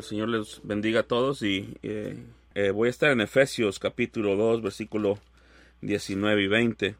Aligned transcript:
el 0.00 0.04
Señor 0.04 0.30
les 0.30 0.60
bendiga 0.62 1.00
a 1.00 1.02
todos 1.02 1.42
y 1.42 1.76
eh, 1.82 2.16
eh, 2.54 2.70
voy 2.70 2.86
a 2.86 2.90
estar 2.90 3.10
en 3.10 3.20
Efesios 3.20 3.78
capítulo 3.78 4.34
2 4.34 4.62
versículo 4.62 5.18
19 5.82 6.42
y 6.42 6.46
20. 6.46 6.94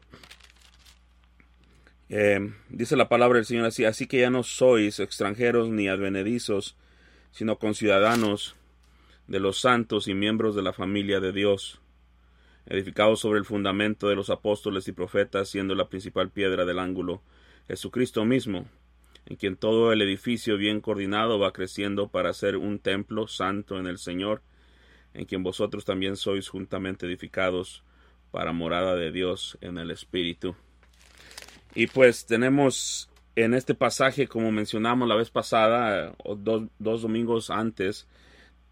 Eh, 2.09 2.53
dice 2.69 2.95
la 2.95 3.09
palabra 3.09 3.37
del 3.37 3.45
Señor 3.45 3.65
así, 3.65 3.85
así 3.85 4.05
que 4.05 4.19
ya 4.19 4.29
no 4.29 4.43
sois 4.43 4.99
extranjeros 4.99 5.69
ni 5.69 5.87
advenedizos, 5.87 6.75
sino 7.31 7.57
conciudadanos 7.57 8.55
de 9.27 9.39
los 9.39 9.59
santos 9.59 10.07
y 10.07 10.13
miembros 10.13 10.55
de 10.55 10.61
la 10.61 10.73
familia 10.73 11.19
de 11.19 11.31
Dios, 11.31 11.81
edificados 12.67 13.19
sobre 13.19 13.39
el 13.39 13.45
fundamento 13.45 14.09
de 14.09 14.15
los 14.15 14.29
apóstoles 14.29 14.87
y 14.87 14.91
profetas, 14.91 15.49
siendo 15.49 15.73
la 15.73 15.89
principal 15.89 16.29
piedra 16.29 16.65
del 16.65 16.77
ángulo 16.77 17.23
Jesucristo 17.67 18.25
mismo, 18.25 18.67
en 19.25 19.35
quien 19.35 19.55
todo 19.55 19.91
el 19.91 20.01
edificio 20.01 20.57
bien 20.57 20.81
coordinado 20.81 21.39
va 21.39 21.53
creciendo 21.53 22.09
para 22.09 22.33
ser 22.33 22.57
un 22.57 22.79
templo 22.79 23.27
santo 23.27 23.79
en 23.79 23.87
el 23.87 23.97
Señor, 23.97 24.41
en 25.13 25.25
quien 25.25 25.43
vosotros 25.43 25.85
también 25.85 26.15
sois 26.15 26.49
juntamente 26.49 27.05
edificados 27.05 27.83
para 28.31 28.53
morada 28.53 28.95
de 28.95 29.11
Dios 29.11 29.57
en 29.61 29.77
el 29.77 29.91
Espíritu. 29.91 30.55
Y 31.75 31.87
pues 31.87 32.25
tenemos 32.25 33.09
en 33.35 33.53
este 33.53 33.75
pasaje, 33.75 34.27
como 34.27 34.51
mencionamos 34.51 35.07
la 35.07 35.15
vez 35.15 35.29
pasada, 35.29 36.13
o 36.23 36.35
dos, 36.35 36.63
dos 36.79 37.01
domingos 37.01 37.49
antes, 37.49 38.07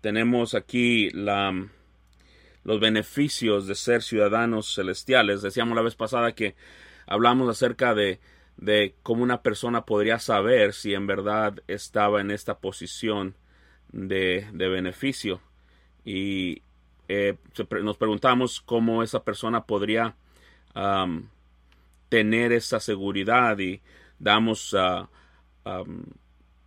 tenemos 0.01 0.53
aquí 0.53 1.09
la, 1.11 1.69
los 2.63 2.79
beneficios 2.79 3.67
de 3.67 3.75
ser 3.75 4.01
ciudadanos 4.01 4.75
celestiales. 4.75 5.41
Decíamos 5.41 5.75
la 5.75 5.81
vez 5.81 5.95
pasada 5.95 6.33
que 6.33 6.55
hablamos 7.07 7.49
acerca 7.49 7.93
de, 7.93 8.19
de 8.59 8.93
cómo 9.03 9.23
una 9.23 9.41
persona 9.41 9.85
podría 9.85 10.19
saber 10.19 10.73
si 10.73 10.93
en 10.93 11.07
verdad 11.07 11.63
estaba 11.67 12.19
en 12.19 12.29
esta 12.29 12.59
posición 12.59 13.35
de, 13.93 14.49
de 14.51 14.67
beneficio. 14.67 15.39
Y 16.03 16.61
eh, 17.07 17.37
nos 17.81 17.97
preguntamos 17.97 18.59
cómo 18.59 19.01
esa 19.01 19.23
persona 19.23 19.63
podría 19.63 20.15
tener 22.09 22.51
esa 22.53 22.79
seguridad 22.79 23.57
y 23.59 23.81
damos, 24.19 24.75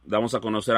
damos 0.04 0.34
a 0.34 0.40
conocer 0.40 0.77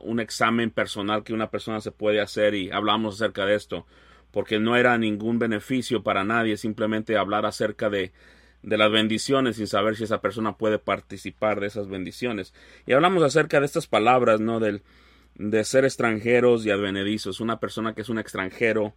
un 0.00 0.20
examen 0.20 0.70
personal 0.70 1.24
que 1.24 1.32
una 1.32 1.50
persona 1.50 1.80
se 1.80 1.92
puede 1.92 2.20
hacer 2.20 2.54
y 2.54 2.70
hablamos 2.70 3.14
acerca 3.14 3.46
de 3.46 3.54
esto 3.54 3.86
porque 4.32 4.58
no 4.58 4.76
era 4.76 4.98
ningún 4.98 5.38
beneficio 5.38 6.02
para 6.02 6.24
nadie 6.24 6.56
simplemente 6.56 7.16
hablar 7.16 7.46
acerca 7.46 7.88
de, 7.88 8.12
de 8.64 8.78
las 8.78 8.90
bendiciones 8.90 9.56
sin 9.56 9.66
saber 9.66 9.94
si 9.94 10.04
esa 10.04 10.20
persona 10.20 10.56
puede 10.56 10.78
participar 10.78 11.60
de 11.60 11.66
esas 11.66 11.88
bendiciones. 11.88 12.54
Y 12.86 12.92
hablamos 12.92 13.22
acerca 13.22 13.60
de 13.60 13.66
estas 13.66 13.86
palabras, 13.86 14.40
¿no? 14.40 14.58
Del, 14.58 14.82
de 15.34 15.64
ser 15.64 15.84
extranjeros 15.84 16.64
y 16.64 16.70
advenedizos. 16.70 17.40
Una 17.40 17.60
persona 17.60 17.94
que 17.94 18.00
es 18.00 18.08
un 18.08 18.18
extranjero 18.18 18.94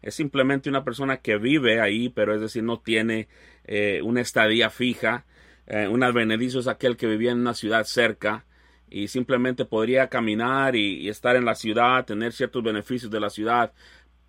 es 0.00 0.14
simplemente 0.14 0.70
una 0.70 0.84
persona 0.84 1.18
que 1.18 1.36
vive 1.36 1.80
ahí, 1.80 2.08
pero 2.08 2.34
es 2.34 2.40
decir, 2.40 2.62
no 2.62 2.80
tiene 2.80 3.28
eh, 3.64 4.00
una 4.02 4.22
estadía 4.22 4.70
fija. 4.70 5.26
Eh, 5.66 5.86
un 5.86 6.02
advenedizo 6.02 6.60
es 6.60 6.66
aquel 6.66 6.96
que 6.96 7.06
vivía 7.06 7.32
en 7.32 7.40
una 7.40 7.54
ciudad 7.54 7.84
cerca 7.84 8.46
y 8.88 9.08
simplemente 9.08 9.64
podría 9.64 10.08
caminar 10.08 10.74
y, 10.74 11.08
estar 11.08 11.36
en 11.36 11.44
la 11.44 11.54
ciudad, 11.54 12.04
tener 12.06 12.32
ciertos 12.32 12.62
beneficios 12.62 13.10
de 13.10 13.20
la 13.20 13.30
ciudad, 13.30 13.72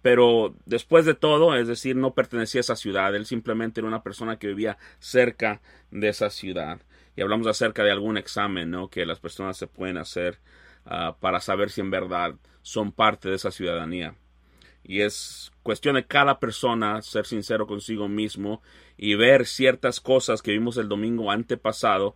pero 0.02 0.56
después 0.66 1.06
de 1.06 1.14
todo, 1.14 1.56
es 1.56 1.68
decir, 1.68 1.96
no 1.96 2.14
pertenecía 2.14 2.60
a 2.60 2.62
esa 2.62 2.76
ciudad, 2.76 3.16
él 3.16 3.26
simplemente 3.26 3.82
era 3.82 3.88
una 3.88 4.04
persona 4.04 4.40
que 4.40 4.48
vivía 4.48 4.78
cerca 5.00 5.62
de 5.92 6.10
esa 6.10 6.30
ciudad. 6.30 6.82
Y 7.16 7.22
hablamos 7.22 7.48
acerca 7.48 7.84
de 7.84 7.92
algún 7.92 8.18
examen, 8.18 8.72
¿no? 8.72 8.90
Que 8.90 9.06
las 9.06 9.20
personas 9.20 9.58
se 9.58 9.68
pueden 9.68 9.98
hacer 9.98 10.40
uh, 10.86 11.14
para 11.20 11.40
saber 11.40 11.70
si 11.70 11.82
en 11.82 11.92
verdad 11.92 12.36
son 12.64 12.92
parte 12.92 13.30
de 13.30 13.36
esa 13.36 13.52
ciudadanía. 13.52 14.16
Y 14.84 15.02
es 15.02 15.52
cuestión 15.62 15.96
de 15.96 16.08
cada 16.08 16.40
persona 16.40 17.02
ser 17.04 17.28
sincero 17.28 17.68
consigo 17.68 18.08
mismo 18.08 18.64
y 18.98 19.14
ver 19.14 19.46
ciertas 19.46 20.00
cosas 20.00 20.42
que 20.42 20.52
vimos 20.52 20.78
el 20.78 20.90
domingo 20.90 21.30
antepasado 21.30 22.16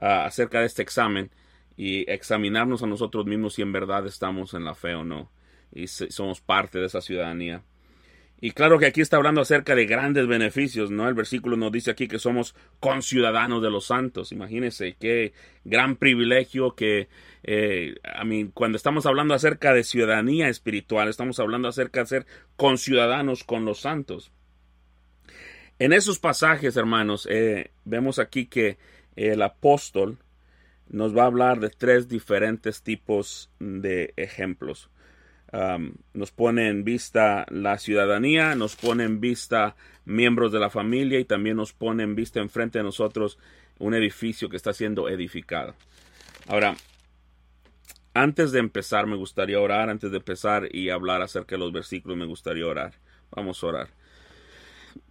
uh, 0.00 0.24
acerca 0.24 0.60
de 0.60 0.66
este 0.66 0.82
examen 0.82 1.30
y 1.76 2.10
examinarnos 2.10 2.82
a 2.82 2.86
nosotros 2.86 3.26
mismos 3.26 3.54
si 3.54 3.62
en 3.62 3.72
verdad 3.72 4.06
estamos 4.06 4.54
en 4.54 4.64
la 4.64 4.74
fe 4.74 4.94
o 4.94 5.04
no 5.04 5.30
y 5.76 5.86
somos 5.88 6.40
parte 6.40 6.78
de 6.78 6.86
esa 6.86 7.00
ciudadanía. 7.00 7.62
Y 8.38 8.50
claro 8.50 8.78
que 8.78 8.86
aquí 8.86 9.00
está 9.00 9.16
hablando 9.16 9.40
acerca 9.40 9.74
de 9.74 9.86
grandes 9.86 10.26
beneficios, 10.26 10.90
¿no? 10.90 11.08
El 11.08 11.14
versículo 11.14 11.56
nos 11.56 11.72
dice 11.72 11.90
aquí 11.90 12.06
que 12.06 12.18
somos 12.18 12.54
conciudadanos 12.80 13.62
de 13.62 13.70
los 13.70 13.86
santos. 13.86 14.30
Imagínense 14.30 14.96
qué 15.00 15.32
gran 15.64 15.96
privilegio 15.96 16.74
que, 16.74 17.08
eh, 17.44 17.94
a 18.04 18.24
mí, 18.24 18.50
cuando 18.52 18.76
estamos 18.76 19.06
hablando 19.06 19.32
acerca 19.32 19.72
de 19.72 19.84
ciudadanía 19.84 20.48
espiritual, 20.48 21.08
estamos 21.08 21.40
hablando 21.40 21.68
acerca 21.68 22.00
de 22.00 22.06
ser 22.06 22.26
conciudadanos 22.56 23.42
con 23.42 23.64
los 23.64 23.80
santos. 23.80 24.32
En 25.78 25.94
esos 25.94 26.18
pasajes, 26.18 26.76
hermanos, 26.76 27.26
eh, 27.30 27.70
vemos 27.84 28.18
aquí 28.18 28.46
que 28.46 28.76
el 29.14 29.40
apóstol 29.40 30.18
nos 30.88 31.16
va 31.16 31.22
a 31.22 31.26
hablar 31.26 31.60
de 31.60 31.70
tres 31.70 32.06
diferentes 32.06 32.82
tipos 32.82 33.50
de 33.58 34.12
ejemplos 34.16 34.90
nos 35.52 36.32
pone 36.32 36.68
en 36.68 36.84
vista 36.84 37.46
la 37.50 37.78
ciudadanía, 37.78 38.54
nos 38.54 38.76
pone 38.76 39.04
en 39.04 39.20
vista 39.20 39.76
miembros 40.04 40.52
de 40.52 40.60
la 40.60 40.70
familia 40.70 41.18
y 41.18 41.24
también 41.24 41.56
nos 41.56 41.72
pone 41.72 42.02
en 42.02 42.14
vista 42.14 42.40
enfrente 42.40 42.78
de 42.78 42.84
nosotros 42.84 43.38
un 43.78 43.94
edificio 43.94 44.48
que 44.48 44.56
está 44.56 44.72
siendo 44.72 45.08
edificado. 45.08 45.74
Ahora, 46.46 46.76
antes 48.14 48.52
de 48.52 48.60
empezar, 48.60 49.06
me 49.06 49.16
gustaría 49.16 49.60
orar, 49.60 49.90
antes 49.90 50.10
de 50.10 50.16
empezar 50.16 50.74
y 50.74 50.90
hablar 50.90 51.22
acerca 51.22 51.56
de 51.56 51.58
los 51.58 51.72
versículos, 51.72 52.16
me 52.16 52.24
gustaría 52.24 52.66
orar. 52.66 52.94
Vamos 53.30 53.62
a 53.62 53.66
orar. 53.66 53.88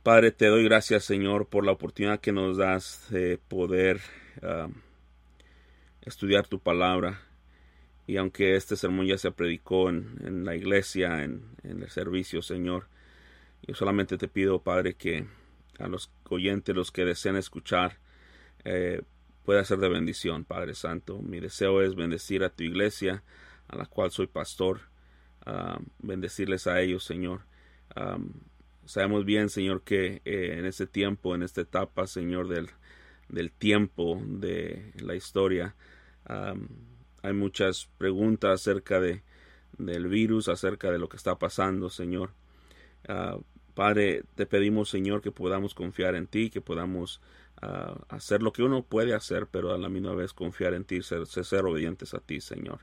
Padre, 0.02 0.32
te 0.32 0.48
doy 0.48 0.64
gracias, 0.64 1.04
Señor, 1.04 1.48
por 1.48 1.66
la 1.66 1.72
oportunidad 1.72 2.20
que 2.20 2.32
nos 2.32 2.58
das 2.58 3.06
de 3.10 3.38
poder 3.38 4.02
estudiar 6.02 6.48
tu 6.48 6.60
palabra. 6.60 7.22
Y 8.08 8.18
aunque 8.18 8.56
este 8.56 8.76
sermón 8.76 9.08
ya 9.08 9.18
se 9.18 9.32
predicó 9.32 9.90
en, 9.90 10.46
la 10.46 10.56
iglesia, 10.56 11.24
en, 11.24 11.44
el 11.64 11.90
servicio, 11.90 12.42
Señor, 12.42 12.88
yo 13.64 13.74
solamente 13.74 14.18
te 14.18 14.28
pido, 14.28 14.62
Padre, 14.62 14.94
que 14.94 15.26
a 15.80 15.88
los 15.88 16.12
oyentes, 16.30 16.76
los 16.76 16.92
que 16.92 17.04
deseen 17.04 17.36
escuchar, 17.36 17.98
eh, 18.64 19.02
pueda 19.44 19.64
ser 19.64 19.80
de 19.80 19.90
bendición, 19.90 20.46
Padre 20.46 20.76
Santo. 20.76 21.20
Mi 21.20 21.40
deseo 21.40 21.82
es 21.82 21.96
bendecir 21.96 22.44
a 22.44 22.50
tu 22.50 22.64
iglesia, 22.64 23.24
a 23.68 23.76
la 23.76 23.86
cual 23.86 24.12
soy 24.12 24.28
pastor, 24.28 24.82
bendecirles 26.00 26.66
a 26.68 26.82
ellos, 26.82 27.04
Señor. 27.04 27.42
sabemos 28.86 29.26
bien, 29.26 29.50
Señor, 29.50 29.84
que 29.84 30.22
eh, 30.26 30.58
en 30.58 30.66
este 30.66 30.88
tiempo, 30.88 31.36
en 31.36 31.44
esta 31.44 31.62
etapa, 31.62 32.08
Señor, 32.08 32.48
del, 32.48 32.70
del 33.30 33.52
tiempo 33.52 34.22
de 34.26 34.92
la 35.00 35.16
historia, 35.16 35.76
hay 37.26 37.34
muchas 37.34 37.90
preguntas 37.98 38.62
acerca 38.62 39.00
de, 39.00 39.24
del 39.78 40.08
virus, 40.08 40.48
acerca 40.48 40.92
de 40.92 41.00
lo 41.00 41.10
que 41.10 41.18
está 41.18 41.38
pasando, 41.38 41.90
Señor. 41.90 42.32
Ah, 43.08 43.38
Padre, 43.74 44.24
te 44.36 44.46
pedimos, 44.46 44.90
Señor, 44.90 45.22
que 45.22 45.32
podamos 45.32 45.74
confiar 45.74 46.16
en 46.16 46.28
ti, 46.28 46.50
que 46.50 46.62
podamos 46.62 47.22
ah, 47.62 48.00
hacer 48.10 48.44
lo 48.44 48.54
que 48.54 48.64
uno 48.64 48.84
puede 48.84 49.14
hacer, 49.14 49.48
pero 49.48 49.74
a 49.74 49.78
la 49.78 49.90
misma 49.90 50.14
vez 50.14 50.34
confiar 50.34 50.74
en 50.76 50.86
ti, 50.86 51.02
ser, 51.02 51.26
ser 51.26 51.66
obedientes 51.66 52.14
a 52.14 52.20
ti, 52.20 52.42
Señor, 52.42 52.82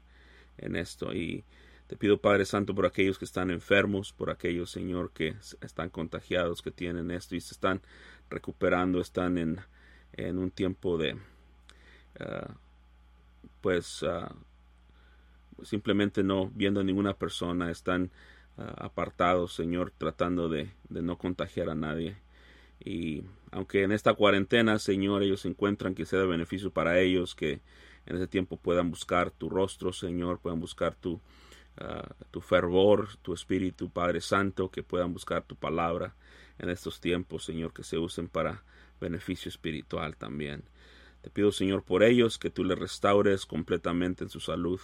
en 0.58 0.75
esto. 0.75 1.14
Y 1.14 1.44
te 1.86 1.97
pido, 1.97 2.20
Padre 2.20 2.44
Santo, 2.44 2.75
por 2.75 2.86
aquellos 2.86 3.19
que 3.19 3.25
están 3.25 3.50
enfermos, 3.50 4.12
por 4.12 4.31
aquellos, 4.31 4.70
Señor, 4.72 5.12
que 5.12 5.36
están 5.60 5.88
contagiados, 5.88 6.62
que 6.62 6.72
tienen 6.72 7.12
esto 7.12 7.37
y 7.37 7.40
se 7.40 7.55
están 7.55 7.81
recuperando, 8.28 9.00
están 9.00 9.38
en, 9.38 9.61
en 10.14 10.38
un 10.38 10.50
tiempo 10.50 10.99
de 10.99 11.16
ah, 12.19 12.56
pues 13.62 14.03
ah, 14.03 14.35
simplemente 15.62 16.23
no 16.23 16.50
viendo 16.55 16.81
a 16.81 16.85
ninguna 16.85 17.14
persona, 17.14 17.70
están 17.70 18.11
ah, 18.59 18.75
apartados, 18.79 19.55
Señor, 19.55 19.93
tratando 19.97 20.50
de, 20.50 20.70
no 20.91 21.17
contagiar 21.17 21.70
a 21.70 21.75
nadie. 21.75 22.17
Y 22.85 23.23
aunque 23.53 23.85
en 23.85 23.93
esta 23.93 24.12
cuarentena, 24.14 24.79
Señor, 24.79 25.23
ellos 25.23 25.47
encuentran 25.47 25.94
que 25.94 26.05
sea 26.05 26.19
de 26.19 26.26
beneficio 26.26 26.70
para 26.70 26.99
ellos, 26.99 27.35
que 27.35 27.61
en 28.05 28.17
ese 28.17 28.26
tiempo 28.26 28.56
puedan 28.56 28.91
buscar 28.91 29.31
tu 29.31 29.49
rostro, 29.49 29.93
Señor, 29.93 30.41
puedan 30.41 30.61
buscar 30.61 30.97
tu, 30.97 31.20
ah, 31.79 32.14
tu 32.31 32.41
fervor, 32.41 33.17
tu 33.23 33.32
espíritu, 33.32 33.88
Padre 33.88 34.20
Santo, 34.20 34.70
que 34.70 34.82
puedan 34.82 35.12
buscar 35.12 35.44
tu 35.44 35.55
palabra 35.55 36.14
en 36.59 36.69
estos 36.69 37.00
tiempos, 37.00 37.44
Señor, 37.44 37.73
que 37.73 37.85
se 37.85 37.99
usen 37.99 38.29
para 38.29 38.64
beneficio 39.00 39.49
espiritual 39.49 40.17
también. 40.17 40.64
Te 41.22 41.30
pido, 41.30 41.52
Señor, 41.52 41.84
por 41.84 42.02
ellos, 42.02 42.38
que 42.38 42.50
tú 42.50 42.64
les 42.64 42.78
restaures 42.78 43.46
completamente 43.46 44.24
en 44.24 44.30
su 44.30 44.40
salud. 44.40 44.80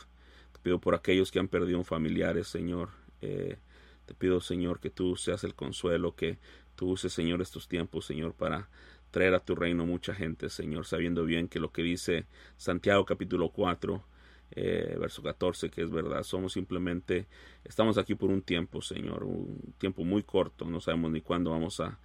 Te 0.52 0.58
pido 0.61 0.81
por 0.81 0.94
aquellos 0.94 1.31
que 1.31 1.38
han 1.38 1.49
perdido 1.49 1.82
familiares, 1.85 2.49
Señor. 2.49 2.90
Eh, 3.20 3.58
te 4.06 4.14
pido, 4.14 4.40
Señor, 4.40 4.81
que 4.81 4.90
tú 4.90 5.17
seas 5.17 5.44
el 5.44 5.55
consuelo, 5.55 6.14
que 6.14 6.38
tú 6.76 6.90
uses, 6.90 7.12
Señor, 7.12 7.43
estos 7.43 7.69
tiempos, 7.69 8.06
Señor, 8.06 8.32
para 8.32 8.69
traer 9.11 9.35
a 9.35 9.40
tu 9.40 9.55
reino 9.55 9.85
mucha 9.85 10.14
gente, 10.14 10.49
Señor, 10.49 10.87
sabiendo 10.87 11.25
bien 11.25 11.49
que 11.49 11.61
lo 11.61 11.73
que 11.73 11.82
dice 11.82 12.26
Santiago 12.56 13.05
capítulo 13.05 13.50
4 13.50 14.05
eh, 14.52 14.96
verso 14.99 15.23
14, 15.23 15.70
que 15.70 15.82
es 15.82 15.91
verdad, 15.91 16.23
somos 16.23 16.55
simplemente, 16.55 17.26
estamos 17.64 17.99
aquí 17.99 18.14
por 18.14 18.31
un 18.31 18.43
tiempo, 18.43 18.81
Señor, 18.81 19.25
un 19.25 19.75
tiempo 19.79 20.05
muy 20.05 20.23
corto, 20.23 20.64
no 20.64 20.81
sabemos 20.81 21.11
ni 21.11 21.20
cuándo 21.20 21.50
vamos 21.50 21.81
a, 21.81 21.99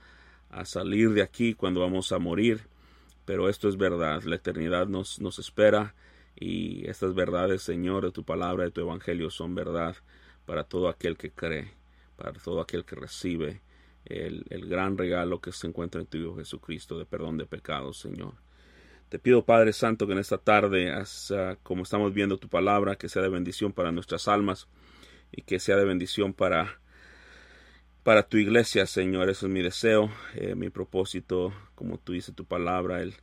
a 0.50 0.66
salir 0.66 1.12
de 1.12 1.22
aquí, 1.22 1.54
cuándo 1.54 1.80
vamos 1.80 2.12
a 2.12 2.20
morir, 2.20 2.62
pero 3.26 3.50
esto 3.50 3.70
es 3.70 3.78
verdad, 3.78 4.24
la 4.24 4.36
eternidad 4.36 4.88
nos, 4.88 5.20
nos 5.20 5.40
espera 5.40 5.96
y 6.36 6.88
estas 6.90 7.14
verdades, 7.14 7.62
Señor, 7.62 8.06
de 8.06 8.12
tu 8.12 8.24
palabra, 8.24 8.66
de 8.66 8.72
tu 8.72 8.82
evangelio 8.82 9.30
son 9.30 9.56
verdad 9.56 9.96
para 10.46 10.64
todo 10.64 10.90
aquel 10.90 11.18
que 11.18 11.32
cree, 11.32 11.72
para 12.16 12.34
todo 12.34 12.62
aquel 12.62 12.86
que 12.86 12.96
recibe 12.96 13.62
el, 14.06 14.46
el 14.50 14.68
gran 14.68 14.98
regalo 14.98 15.40
que 15.40 15.52
se 15.52 15.68
encuentra 15.68 16.02
en 16.02 16.08
tu 16.08 16.18
Hijo 16.18 16.36
Jesucristo 16.36 16.98
de 16.98 17.06
perdón 17.06 17.38
de 17.38 17.46
pecados, 17.46 17.98
Señor. 17.98 18.34
Te 19.14 19.20
pido, 19.20 19.46
Padre 19.46 19.74
Santo, 19.74 20.08
que 20.08 20.14
en 20.14 20.20
esta 20.20 20.40
tarde, 20.40 20.92
ah, 20.92 21.56
como 21.62 21.84
estamos 21.84 22.16
viendo 22.16 22.40
tu 22.40 22.50
palabra, 22.50 22.96
que 22.96 23.10
sea 23.10 23.22
de 23.22 23.30
bendición 23.30 23.72
para 23.72 23.92
nuestras 23.92 24.28
almas 24.28 24.68
y 25.32 25.44
que 25.44 25.60
sea 25.60 25.78
de 25.78 25.86
bendición 25.86 26.34
para, 26.34 26.80
para 28.04 28.28
tu 28.28 28.38
iglesia, 28.38 28.86
Señor. 28.86 29.30
Eso 29.30 29.48
es 29.48 29.52
mi 29.52 29.62
deseo, 29.62 30.12
eh, 30.36 30.56
mi 30.56 30.70
propósito, 30.70 31.54
como 31.76 31.98
tú 31.98 32.14
dices 32.14 32.36
tu 32.36 32.46
palabra, 32.46 33.02
el, 33.02 33.16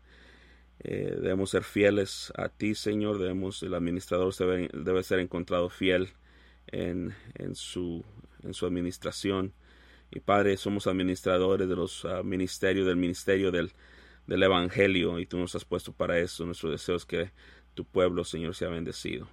eh, 0.80 1.16
debemos 1.20 1.50
ser 1.50 1.62
fieles 1.62 2.32
a 2.36 2.48
ti, 2.48 2.74
Señor. 2.74 3.18
Debemos, 3.18 3.62
el 3.62 3.74
administrador 3.74 4.34
debe, 4.72 5.02
ser 5.02 5.20
encontrado 5.20 5.68
fiel 5.68 6.10
en, 6.66 7.14
en, 7.34 7.54
su, 7.54 8.04
en 8.42 8.54
su 8.54 8.66
administración. 8.66 9.52
Y 10.10 10.20
Padre, 10.20 10.56
somos 10.56 10.86
administradores 10.86 11.68
de 11.68 11.76
los 11.76 12.04
ah, 12.04 12.22
ministerios, 12.22 12.86
del 12.86 12.96
ministerio 12.96 13.52
del, 13.52 13.72
del 14.26 14.42
Evangelio 14.42 15.18
y 15.20 15.26
tú 15.26 15.38
nos 15.38 15.54
has 15.54 15.64
puesto 15.64 15.92
para 15.92 16.18
eso. 16.18 16.44
Nuestro 16.46 16.70
deseo 16.70 16.96
es 16.96 17.04
que 17.04 17.30
tu 17.74 17.84
pueblo, 17.84 18.24
Señor, 18.24 18.54
sea 18.54 18.70
bendecido. 18.70 19.28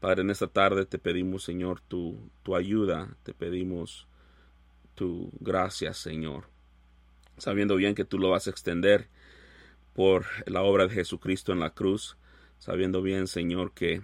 Padre, 0.00 0.22
en 0.22 0.30
esta 0.30 0.48
tarde 0.48 0.84
te 0.84 0.98
pedimos, 0.98 1.44
Señor, 1.44 1.80
tu, 1.80 2.18
tu 2.42 2.56
ayuda, 2.56 3.16
te 3.22 3.32
pedimos 3.32 4.08
tu 5.02 5.32
gracia, 5.40 5.94
Señor, 5.94 6.44
sabiendo 7.36 7.74
bien 7.74 7.96
que 7.96 8.04
tú 8.04 8.20
lo 8.20 8.30
vas 8.30 8.46
a 8.46 8.50
extender 8.50 9.08
por 9.94 10.26
la 10.46 10.62
obra 10.62 10.86
de 10.86 10.94
Jesucristo 10.94 11.50
en 11.50 11.58
la 11.58 11.74
cruz, 11.74 12.16
sabiendo 12.60 13.02
bien, 13.02 13.26
Señor, 13.26 13.72
que 13.72 14.02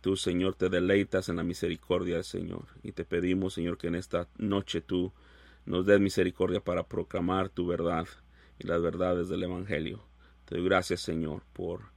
tú, 0.00 0.16
Señor, 0.16 0.54
te 0.54 0.70
deleitas 0.70 1.28
en 1.28 1.36
la 1.36 1.42
misericordia 1.42 2.14
del 2.14 2.24
Señor. 2.24 2.68
Y 2.82 2.92
te 2.92 3.04
pedimos, 3.04 3.52
Señor, 3.52 3.76
que 3.76 3.88
en 3.88 3.96
esta 3.96 4.28
noche 4.38 4.80
tú 4.80 5.12
nos 5.66 5.84
des 5.84 6.00
misericordia 6.00 6.60
para 6.60 6.88
proclamar 6.88 7.50
tu 7.50 7.66
verdad 7.66 8.06
y 8.58 8.66
las 8.66 8.80
verdades 8.80 9.28
del 9.28 9.42
Evangelio. 9.42 10.02
Te 10.46 10.54
doy 10.54 10.64
gracias, 10.64 11.02
Señor, 11.02 11.42
por 11.52 11.92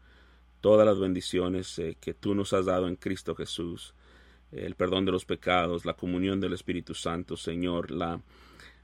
todas 0.59 0.85
las 0.85 0.99
bendiciones 0.99 1.79
eh, 1.79 1.95
que 1.97 2.13
tú 2.13 2.35
nos 2.35 2.51
has 2.51 2.65
dado 2.65 2.89
en 2.89 2.97
Cristo 2.97 3.35
Jesús, 3.35 3.95
el 4.55 4.75
perdón 4.75 5.05
de 5.05 5.11
los 5.11 5.25
pecados, 5.25 5.85
la 5.85 5.93
comunión 5.93 6.39
del 6.39 6.53
Espíritu 6.53 6.93
Santo, 6.93 7.35
Señor, 7.37 7.91
la, 7.91 8.21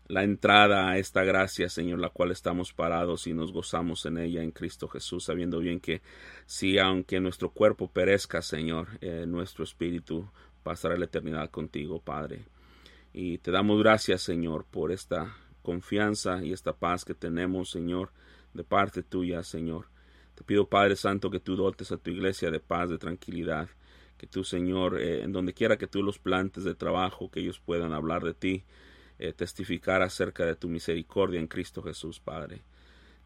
la 0.08 0.24
entrada 0.24 0.90
a 0.90 0.98
esta 0.98 1.24
gracia, 1.24 1.70
Señor, 1.70 2.00
la 2.00 2.10
cual 2.10 2.32
estamos 2.32 2.74
parados 2.74 3.28
y 3.28 3.34
nos 3.34 3.52
gozamos 3.52 4.06
en 4.06 4.18
ella 4.18 4.42
en 4.42 4.52
Cristo 4.52 4.88
Jesús, 4.88 5.26
sabiendo 5.26 5.60
bien 5.60 5.80
que 5.80 6.02
si 6.46 6.80
aunque 6.80 7.20
nuestro 7.20 7.52
cuerpo 7.52 7.90
perezca, 7.92 8.42
Señor, 8.42 8.88
eh, 9.02 9.26
nuestro 9.28 9.64
espíritu 9.64 10.28
pasará 10.64 10.98
la 10.98 11.06
eternidad 11.06 11.50
contigo, 11.52 12.02
Padre. 12.02 12.46
Y 13.14 13.38
te 13.38 13.52
damos 13.52 13.80
gracias, 13.80 14.22
Señor, 14.22 14.66
por 14.66 14.92
esta 14.92 15.36
confianza 15.62 16.44
y 16.44 16.54
esta 16.54 16.74
paz 16.74 17.06
que 17.06 17.14
tenemos, 17.14 17.70
Señor, 17.70 18.12
de 18.54 18.64
parte 18.64 19.04
tuya, 19.04 19.44
Señor. 19.44 19.86
Te 20.34 20.44
pido, 20.44 20.68
Padre 20.68 20.96
Santo, 20.96 21.30
que 21.30 21.40
tú 21.40 21.56
dotes 21.56 21.92
a 21.92 21.98
tu 21.98 22.10
iglesia 22.10 22.50
de 22.50 22.60
paz, 22.60 22.90
de 22.90 22.98
tranquilidad, 22.98 23.70
que 24.20 24.28
tú, 24.28 24.44
Señor, 24.44 25.02
eh, 25.02 25.24
en 25.24 25.32
donde 25.32 25.54
quiera 25.54 25.78
que 25.78 25.88
tú 25.88 26.04
los 26.04 26.20
plantes 26.20 26.64
de 26.64 26.76
trabajo, 26.76 27.32
que 27.32 27.40
ellos 27.40 27.60
puedan 27.60 27.94
hablar 27.94 28.24
de 28.24 28.36
ti, 28.36 28.64
eh, 29.18 29.34
testificar 29.34 30.04
acerca 30.04 30.46
de 30.46 30.56
tu 30.56 30.68
misericordia 30.68 31.40
en 31.40 31.48
Cristo 31.48 31.82
Jesús, 31.82 32.20
Padre. 32.20 32.62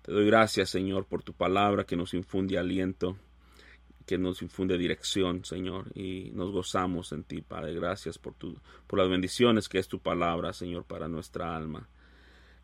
Te 0.04 0.12
doy 0.12 0.25
gracias, 0.25 0.69
Señor, 0.69 1.06
por 1.06 1.24
tu 1.24 1.34
palabra 1.34 1.84
que 1.84 1.95
nos 1.95 2.13
infunde 2.13 2.57
aliento, 2.57 3.18
que 4.06 4.18
nos 4.18 4.42
infunde 4.42 4.78
dirección, 4.78 5.44
Señor, 5.44 5.88
y 5.95 6.30
nos 6.34 6.51
gozamos 6.51 7.12
en 7.12 7.24
ti, 7.24 7.42
Padre. 7.42 7.74
Gracias 7.74 8.19
por, 8.19 8.36
tu, 8.36 8.57
por 8.86 9.00
las 9.00 9.10
bendiciones 9.10 9.68
que 9.68 9.80
es 9.80 9.88
tu 9.88 10.00
palabra, 10.00 10.54
Señor, 10.54 10.86
para 10.86 11.07
nuestra 11.07 11.56
alma. 11.56 11.89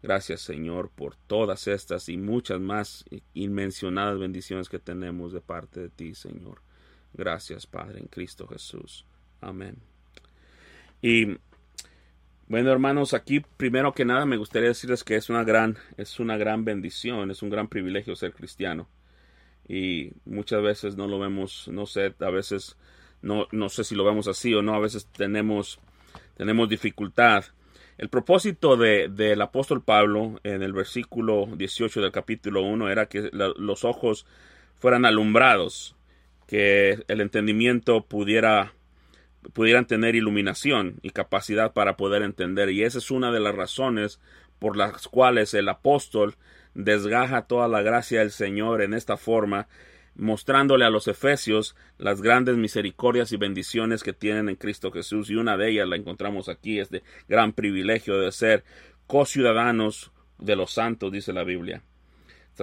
Gracias 0.02 0.42
Señor 0.42 0.90
por 0.90 1.18
todas 1.18 1.68
estas 1.68 2.08
y 2.08 2.16
muchas 2.16 2.62
más 2.62 3.04
inmencionadas 3.34 4.18
bendiciones 4.18 4.70
que 4.70 4.80
tenemos 4.80 5.34
de 5.34 5.42
parte 5.42 5.82
de 5.82 5.90
ti 5.90 6.16
Señor. 6.16 6.62
Gracias 7.14 7.66
Padre 7.66 8.00
en 8.00 8.08
Cristo 8.08 8.48
Jesús. 8.48 9.06
Amén. 9.42 9.78
Y 11.02 11.38
bueno 12.48 12.72
hermanos, 12.72 13.14
aquí 13.14 13.42
primero 13.58 13.94
que 13.94 14.06
nada 14.06 14.26
me 14.26 14.38
gustaría 14.38 14.70
decirles 14.70 15.04
que 15.04 15.16
es 15.16 15.30
una 15.30 15.44
gran, 15.44 15.78
es 15.98 16.20
una 16.20 16.38
gran 16.38 16.66
bendición, 16.66 17.32
es 17.32 17.42
un 17.42 17.50
gran 17.50 17.68
privilegio 17.68 18.16
ser 18.16 18.34
cristiano. 18.34 18.88
Y 19.68 20.12
muchas 20.26 20.64
veces 20.64 20.96
no 20.96 21.08
lo 21.08 21.20
vemos, 21.20 21.68
no 21.68 21.86
sé, 21.86 22.16
a 22.20 22.30
veces 22.32 22.76
no, 23.22 23.48
no 23.52 23.70
sé 23.70 23.84
si 23.84 23.96
lo 23.96 24.04
vemos 24.04 24.28
así 24.28 24.54
o 24.54 24.62
no, 24.62 24.74
a 24.74 24.80
veces 24.80 25.06
tenemos, 25.08 25.80
tenemos 26.36 26.68
dificultad 26.68 27.46
el 28.00 28.08
propósito 28.08 28.78
de, 28.78 29.10
del 29.10 29.42
apóstol 29.42 29.84
Pablo 29.84 30.40
en 30.44 30.64
el 30.64 30.72
versículo 30.72 31.50
18 31.54 32.00
del 32.00 32.14
capítulo 32.14 32.62
1 32.62 32.90
era 32.90 33.08
que 33.08 33.30
los 33.34 33.84
ojos 33.84 34.26
fueran 34.78 35.06
alumbrados, 35.06 35.98
que 36.50 36.98
el 37.08 37.22
entendimiento 37.22 38.08
pudiera 38.08 38.74
pudieran 39.54 39.86
tener 39.86 40.16
iluminación 40.16 40.96
y 41.04 41.12
capacidad 41.12 41.74
para 41.74 41.96
poder 41.96 42.24
entender. 42.24 42.72
Y 42.72 42.84
esa 42.84 42.98
es 42.98 43.12
una 43.12 43.32
de 43.32 43.40
las 43.40 43.54
razones 43.54 44.20
por 44.58 44.76
las 44.76 45.08
cuales 45.08 45.54
el 45.54 45.70
apóstol 45.70 46.36
desgaja 46.74 47.44
toda 47.44 47.68
la 47.68 47.84
gracia 47.84 48.22
del 48.22 48.32
Señor 48.32 48.82
en 48.82 48.96
esta 48.96 49.16
forma 49.16 49.68
mostrándole 50.16 50.86
a 50.86 50.90
los 50.90 51.08
efesios 51.08 51.76
las 52.00 52.24
grandes 52.24 52.58
misericordias 52.58 53.32
y 53.32 53.38
bendiciones 53.38 54.02
que 54.02 54.12
tienen 54.12 54.50
en 54.50 54.56
Cristo 54.56 54.92
Jesús 54.92 55.30
y 55.30 55.36
una 55.36 55.56
de 55.56 55.70
ellas 55.70 55.88
la 55.88 55.98
encontramos 55.98 56.50
aquí, 56.50 56.80
este 56.80 57.04
gran 57.28 57.54
privilegio 57.54 58.20
de 58.20 58.32
ser 58.32 58.64
co-ciudadanos 59.06 60.12
de 60.40 60.56
los 60.56 60.72
santos, 60.72 61.12
dice 61.12 61.32
la 61.32 61.44
Biblia. 61.44 61.84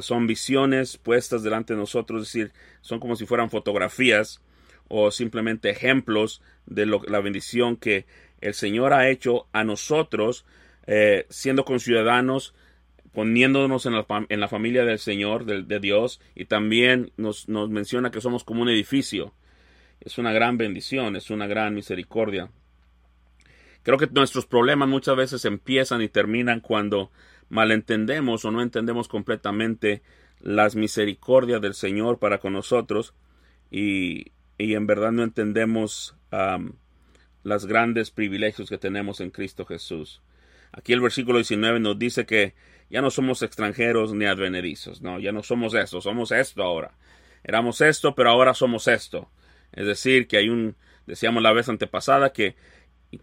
Son 0.05 0.27
visiones 0.27 0.99
puestas 0.99 1.43
delante 1.43 1.75
de 1.75 1.81
nosotros, 1.81 2.23
es 2.23 2.33
decir, 2.33 2.53
son 2.81 3.01
como 3.01 3.17
si 3.17 3.27
fueran 3.27 3.51
fotografías 3.51 4.41
o 4.89 5.11
simplemente 5.11 5.71
ejemplos 5.71 6.43
de 6.67 6.87
la 6.87 7.21
bendición 7.21 7.77
que 7.77 8.07
el 8.41 8.55
Señor 8.55 8.93
ha 8.93 9.09
hecho 9.09 9.47
a 9.53 9.65
nosotros, 9.65 10.45
eh, 10.87 11.27
siendo 11.31 11.65
conciudadanos 11.65 12.55
poniéndonos 13.17 13.87
en 13.87 13.95
la, 13.95 14.07
en 14.29 14.41
la 14.41 14.49
familia 14.49 14.85
del 14.85 14.99
Señor, 14.99 15.47
de, 15.47 15.63
de 15.63 15.81
Dios, 15.81 16.21
y 16.35 16.45
también 16.45 17.13
nos, 17.17 17.49
nos 17.49 17.71
menciona 17.71 18.11
que 18.11 18.21
somos 18.21 18.45
como 18.45 18.61
un 18.61 18.69
edificio. 18.69 19.33
Es 20.01 20.19
una 20.19 20.35
gran 20.35 20.59
bendición, 20.59 21.17
es 21.17 21.31
una 21.31 21.47
gran 21.47 21.75
misericordia. 21.75 22.51
Creo 23.83 23.97
que 23.97 24.09
nuestros 24.13 24.45
problemas 24.45 24.91
muchas 24.91 25.17
veces 25.17 25.47
empiezan 25.47 26.03
y 26.03 26.09
terminan 26.11 26.61
cuando 26.61 27.11
malentendemos 27.49 28.45
o 28.45 28.51
no 28.51 28.63
entendemos 28.63 29.09
completamente 29.09 30.03
las 30.41 30.77
misericordias 30.77 31.61
del 31.61 31.75
Señor 31.75 32.19
para 32.19 32.39
con 32.39 32.53
nosotros 32.53 33.15
y, 33.71 34.33
y 34.59 34.75
en 34.75 34.87
verdad 34.87 35.13
no 35.13 35.23
entendemos 35.23 36.17
um, 36.33 36.73
los 37.43 37.67
grandes 37.67 38.11
privilegios 38.11 38.69
que 38.69 38.79
tenemos 38.79 39.21
en 39.21 39.31
Cristo 39.31 39.65
Jesús. 39.65 40.23
Aquí 40.73 40.93
el 40.93 41.01
versículo 41.01 41.39
19 41.39 41.81
nos 41.81 41.99
dice 41.99 42.27
que 42.27 42.55
ya 42.91 43.01
no 43.01 43.11
somos 43.11 43.43
extranjeros 43.43 44.13
ni 44.15 44.27
advenedizos, 44.27 45.01
no, 45.01 45.19
ya 45.19 45.33
no 45.33 45.43
somos 45.43 45.75
esto, 45.75 46.01
somos 46.01 46.33
esto 46.33 46.63
ahora. 46.63 46.93
Éramos 47.45 47.81
esto, 47.81 48.15
pero 48.15 48.31
ahora 48.31 48.55
somos 48.55 48.89
esto. 48.89 49.31
Es 49.73 49.87
decir, 49.87 50.27
que 50.27 50.39
hay 50.39 50.49
un, 50.49 50.77
decíamos 51.07 51.43
la 51.43 51.53
vez 51.53 51.69
antepasada, 51.69 52.33
que, 52.33 52.57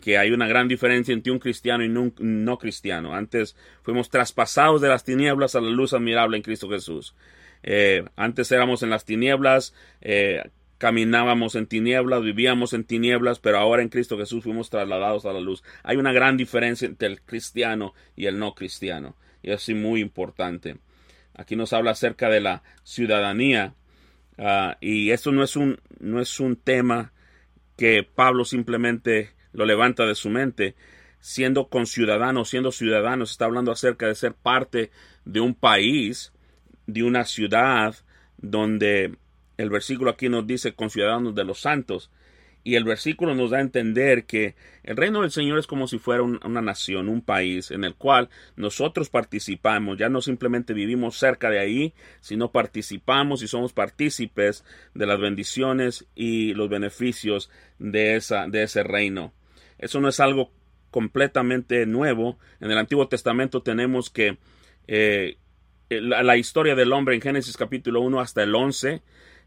que 0.02 0.18
hay 0.18 0.32
una 0.32 0.48
gran 0.48 0.68
diferencia 0.68 1.14
entre 1.14 1.32
un 1.32 1.40
cristiano 1.40 1.84
y 1.84 1.88
un 1.88 2.14
no 2.20 2.58
cristiano. 2.58 3.14
Antes 3.14 3.56
fuimos 3.82 4.10
traspasados 4.10 4.82
de 4.82 4.90
las 4.90 5.04
tinieblas 5.04 5.56
a 5.56 5.62
la 5.62 5.70
luz 5.70 5.94
admirable 5.94 6.38
en 6.38 6.44
Cristo 6.44 6.70
Jesús. 6.70 7.16
Eh, 7.64 8.04
antes 8.16 8.52
éramos 8.52 8.84
en 8.84 8.90
las 8.90 9.06
tinieblas, 9.06 9.74
eh, 10.02 10.44
caminábamos 10.78 11.56
en 11.56 11.66
tinieblas, 11.66 12.22
vivíamos 12.22 12.74
en 12.74 12.84
tinieblas, 12.84 13.40
pero 13.40 13.58
ahora 13.58 13.82
en 13.82 13.90
Cristo 13.90 14.18
Jesús 14.18 14.44
fuimos 14.44 14.70
trasladados 14.70 15.26
a 15.26 15.34
la 15.34 15.40
luz. 15.40 15.64
Hay 15.84 15.98
una 15.98 16.12
gran 16.12 16.36
diferencia 16.38 16.88
entre 16.88 17.08
el 17.08 17.22
cristiano 17.22 17.94
y 18.16 18.26
el 18.26 18.38
no 18.38 18.54
cristiano 18.54 19.16
y 19.44 19.52
así 19.52 19.74
muy 19.74 20.02
importante. 20.02 20.78
Aquí 21.36 21.56
nos 21.56 21.74
habla 21.74 21.92
acerca 21.92 22.30
de 22.30 22.42
la 22.42 22.64
ciudadanía 22.84 23.76
ah, 24.38 24.78
y 24.82 25.12
esto 25.12 25.32
no 25.32 25.44
es, 25.44 25.56
un, 25.56 25.80
no 26.00 26.20
es 26.22 26.40
un 26.40 26.56
tema 26.56 27.12
que 27.78 28.04
Pablo 28.04 28.46
simplemente 28.46 29.32
lo 29.54 29.66
levanta 29.66 30.06
de 30.06 30.16
su 30.16 30.30
mente. 30.30 30.76
Siendo 31.20 31.70
conciudadanos, 31.70 32.50
siendo 32.50 32.72
ciudadanos, 32.72 33.32
está 33.32 33.46
hablando 33.46 33.72
acerca 33.72 34.08
de 34.08 34.16
ser 34.16 34.34
parte 34.34 34.92
de 35.24 35.40
un 35.40 35.56
país, 35.56 36.34
de 36.86 37.04
una 37.04 37.24
ciudad 37.24 37.96
donde 38.38 39.16
el 39.58 39.70
versículo 39.70 40.12
aquí 40.12 40.30
nos 40.30 40.46
dice 40.46 40.74
conciudadanos 40.74 41.34
de 41.36 41.46
los 41.46 41.62
santos. 41.62 42.12
Y 42.66 42.76
el 42.76 42.86
versículo 42.86 43.36
nos 43.36 43.52
da 43.52 43.58
a 43.58 43.62
entender 43.62 44.26
que 44.26 44.56
el 44.84 44.96
reino 44.96 45.22
del 45.22 45.32
Señor 45.32 45.60
es 45.60 45.68
como 45.68 45.86
si 45.88 46.00
fuera 46.00 46.24
una 46.24 46.62
nación, 46.62 47.10
un 47.10 47.22
país 47.22 47.72
en 47.72 47.84
el 47.84 47.96
cual 47.96 48.30
nosotros 48.56 49.10
participamos, 49.10 49.98
ya 49.98 50.08
no 50.08 50.22
simplemente 50.22 50.74
vivimos 50.74 51.18
cerca 51.18 51.50
de 51.50 51.60
ahí, 51.60 51.94
sino 52.22 52.52
participamos 52.52 53.44
y 53.44 53.50
somos 53.50 53.74
partícipes 53.74 54.64
de 54.94 55.06
las 55.06 55.20
bendiciones 55.20 56.08
y 56.16 56.54
los 56.54 56.70
beneficios 56.70 57.50
de, 57.80 58.16
esa, 58.16 58.48
de 58.48 58.64
ese 58.64 58.84
reino. 58.84 59.34
Eso 59.78 60.00
no 60.00 60.10
es 60.10 60.20
algo 60.20 60.52
completamente 60.92 61.86
nuevo. 61.86 62.38
En 62.60 62.72
el 62.72 62.78
Antiguo 62.78 63.08
Testamento 63.08 63.62
tenemos 63.62 64.10
que 64.10 64.38
eh, 64.88 65.38
la, 65.90 66.24
la, 66.24 66.38
historia 66.38 66.76
del 66.76 66.94
hombre 66.94 67.16
en 67.16 67.22
Génesis 67.22 67.58
capítulo 67.58 68.02
1 68.02 68.20
hasta 68.20 68.44
el 68.44 68.54
11 68.54 69.02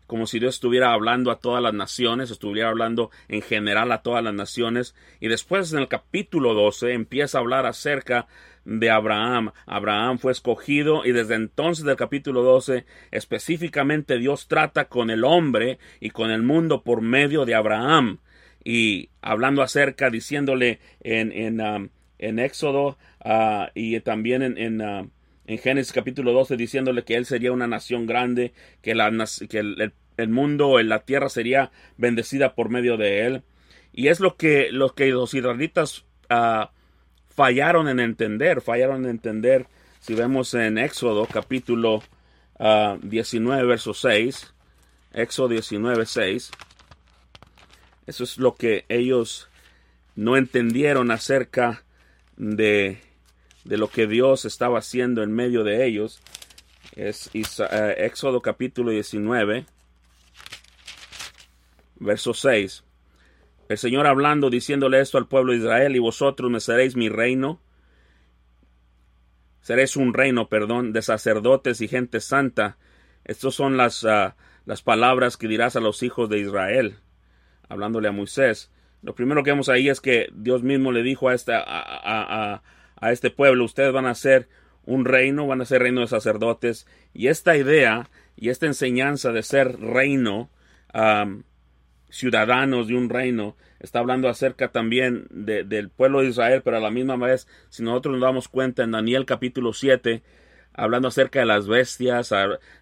como 0.06 0.26
si 0.26 0.38
Dios 0.38 0.54
estuviera 0.54 0.92
hablando 0.92 1.30
a 1.30 1.40
todas 1.40 1.62
las 1.62 1.74
naciones, 1.74 2.30
estuviera 2.30 2.68
hablando 2.68 3.10
en 3.28 3.42
general 3.42 3.90
a 3.92 4.02
todas 4.02 4.22
las 4.22 4.34
naciones, 4.34 4.94
y 5.20 5.28
después 5.28 5.72
en 5.72 5.80
el 5.80 5.88
capítulo 5.88 6.54
12 6.54 6.92
empieza 6.92 7.38
a 7.38 7.40
hablar 7.40 7.66
acerca 7.66 8.26
de 8.64 8.90
Abraham. 8.90 9.52
Abraham 9.66 10.18
fue 10.18 10.32
escogido 10.32 11.04
y 11.04 11.12
desde 11.12 11.34
entonces 11.34 11.84
del 11.84 11.96
capítulo 11.96 12.42
12 12.42 12.84
específicamente 13.12 14.18
Dios 14.18 14.48
trata 14.48 14.88
con 14.88 15.10
el 15.10 15.24
hombre 15.24 15.78
y 16.00 16.10
con 16.10 16.30
el 16.30 16.42
mundo 16.42 16.82
por 16.82 17.00
medio 17.00 17.44
de 17.44 17.54
Abraham 17.54 18.18
y 18.68 19.10
hablando 19.22 19.62
acerca, 19.62 20.10
diciéndole 20.10 20.80
en, 21.00 21.30
en, 21.30 21.60
um, 21.60 21.88
en 22.18 22.40
Éxodo 22.40 22.98
uh, 23.24 23.66
y 23.74 24.00
también 24.00 24.42
en, 24.42 24.58
en 24.58 24.80
uh, 24.80 25.08
en 25.46 25.58
Génesis 25.58 25.92
capítulo 25.92 26.32
12 26.32 26.56
diciéndole 26.56 27.04
que 27.04 27.14
él 27.14 27.26
sería 27.26 27.52
una 27.52 27.68
nación 27.68 28.06
grande, 28.06 28.52
que, 28.82 28.96
la, 28.96 29.08
que 29.48 29.58
el, 29.60 29.92
el, 30.16 30.28
mundo, 30.28 30.82
la 30.82 31.04
tierra 31.04 31.28
sería 31.28 31.70
bendecida 31.96 32.56
por 32.56 32.68
medio 32.68 32.96
de 32.96 33.26
él. 33.26 33.42
Y 33.92 34.08
es 34.08 34.18
lo 34.18 34.36
que, 34.36 34.72
lo 34.72 34.96
que 34.96 35.06
los 35.10 35.32
israelitas 35.32 36.04
uh, 36.28 36.66
fallaron 37.28 37.88
en 37.88 38.00
entender, 38.00 38.62
fallaron 38.62 39.04
en 39.04 39.10
entender, 39.10 39.68
si 40.00 40.14
vemos 40.14 40.52
en 40.54 40.76
Éxodo 40.78 41.28
capítulo 41.32 42.02
uh, 42.58 42.98
19, 43.00 43.64
verso 43.64 43.94
6, 43.94 44.52
Éxodo 45.12 45.50
19, 45.50 46.04
6, 46.04 46.50
eso 48.06 48.24
es 48.24 48.38
lo 48.38 48.54
que 48.54 48.84
ellos 48.88 49.48
no 50.14 50.36
entendieron 50.36 51.10
acerca 51.10 51.84
de 52.36 53.00
de 53.66 53.76
lo 53.76 53.88
que 53.88 54.06
Dios 54.06 54.44
estaba 54.44 54.78
haciendo 54.78 55.22
en 55.22 55.32
medio 55.32 55.64
de 55.64 55.86
ellos. 55.86 56.20
Es 56.94 57.30
eh, 57.34 57.94
Éxodo 57.98 58.40
capítulo 58.40 58.90
19, 58.92 59.66
verso 61.96 62.32
6. 62.32 62.84
El 63.68 63.78
Señor 63.78 64.06
hablando, 64.06 64.50
diciéndole 64.50 65.00
esto 65.00 65.18
al 65.18 65.26
pueblo 65.26 65.52
de 65.52 65.58
Israel, 65.58 65.96
y 65.96 65.98
vosotros 65.98 66.50
me 66.50 66.60
seréis 66.60 66.94
mi 66.94 67.08
reino. 67.08 67.60
Seréis 69.60 69.96
un 69.96 70.14
reino, 70.14 70.48
perdón, 70.48 70.92
de 70.92 71.02
sacerdotes 71.02 71.80
y 71.80 71.88
gente 71.88 72.20
santa. 72.20 72.76
Estas 73.24 73.54
son 73.54 73.76
las, 73.76 74.04
ah, 74.04 74.36
las 74.64 74.82
palabras 74.82 75.36
que 75.36 75.48
dirás 75.48 75.74
a 75.74 75.80
los 75.80 76.04
hijos 76.04 76.28
de 76.30 76.38
Israel, 76.38 76.98
hablándole 77.68 78.08
a 78.08 78.12
Moisés. 78.12 78.70
Lo 79.02 79.14
primero 79.14 79.42
que 79.42 79.50
vemos 79.50 79.68
ahí 79.68 79.88
es 79.88 80.00
que 80.00 80.28
Dios 80.32 80.62
mismo 80.62 80.92
le 80.92 81.02
dijo 81.02 81.28
a, 81.28 81.34
esta, 81.34 81.62
a, 81.66 82.62
a 82.96 83.12
este 83.12 83.30
pueblo, 83.30 83.64
ustedes 83.64 83.92
van 83.92 84.06
a 84.06 84.14
ser 84.14 84.48
un 84.84 85.04
reino, 85.04 85.46
van 85.46 85.60
a 85.60 85.64
ser 85.64 85.82
reino 85.82 86.00
de 86.00 86.06
sacerdotes, 86.06 86.86
y 87.12 87.28
esta 87.28 87.56
idea 87.56 88.08
y 88.36 88.50
esta 88.50 88.66
enseñanza 88.66 89.32
de 89.32 89.42
ser 89.42 89.80
reino, 89.80 90.50
ciudadanos 92.08 92.88
de 92.88 92.94
un 92.94 93.08
reino, 93.08 93.56
está 93.80 93.98
hablando 93.98 94.28
acerca 94.28 94.68
también 94.68 95.26
del 95.30 95.90
pueblo 95.90 96.20
de 96.20 96.28
Israel, 96.28 96.62
pero 96.64 96.76
a 96.76 96.80
la 96.80 96.90
misma 96.90 97.16
vez, 97.16 97.48
si 97.70 97.82
nosotros 97.82 98.12
nos 98.12 98.22
damos 98.22 98.48
cuenta 98.48 98.84
en 98.84 98.92
Daniel 98.92 99.26
capítulo 99.26 99.72
7, 99.72 100.22
hablando 100.74 101.08
acerca 101.08 101.40
de 101.40 101.46
las 101.46 101.66
bestias, 101.66 102.32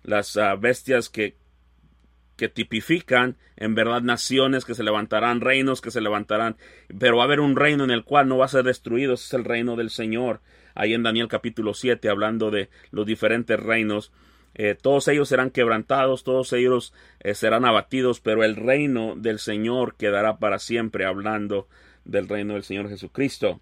las 0.02 0.38
bestias 0.60 1.08
que, 1.08 1.36
que 2.36 2.48
tipifican 2.48 3.36
en 3.56 3.74
verdad 3.74 4.02
naciones 4.02 4.64
que 4.64 4.74
se 4.74 4.82
levantarán, 4.82 5.40
reinos 5.40 5.80
que 5.80 5.90
se 5.90 6.00
levantarán, 6.00 6.56
pero 6.98 7.16
va 7.16 7.22
a 7.22 7.26
haber 7.26 7.40
un 7.40 7.56
reino 7.56 7.84
en 7.84 7.90
el 7.90 8.04
cual 8.04 8.28
no 8.28 8.38
va 8.38 8.46
a 8.46 8.48
ser 8.48 8.64
destruido, 8.64 9.14
ese 9.14 9.24
es 9.24 9.34
el 9.34 9.44
reino 9.44 9.76
del 9.76 9.90
Señor. 9.90 10.40
Ahí 10.74 10.92
en 10.92 11.04
Daniel 11.04 11.28
capítulo 11.28 11.74
7, 11.74 12.08
hablando 12.08 12.50
de 12.50 12.68
los 12.90 13.06
diferentes 13.06 13.58
reinos, 13.60 14.12
eh, 14.54 14.76
todos 14.80 15.08
ellos 15.08 15.28
serán 15.28 15.50
quebrantados, 15.50 16.22
todos 16.22 16.52
ellos 16.52 16.92
eh, 17.20 17.34
serán 17.34 17.64
abatidos, 17.64 18.20
pero 18.20 18.44
el 18.44 18.56
reino 18.56 19.14
del 19.16 19.38
Señor 19.38 19.96
quedará 19.96 20.38
para 20.38 20.58
siempre, 20.58 21.04
hablando 21.04 21.68
del 22.04 22.28
reino 22.28 22.54
del 22.54 22.62
Señor 22.62 22.88
Jesucristo. 22.88 23.60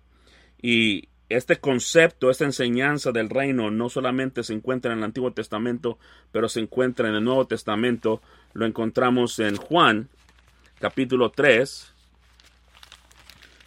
Y 0.60 1.08
este 1.32 1.58
concepto, 1.58 2.30
esta 2.30 2.44
enseñanza 2.44 3.12
del 3.12 3.30
reino 3.30 3.70
no 3.70 3.88
solamente 3.88 4.42
se 4.42 4.52
encuentra 4.52 4.92
en 4.92 4.98
el 4.98 5.04
Antiguo 5.04 5.32
Testamento, 5.32 5.98
pero 6.30 6.48
se 6.48 6.60
encuentra 6.60 7.08
en 7.08 7.14
el 7.14 7.24
Nuevo 7.24 7.46
Testamento. 7.46 8.20
Lo 8.52 8.66
encontramos 8.66 9.38
en 9.38 9.56
Juan, 9.56 10.08
capítulo 10.78 11.30
3, 11.30 11.92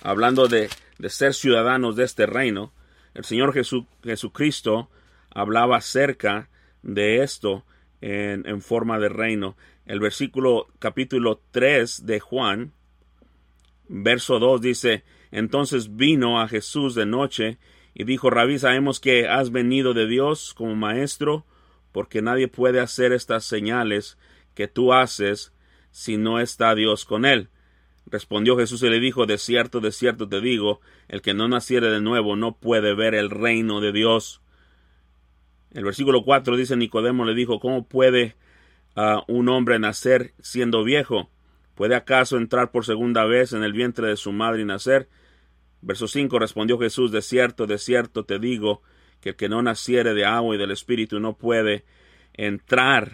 hablando 0.01 0.47
de, 0.47 0.69
ser 1.09 1.33
ciudadanos 1.33 1.95
de 1.95 2.03
este 2.03 2.25
reino. 2.25 2.73
El 3.13 3.25
Señor 3.25 3.53
Jesucristo 4.03 4.89
hablaba 5.29 5.77
acerca 5.77 6.49
de 6.83 7.23
esto 7.23 7.65
en, 8.01 8.47
en 8.47 8.61
forma 8.61 8.99
de 8.99 9.09
reino. 9.09 9.55
El 9.85 9.99
versículo 9.99 10.67
capítulo 10.79 11.41
3 11.51 12.05
de 12.05 12.19
Juan, 12.19 12.73
verso 13.87 14.39
2 14.39 14.61
dice, 14.61 15.03
entonces 15.35 15.97
vino 15.97 16.39
a 16.39 16.47
Jesús 16.47 16.95
de 16.95 17.05
noche 17.05 17.57
y 17.93 18.05
dijo, 18.05 18.29
Rabí, 18.29 18.57
sabemos 18.57 19.01
que 19.01 19.27
has 19.27 19.51
venido 19.51 19.93
de 19.93 20.07
Dios 20.07 20.53
como 20.53 20.75
maestro, 20.75 21.45
porque 21.91 22.21
nadie 22.21 22.47
puede 22.47 22.79
hacer 22.79 23.11
estas 23.11 23.43
señales 23.43 24.17
que 24.53 24.69
tú 24.69 24.93
haces 24.93 25.51
si 25.91 26.15
no 26.15 26.39
está 26.39 26.73
Dios 26.73 27.03
con 27.03 27.25
él. 27.25 27.49
Respondió 28.05 28.55
Jesús 28.55 28.81
y 28.83 28.89
le 28.89 29.01
dijo, 29.01 29.25
De 29.25 29.37
cierto, 29.37 29.81
de 29.81 29.91
cierto 29.91 30.29
te 30.29 30.39
digo, 30.39 30.79
el 31.09 31.21
que 31.21 31.33
no 31.33 31.49
naciere 31.49 31.89
de 31.89 31.99
nuevo 31.99 32.37
no 32.37 32.55
puede 32.55 32.95
ver 32.95 33.13
el 33.13 33.29
reino 33.29 33.81
de 33.81 33.91
Dios. 33.91 34.41
El 35.73 35.83
versículo 35.83 36.23
4 36.23 36.55
dice, 36.55 36.77
Nicodemo 36.77 37.25
le 37.25 37.33
dijo, 37.33 37.59
¿cómo 37.59 37.85
puede 37.85 38.37
uh, 38.95 39.19
un 39.27 39.49
hombre 39.49 39.79
nacer 39.79 40.33
siendo 40.39 40.85
viejo? 40.85 41.29
¿Puede 41.75 41.95
acaso 41.95 42.37
entrar 42.37 42.71
por 42.71 42.85
segunda 42.85 43.25
vez 43.25 43.51
en 43.51 43.63
el 43.63 43.73
vientre 43.73 44.07
de 44.07 44.15
su 44.15 44.31
madre 44.31 44.61
y 44.61 44.65
nacer? 44.65 45.09
Verso 45.85 46.07
5 46.07 46.39
respondió 46.39 46.79
Jesús, 46.79 47.11
de 47.11 47.21
cierto, 47.21 47.67
de 47.67 47.77
cierto 47.77 48.25
te 48.25 48.39
digo, 48.39 48.81
que 49.21 49.29
el 49.29 49.35
que 49.35 49.47
no 49.49 49.61
naciere 49.61 50.15
de 50.15 50.25
agua 50.25 50.55
y 50.55 50.57
del 50.57 50.71
Espíritu 50.71 51.19
no 51.19 51.37
puede 51.37 51.85
entrar 52.33 53.11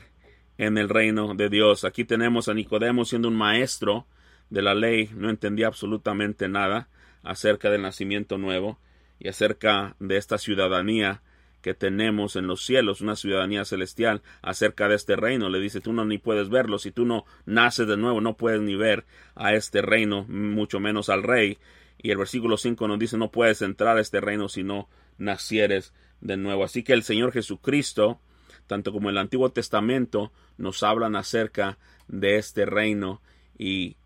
en 0.57 0.77
el 0.77 0.87
reino 0.87 1.35
de 1.35 1.49
Dios. 1.49 1.83
Aquí 1.83 2.05
tenemos 2.05 2.47
a 2.47 2.53
Nicodemo 2.53 3.03
siendo 3.03 3.27
un 3.27 3.35
maestro 3.35 4.07
de 4.49 4.61
la 4.61 4.73
ley, 4.73 5.09
no 5.13 5.29
entendía 5.29 5.67
absolutamente 5.67 6.47
nada 6.47 6.87
acerca 7.23 7.69
del 7.69 7.81
nacimiento 7.81 8.37
nuevo 8.37 8.79
y 9.19 9.27
acerca 9.27 9.97
de 9.99 10.15
esta 10.15 10.37
ciudadanía 10.37 11.21
que 11.61 11.73
tenemos 11.73 12.37
en 12.37 12.47
los 12.47 12.65
cielos, 12.65 13.01
una 13.01 13.17
ciudadanía 13.17 13.65
celestial 13.65 14.21
acerca 14.41 14.87
de 14.87 14.95
este 14.95 15.17
reino. 15.17 15.49
Le 15.49 15.59
dice, 15.59 15.81
tú 15.81 15.91
no 15.91 16.05
ni 16.05 16.19
puedes 16.19 16.47
verlo, 16.47 16.79
si 16.79 16.91
tú 16.91 17.05
no 17.05 17.25
naces 17.45 17.85
de 17.85 17.97
nuevo, 17.97 18.21
no 18.21 18.37
puedes 18.37 18.61
ni 18.61 18.75
ver 18.75 19.05
a 19.35 19.53
este 19.55 19.81
reino, 19.81 20.25
mucho 20.29 20.79
menos 20.79 21.09
al 21.09 21.23
rey. 21.23 21.57
Y 22.01 22.11
el 22.11 22.17
versículo 22.17 22.57
5 22.57 22.87
nos 22.87 22.99
dice, 22.99 23.17
no 23.17 23.31
puedes 23.31 23.61
entrar 23.61 23.97
a 23.97 24.01
este 24.01 24.21
reino 24.21 24.49
si 24.49 24.63
no 24.63 24.89
nacieres 25.17 25.93
de 26.19 26.37
nuevo. 26.37 26.63
Así 26.63 26.83
que 26.83 26.93
el 26.93 27.03
Señor 27.03 27.31
Jesucristo, 27.31 28.19
tanto 28.67 28.91
como 28.91 29.09
el 29.09 29.17
Antiguo 29.17 29.51
Testamento, 29.51 30.31
nos 30.57 30.81
hablan 30.83 31.15
acerca 31.15 31.77
de 32.07 32.37
este 32.37 32.65
reino 32.65 33.21
y 33.57 33.97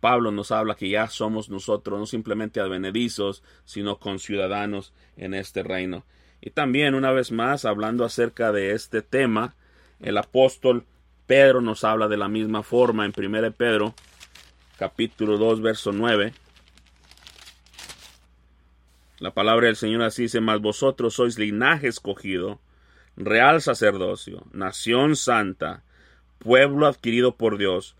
Pablo 0.00 0.32
nos 0.32 0.50
habla 0.50 0.74
que 0.74 0.88
ya 0.88 1.08
somos 1.08 1.48
nosotros 1.48 1.98
no 1.98 2.06
simplemente 2.06 2.60
advenedizos, 2.60 3.42
sino 3.64 3.98
conciudadanos 3.98 4.92
en 5.16 5.32
este 5.32 5.62
reino. 5.62 6.04
Y 6.40 6.50
también, 6.50 6.94
una 6.94 7.10
vez 7.10 7.32
más, 7.32 7.64
hablando 7.64 8.04
acerca 8.04 8.52
de 8.52 8.72
este 8.72 9.00
tema, 9.00 9.54
el 10.00 10.18
apóstol 10.18 10.84
Pedro 11.26 11.62
nos 11.62 11.84
habla 11.84 12.08
de 12.08 12.18
la 12.18 12.28
misma 12.28 12.62
forma 12.62 13.06
en 13.06 13.14
1 13.16 13.52
Pedro, 13.52 13.94
capítulo 14.76 15.38
2, 15.38 15.62
verso 15.62 15.92
9. 15.92 16.34
La 19.24 19.32
palabra 19.32 19.68
del 19.68 19.76
Señor 19.76 20.02
así 20.02 20.24
dice, 20.24 20.42
mas 20.42 20.60
vosotros 20.60 21.14
sois 21.14 21.38
linaje 21.38 21.88
escogido, 21.88 22.60
real 23.16 23.62
sacerdocio, 23.62 24.44
nación 24.52 25.16
santa, 25.16 25.82
pueblo 26.38 26.86
adquirido 26.86 27.34
por 27.34 27.56
Dios, 27.56 27.96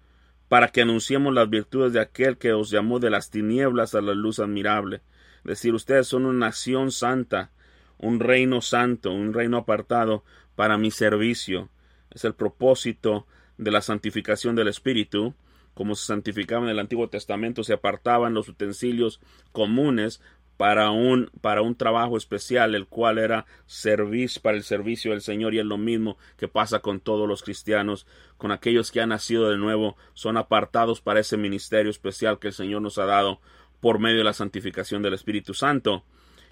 para 0.51 0.69
que 0.69 0.83
anunciemos 0.83 1.33
las 1.33 1.49
virtudes 1.49 1.95
de 1.95 2.01
aquel 2.01 2.37
que 2.37 2.53
os 2.53 2.69
llamó 2.69 2.99
de 2.99 3.09
las 3.09 3.31
tinieblas 3.31 3.95
a 3.95 4.03
la 4.03 4.13
luz 4.13 4.39
admirable. 4.39 5.01
Es 5.39 5.45
decir, 5.45 5.73
ustedes 5.73 6.09
son 6.09 6.27
una 6.27 6.49
nación 6.49 6.91
santa, 6.93 7.53
un 7.97 8.21
reino 8.21 8.61
santo, 8.61 9.11
un 9.11 9.33
reino 9.33 9.57
apartado 9.57 10.25
para 10.57 10.77
mi 10.77 10.91
servicio. 10.91 11.71
Es 12.11 12.27
el 12.27 12.35
propósito 12.35 13.27
de 13.57 13.71
la 13.71 13.81
santificación 13.81 14.57
del 14.57 14.69
Espíritu, 14.69 15.35
como 15.75 15.97
se 15.97 16.07
santificaba 16.07 16.65
en 16.65 16.71
el 16.71 16.79
Antiguo 16.79 17.09
Testamento, 17.09 17.65
se 17.65 17.73
apartaban 17.73 18.33
los 18.33 18.49
utensilios 18.49 19.21
comunes 19.53 20.21
para 20.57 20.91
un, 20.91 21.31
para 21.41 21.63
un 21.63 21.75
trabajo 21.75 22.17
especial, 22.17 22.75
el 22.75 22.87
cual 22.87 23.19
era 23.19 23.47
servicio 23.67 24.41
para 24.43 24.57
el 24.57 24.63
servicio 24.63 25.11
del 25.11 25.21
Señor, 25.21 25.55
y 25.55 25.59
es 25.59 25.65
lo 25.65 25.79
mismo 25.79 26.17
que 26.37 26.49
pasa 26.49 26.79
con 26.81 27.01
todos 27.01 27.29
los 27.29 27.43
cristianos, 27.43 28.07
con 28.37 28.53
aquellos 28.53 28.91
que 28.91 29.01
han 29.01 29.09
nacido 29.09 29.51
de 29.51 29.57
nuevo, 29.57 29.97
son 30.13 30.37
apartados 30.37 31.01
para 31.01 31.21
ese 31.21 31.37
ministerio 31.37 31.91
especial 31.91 32.39
que 32.39 32.49
el 32.49 32.55
Señor 32.55 32.83
nos 32.83 32.99
ha 32.99 33.05
dado 33.05 33.41
por 33.81 33.99
medio 33.99 34.19
de 34.19 34.25
la 34.25 34.33
santificación 34.33 35.03
del 35.03 35.15
Espíritu 35.15 35.55
Santo. 35.55 36.05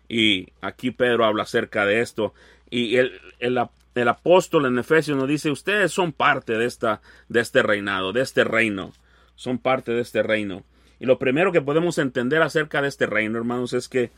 Y 0.09 0.49
aquí 0.61 0.91
Pedro 0.91 1.25
habla 1.25 1.45
acerca 1.45 1.87
de 1.87 2.01
esto. 2.01 2.35
Y 2.69 2.97
el, 2.97 3.13
el, 3.39 3.59
el 3.95 4.09
apóstol 4.09 4.67
en 4.67 4.79
Efesios 4.79 5.17
nos 5.17 5.29
dice, 5.29 5.51
ustedes 5.51 5.93
son 5.93 6.13
parte 6.13 6.55
de, 6.59 6.67
esta, 6.67 7.01
de 7.29 7.41
este 7.41 7.63
reinado, 7.63 8.13
de 8.13 8.21
este 8.21 8.45
reino. 8.45 8.93
Son 9.35 9.59
parte 9.59 9.93
de 9.93 10.03
este 10.03 10.23
reino. 10.23 10.65
Y 11.03 11.07
lo 11.07 11.19
primero 11.19 11.51
que 11.51 11.61
podemos 11.61 11.99
entender 11.99 12.43
acerca 12.43 12.81
de 12.81 12.87
este 12.87 13.07
reino, 13.07 13.37
hermanos, 13.37 13.73
es 13.73 13.89
que 13.89 14.13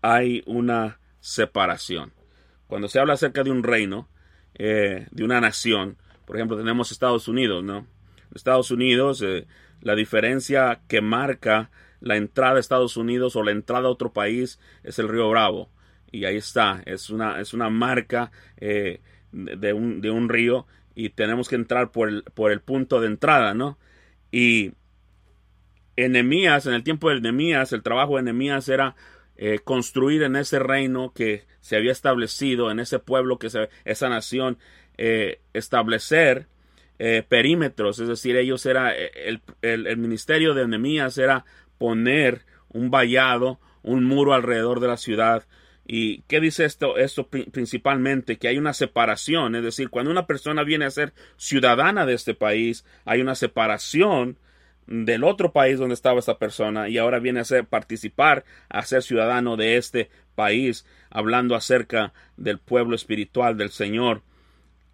hay 0.00 0.44
una 0.46 1.00
separación. 1.18 2.12
Cuando 2.68 2.86
se 2.86 3.00
habla 3.00 3.14
acerca 3.14 3.42
de 3.42 3.50
un 3.50 3.64
reino, 3.64 4.08
eh, 4.54 5.08
de 5.10 5.24
una 5.24 5.40
nación, 5.40 5.96
por 6.24 6.36
ejemplo, 6.36 6.56
tenemos 6.56 6.92
Estados 6.92 7.26
Unidos, 7.26 7.64
¿no? 7.64 7.88
Estados 8.32 8.70
Unidos, 8.70 9.22
eh, 9.22 9.48
la 9.80 9.96
diferencia 9.96 10.82
que 10.86 11.00
marca 11.00 11.72
la 11.98 12.14
entrada 12.14 12.58
a 12.58 12.60
Estados 12.60 12.96
Unidos 12.96 13.34
o 13.34 13.42
la 13.42 13.50
entrada 13.50 13.88
a 13.88 13.90
otro 13.90 14.12
país 14.12 14.60
es 14.84 15.00
el 15.00 15.08
río 15.08 15.28
Bravo 15.30 15.68
y 16.12 16.26
ahí 16.26 16.36
está, 16.36 16.80
es 16.86 17.10
una, 17.10 17.40
es 17.40 17.54
una 17.54 17.70
marca 17.70 18.30
eh, 18.58 19.00
de, 19.32 19.72
un, 19.72 20.00
de, 20.00 20.12
un, 20.12 20.28
río 20.28 20.64
y 20.94 21.08
tenemos 21.08 21.48
que 21.48 21.56
entrar 21.56 21.90
por 21.90 22.08
el, 22.08 22.22
por 22.22 22.52
el 22.52 22.60
punto 22.60 23.00
de 23.00 23.08
entrada, 23.08 23.52
¿no? 23.52 23.78
Y 24.30 24.74
Enemías, 25.96 26.66
en 26.66 26.74
el 26.74 26.82
tiempo 26.82 27.10
de 27.10 27.16
Enemías, 27.16 27.72
el 27.72 27.82
trabajo 27.82 28.14
de 28.14 28.20
Enemías 28.20 28.68
era 28.68 28.96
eh, 29.36 29.60
construir 29.62 30.22
en 30.22 30.36
ese 30.36 30.58
reino 30.58 31.12
que 31.12 31.44
se 31.60 31.76
había 31.76 31.92
establecido, 31.92 32.70
en 32.70 32.80
ese 32.80 32.98
pueblo, 32.98 33.38
que 33.38 33.50
se, 33.50 33.68
esa 33.84 34.08
nación, 34.08 34.58
eh, 34.96 35.40
establecer 35.52 36.46
eh, 36.98 37.24
perímetros, 37.28 37.98
es 37.98 38.08
decir, 38.08 38.36
ellos 38.36 38.64
era, 38.66 38.94
el, 38.94 39.42
el, 39.62 39.96
ministerio 39.96 40.54
de 40.54 40.62
Enemías 40.62 41.18
era 41.18 41.44
poner 41.78 42.42
un 42.68 42.90
vallado, 42.90 43.58
un 43.82 44.04
muro 44.04 44.34
alrededor 44.34 44.80
de 44.80 44.88
la 44.88 44.96
ciudad, 44.96 45.44
¿Y 45.86 46.22
qué 46.22 46.40
dice 46.40 46.64
esto? 46.64 46.96
Esto 46.96 47.28
principalmente 47.28 48.38
que 48.38 48.48
hay 48.48 48.56
una 48.56 48.72
separación, 48.72 49.54
es 49.54 49.62
decir, 49.62 49.90
cuando 49.90 50.10
una 50.10 50.26
persona 50.26 50.64
viene 50.64 50.86
a 50.86 50.90
ser 50.90 51.12
ciudadana 51.36 52.06
de 52.06 52.14
este 52.14 52.34
país, 52.34 52.86
hay 53.04 53.20
una 53.20 53.34
separación 53.34 54.38
del 54.86 55.24
otro 55.24 55.52
país 55.52 55.78
donde 55.78 55.94
estaba 55.94 56.18
esta 56.18 56.38
persona 56.38 56.88
y 56.88 56.98
ahora 56.98 57.18
viene 57.18 57.40
a 57.40 57.44
ser 57.44 57.64
participar 57.66 58.44
a 58.68 58.82
ser 58.82 59.02
ciudadano 59.02 59.56
de 59.56 59.76
este 59.76 60.10
país, 60.34 60.86
hablando 61.10 61.54
acerca 61.54 62.12
del 62.36 62.58
pueblo 62.58 62.94
espiritual 62.96 63.56
del 63.56 63.70
Señor. 63.70 64.22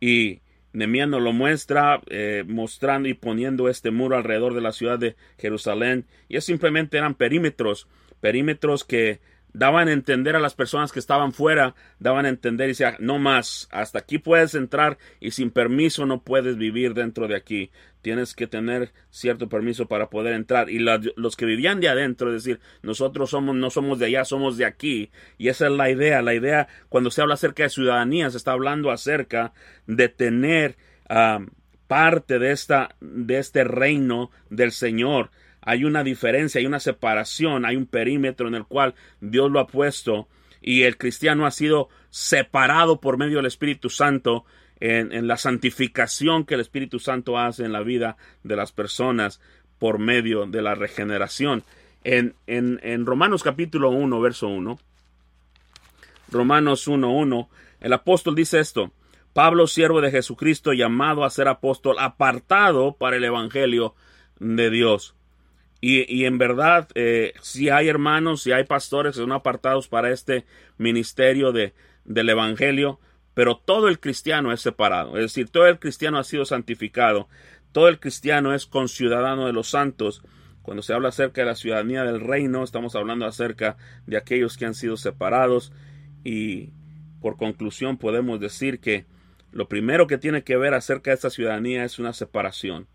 Y 0.00 0.40
Nemías 0.72 1.08
nos 1.08 1.22
lo 1.22 1.32
muestra, 1.32 2.00
eh, 2.08 2.44
mostrando 2.46 3.08
y 3.08 3.14
poniendo 3.14 3.68
este 3.68 3.90
muro 3.90 4.16
alrededor 4.16 4.54
de 4.54 4.60
la 4.60 4.72
ciudad 4.72 4.98
de 4.98 5.16
Jerusalén. 5.38 6.06
Y 6.28 6.36
es 6.36 6.44
simplemente 6.44 6.98
eran 6.98 7.14
perímetros, 7.14 7.88
perímetros 8.20 8.84
que 8.84 9.20
daban 9.52 9.88
a 9.88 9.92
entender 9.92 10.36
a 10.36 10.40
las 10.40 10.54
personas 10.54 10.92
que 10.92 10.98
estaban 10.98 11.32
fuera, 11.32 11.74
daban 11.98 12.26
a 12.26 12.28
entender 12.28 12.66
y 12.66 12.72
decían, 12.72 12.96
no 13.00 13.18
más, 13.18 13.68
hasta 13.70 13.98
aquí 13.98 14.18
puedes 14.18 14.54
entrar 14.54 14.98
y 15.20 15.32
sin 15.32 15.50
permiso 15.50 16.06
no 16.06 16.22
puedes 16.22 16.56
vivir 16.56 16.94
dentro 16.94 17.28
de 17.28 17.36
aquí. 17.36 17.70
Tienes 18.02 18.34
que 18.34 18.46
tener 18.46 18.92
cierto 19.10 19.48
permiso 19.48 19.86
para 19.86 20.08
poder 20.08 20.34
entrar. 20.34 20.70
Y 20.70 20.78
los 20.78 21.36
que 21.36 21.44
vivían 21.44 21.80
de 21.80 21.88
adentro, 21.88 22.34
es 22.34 22.44
decir, 22.44 22.60
nosotros 22.82 23.30
somos, 23.30 23.54
no 23.54 23.68
somos 23.70 23.98
de 23.98 24.06
allá, 24.06 24.24
somos 24.24 24.56
de 24.56 24.64
aquí. 24.64 25.10
Y 25.36 25.48
esa 25.48 25.66
es 25.66 25.72
la 25.72 25.90
idea. 25.90 26.22
La 26.22 26.34
idea, 26.34 26.68
cuando 26.88 27.10
se 27.10 27.20
habla 27.20 27.34
acerca 27.34 27.64
de 27.64 27.68
ciudadanía, 27.68 28.30
se 28.30 28.38
está 28.38 28.52
hablando 28.52 28.90
acerca 28.90 29.52
de 29.86 30.08
tener 30.08 30.78
uh, 31.10 31.44
parte 31.86 32.38
de, 32.38 32.52
esta, 32.52 32.96
de 33.00 33.38
este 33.38 33.64
reino 33.64 34.30
del 34.48 34.72
Señor 34.72 35.30
hay 35.62 35.84
una 35.84 36.02
diferencia, 36.04 36.58
hay 36.58 36.66
una 36.66 36.80
separación, 36.80 37.64
hay 37.64 37.76
un 37.76 37.86
perímetro 37.86 38.48
en 38.48 38.54
el 38.54 38.64
cual 38.64 38.94
Dios 39.20 39.50
lo 39.50 39.60
ha 39.60 39.66
puesto 39.66 40.28
y 40.62 40.82
el 40.82 40.96
cristiano 40.96 41.46
ha 41.46 41.50
sido 41.50 41.88
separado 42.10 43.00
por 43.00 43.18
medio 43.18 43.38
del 43.38 43.46
Espíritu 43.46 43.88
Santo 43.90 44.44
en, 44.80 45.26
la 45.26 45.36
santificación 45.36 46.44
que 46.44 46.54
el 46.54 46.60
Espíritu 46.60 46.98
Santo 46.98 47.38
hace 47.38 47.64
en 47.64 47.72
la 47.72 47.82
vida 47.82 48.16
de 48.42 48.56
las 48.56 48.72
personas 48.72 49.40
por 49.78 49.98
medio 49.98 50.46
de 50.46 50.62
la 50.62 50.74
regeneración. 50.74 51.64
En, 52.02 52.34
en, 52.46 52.80
en 52.82 53.04
Romanos 53.04 53.42
capítulo 53.42 53.90
1, 53.90 54.20
verso 54.20 54.48
1, 54.48 54.78
Romanos 56.30 56.86
1, 56.86 57.10
1, 57.10 57.50
el 57.80 57.92
apóstol 57.92 58.34
dice 58.34 58.60
esto, 58.60 58.92
Pablo, 59.32 59.66
siervo 59.66 60.00
de 60.00 60.10
Jesucristo, 60.10 60.72
llamado 60.72 61.24
a 61.24 61.30
ser 61.30 61.48
apóstol, 61.48 61.96
apartado 61.98 62.92
para 62.92 63.16
el 63.16 63.24
Evangelio 63.24 63.94
de 64.38 64.70
Dios. 64.70 65.14
Y, 65.82 66.26
en 66.26 66.36
verdad, 66.36 66.88
eh, 66.94 67.32
si 67.40 67.70
hay 67.70 67.88
hermanos, 67.88 68.42
si 68.42 68.52
hay 68.52 68.64
pastores 68.64 69.14
que 69.14 69.22
son 69.22 69.32
apartados 69.32 69.88
para 69.88 70.10
este 70.10 70.44
ministerio 70.76 71.52
de, 71.52 71.72
del 72.04 72.28
Evangelio, 72.28 73.00
pero 73.32 73.56
todo 73.56 73.88
el 73.88 73.98
cristiano 73.98 74.52
es 74.52 74.60
separado. 74.60 75.16
Es 75.16 75.22
decir, 75.22 75.48
todo 75.48 75.66
el 75.66 75.78
cristiano 75.78 76.18
ha 76.18 76.24
sido 76.24 76.44
santificado. 76.44 77.28
Todo 77.72 77.88
el 77.88 77.98
cristiano 77.98 78.54
es 78.54 78.66
conciudadano 78.66 79.46
de 79.46 79.54
los 79.54 79.70
santos. 79.70 80.22
Cuando 80.60 80.82
se 80.82 80.92
habla 80.92 81.08
acerca 81.08 81.40
de 81.40 81.46
la 81.46 81.54
ciudadanía 81.54 82.04
del 82.04 82.20
reino, 82.20 82.62
estamos 82.62 82.94
hablando 82.94 83.24
acerca 83.24 83.78
de 84.06 84.18
aquellos 84.18 84.58
que 84.58 84.66
han 84.66 84.74
sido 84.74 84.98
separados. 84.98 85.72
Y 86.24 86.74
por 87.22 87.38
conclusión 87.38 87.96
podemos 87.96 88.38
decir 88.38 88.80
que 88.80 89.06
lo 89.52 89.68
primero 89.68 90.06
que 90.06 90.18
tiene 90.18 90.42
que 90.42 90.56
ver 90.56 90.74
acerca 90.74 91.10
de 91.10 91.14
esta 91.14 91.30
ciudadanía 91.30 91.84
es 91.84 91.98
una 91.98 92.12
separación. 92.12 92.86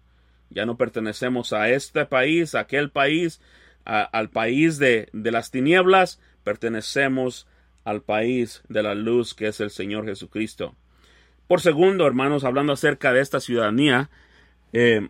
Ya 0.50 0.66
no 0.66 0.78
pertenecemos 0.78 1.54
a 1.54 1.70
este 1.70 2.06
país, 2.06 2.56
a 2.56 2.62
aquel 2.62 2.92
país, 2.92 3.42
al 3.84 4.30
país 4.30 4.78
de, 4.80 5.10
de 5.14 5.32
las 5.32 5.52
tinieblas, 5.52 6.20
pertenecemos 6.44 7.48
al 7.84 8.02
país 8.02 8.64
de 8.68 8.84
la 8.84 8.96
luz 8.96 9.34
que 9.34 9.48
es 9.48 9.60
el 9.60 9.70
Señor 9.70 10.06
Jesucristo. 10.06 10.76
Por 11.48 11.62
segundo, 11.62 12.08
hermanos, 12.08 12.44
hablando 12.44 12.74
acerca 12.74 13.14
de 13.14 13.22
esta 13.22 13.40
ciudadanía, 13.40 14.10
eh, 14.74 15.10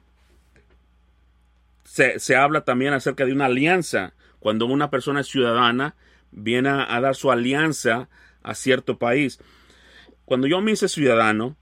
se, 1.86 2.20
se, 2.20 2.36
habla 2.36 2.66
también 2.66 2.94
acerca 2.94 3.26
de 3.26 3.32
una 3.32 3.46
alianza. 3.46 4.14
Cuando 4.40 4.66
una 4.66 4.90
persona 4.90 5.22
es 5.22 5.28
ciudadana, 5.28 5.96
viene 6.32 6.70
a, 6.70 6.94
a, 6.94 7.00
dar 7.00 7.16
su 7.16 7.32
alianza 7.32 8.10
a 8.44 8.54
cierto 8.54 9.00
país. 9.00 9.40
Cuando 10.26 10.48
yo 10.48 10.60
me 10.60 10.74
hice 10.74 10.90
ciudadano, 10.90 11.56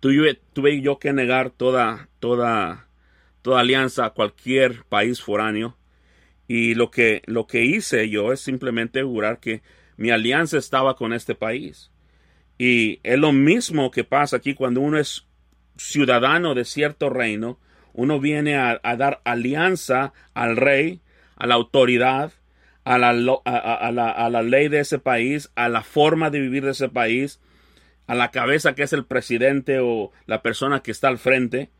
tuve, 0.00 0.40
tuve 0.52 0.80
yo 0.80 0.98
que 0.98 1.12
negar 1.12 1.50
toda, 1.50 2.08
toda, 2.20 2.88
toda 3.42 3.60
alianza 3.60 4.06
a 4.06 4.10
cualquier 4.10 4.84
país 4.84 5.20
foráneo. 5.20 5.76
Y 6.48 6.74
lo 6.74 6.90
que, 6.90 7.22
lo 7.26 7.46
que 7.46 7.64
hice 7.64 8.08
yo 8.08 8.32
es 8.32 8.40
simplemente 8.40 9.02
jurar 9.02 9.40
que 9.40 9.62
mi 9.96 10.10
alianza 10.10 10.58
estaba 10.58 10.96
con 10.96 11.12
este 11.12 11.34
país. 11.34 11.90
Y 12.58 13.00
es 13.02 13.18
lo 13.18 13.32
mismo 13.32 13.90
que 13.90 14.04
pasa 14.04 14.36
aquí 14.36 14.54
cuando 14.54 14.80
uno 14.80 14.98
es 14.98 15.26
ciudadano 15.76 16.54
de 16.54 16.64
cierto 16.64 17.10
reino, 17.10 17.58
uno 17.92 18.20
viene 18.20 18.56
a, 18.56 18.78
dar 18.96 19.20
alianza 19.24 20.12
al 20.34 20.56
rey, 20.56 21.00
a 21.36 21.46
la 21.46 21.54
autoridad, 21.54 22.32
a 22.84 22.98
la, 22.98 23.10
a, 23.10 23.92
la, 23.92 24.10
a 24.10 24.30
la 24.30 24.42
ley 24.42 24.68
de 24.68 24.80
ese 24.80 24.98
país, 24.98 25.50
a 25.54 25.68
la 25.68 25.82
forma 25.82 26.30
de 26.30 26.40
vivir 26.40 26.64
de 26.64 26.70
ese 26.70 26.88
país, 26.88 27.40
a 28.06 28.14
la 28.14 28.30
cabeza 28.30 28.74
que 28.74 28.82
es 28.82 28.92
el 28.92 29.04
presidente 29.04 29.78
o 29.80 30.12
la 30.26 30.42
persona 30.42 30.82
que 30.82 30.90
está 30.90 31.08
al 31.08 31.18
frente. 31.18 31.70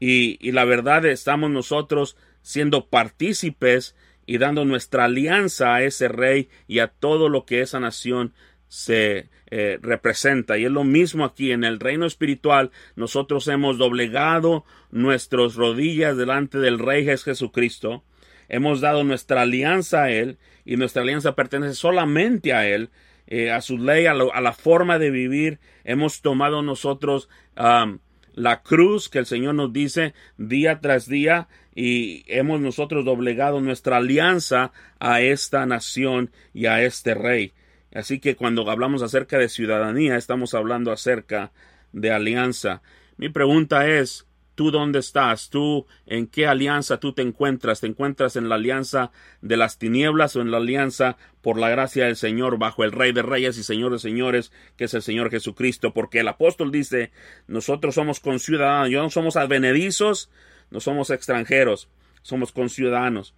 Y, 0.00 0.38
y 0.46 0.52
la 0.52 0.64
verdad 0.64 1.04
estamos 1.06 1.50
nosotros 1.50 2.16
siendo 2.42 2.88
partícipes 2.88 3.96
y 4.26 4.38
dando 4.38 4.64
nuestra 4.64 5.06
alianza 5.06 5.74
a 5.74 5.82
ese 5.82 6.08
rey 6.08 6.48
y 6.66 6.80
a 6.80 6.88
todo 6.88 7.28
lo 7.28 7.46
que 7.46 7.62
esa 7.62 7.80
nación 7.80 8.34
se 8.68 9.30
eh, 9.50 9.78
representa. 9.80 10.58
Y 10.58 10.66
es 10.66 10.70
lo 10.70 10.84
mismo 10.84 11.24
aquí 11.24 11.52
en 11.52 11.64
el 11.64 11.80
reino 11.80 12.06
espiritual. 12.06 12.70
Nosotros 12.96 13.48
hemos 13.48 13.78
doblegado 13.78 14.64
nuestras 14.90 15.54
rodillas 15.54 16.16
delante 16.16 16.58
del 16.58 16.78
Rey 16.78 17.04
Jesucristo. 17.06 18.04
Hemos 18.48 18.80
dado 18.80 19.04
nuestra 19.04 19.42
alianza 19.42 20.04
a 20.04 20.10
Él 20.10 20.38
y 20.64 20.76
nuestra 20.76 21.02
alianza 21.02 21.34
pertenece 21.34 21.74
solamente 21.74 22.52
a 22.52 22.68
Él 22.68 22.90
eh, 23.28 23.52
a 23.52 23.60
su 23.60 23.78
ley, 23.78 24.06
a, 24.06 24.14
la 24.14 24.52
forma 24.52 24.98
de 24.98 25.10
vivir. 25.10 25.60
Hemos 25.84 26.22
tomado 26.22 26.62
nosotros 26.62 27.28
la 27.54 28.62
cruz 28.62 29.08
que 29.08 29.18
el 29.18 29.26
Señor 29.26 29.54
nos 29.54 29.72
dice 29.72 30.14
día 30.36 30.80
tras 30.80 31.08
día 31.08 31.48
y 31.74 32.24
hemos 32.26 32.60
nosotros 32.60 33.04
doblegado 33.04 33.60
nuestra 33.60 33.98
alianza 33.98 34.72
a 34.98 35.20
esta 35.20 35.66
nación 35.66 36.30
y 36.54 36.66
a 36.66 36.82
este 36.82 37.14
rey. 37.14 37.52
Así 37.92 38.18
que 38.20 38.36
cuando 38.36 38.70
hablamos 38.70 39.02
acerca 39.02 39.38
de 39.38 39.48
ciudadanía, 39.48 40.16
estamos 40.16 40.54
hablando 40.54 40.92
acerca 40.92 41.52
de 41.92 42.12
alianza. 42.12 42.82
Mi 43.16 43.28
pregunta 43.28 43.88
es, 43.88 44.27
¿tú 44.58 44.72
dónde 44.72 44.98
estás? 44.98 45.50
¿Tú 45.50 45.86
en 46.04 46.26
qué 46.26 46.48
alianza 46.48 46.98
tú 46.98 47.12
te 47.12 47.22
encuentras? 47.22 47.80
¿Te 47.80 47.86
encuentras 47.86 48.34
en 48.34 48.48
la 48.48 48.56
alianza 48.56 49.12
de 49.40 49.56
las 49.56 49.78
tinieblas 49.78 50.34
o 50.34 50.40
en 50.40 50.50
la 50.50 50.56
alianza 50.56 51.16
por 51.42 51.60
la 51.60 51.68
gracia 51.68 52.06
del 52.06 52.16
Señor 52.16 52.58
bajo 52.58 52.82
el 52.82 52.90
Rey 52.90 53.12
de 53.12 53.22
Reyes 53.22 53.56
y 53.56 53.62
Señor 53.62 53.92
de 53.92 54.00
Señores, 54.00 54.50
que 54.76 54.86
es 54.86 54.94
el 54.94 55.02
Señor 55.02 55.30
Jesucristo? 55.30 55.94
Porque 55.94 56.18
el 56.18 56.26
apóstol 56.26 56.72
dice, 56.72 57.12
nosotros 57.46 57.94
somos 57.94 58.18
conciudadanos, 58.18 58.90
no 58.90 59.10
somos 59.10 59.36
advenedizos, 59.36 60.28
no 60.72 60.80
somos 60.80 61.10
extranjeros, 61.10 61.88
somos 62.22 62.50
conciudadanos. 62.50 63.36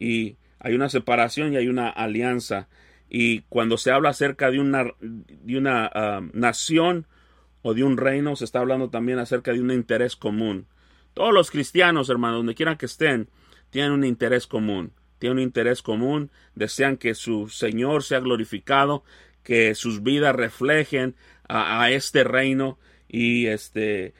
Y 0.00 0.34
hay 0.58 0.74
una 0.74 0.88
separación 0.88 1.52
y 1.52 1.58
hay 1.58 1.68
una 1.68 1.90
alianza. 1.90 2.66
Y 3.08 3.42
cuando 3.42 3.78
se 3.78 3.92
habla 3.92 4.08
acerca 4.08 4.50
de 4.50 4.58
una, 4.58 4.86
de 5.00 5.56
una 5.56 5.88
ah, 5.94 6.22
nación 6.32 7.06
o 7.66 7.74
de 7.74 7.82
un 7.82 7.96
reino, 7.96 8.36
se 8.36 8.44
está 8.44 8.60
hablando 8.60 8.90
también 8.90 9.18
acerca 9.18 9.52
de 9.52 9.60
un 9.60 9.72
interés 9.72 10.14
común. 10.14 10.68
Todos 11.14 11.34
los 11.34 11.50
cristianos, 11.50 12.08
hermanos, 12.08 12.38
donde 12.38 12.54
quieran 12.54 12.76
que 12.76 12.86
estén, 12.86 13.28
tienen 13.70 13.90
un 13.90 14.04
interés 14.04 14.46
común. 14.46 14.92
Tienen 15.18 15.38
un 15.38 15.42
interés 15.42 15.82
común, 15.82 16.30
desean 16.54 16.96
que 16.96 17.16
su 17.16 17.48
Señor 17.48 18.04
sea 18.04 18.20
glorificado, 18.20 19.02
que 19.42 19.74
sus 19.74 20.04
vidas 20.04 20.36
reflejen 20.36 21.16
a, 21.48 21.90
este 21.90 22.22
reino 22.22 22.78
y 23.08 23.46
este 23.46 24.14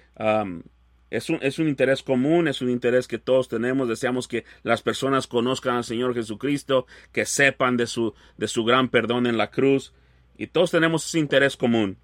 es 1.11 1.31
un, 1.31 1.39
es 1.41 1.61
un 1.61 1.69
interés 1.69 2.03
común, 2.03 2.49
es 2.49 2.63
un 2.63 2.71
interés 2.71 3.07
que 3.07 3.19
todos 3.19 3.49
tenemos. 3.49 3.89
Deseamos 3.89 4.27
que 4.27 4.45
las 4.65 4.83
personas 4.83 5.29
conozcan 5.29 5.77
al 5.77 5.85
Señor 5.85 6.15
Jesucristo, 6.15 6.89
que 7.13 7.25
sepan 7.25 7.77
de 7.77 7.87
su, 7.87 8.13
de 8.39 8.49
su 8.49 8.65
gran 8.65 8.89
perdón 8.89 9.29
en 9.29 9.39
la 9.39 9.53
cruz. 9.53 9.93
Y 10.37 10.49
todos 10.49 10.73
tenemos 10.73 11.07
ese 11.07 11.21
interés 11.21 11.57
común. 11.57 11.99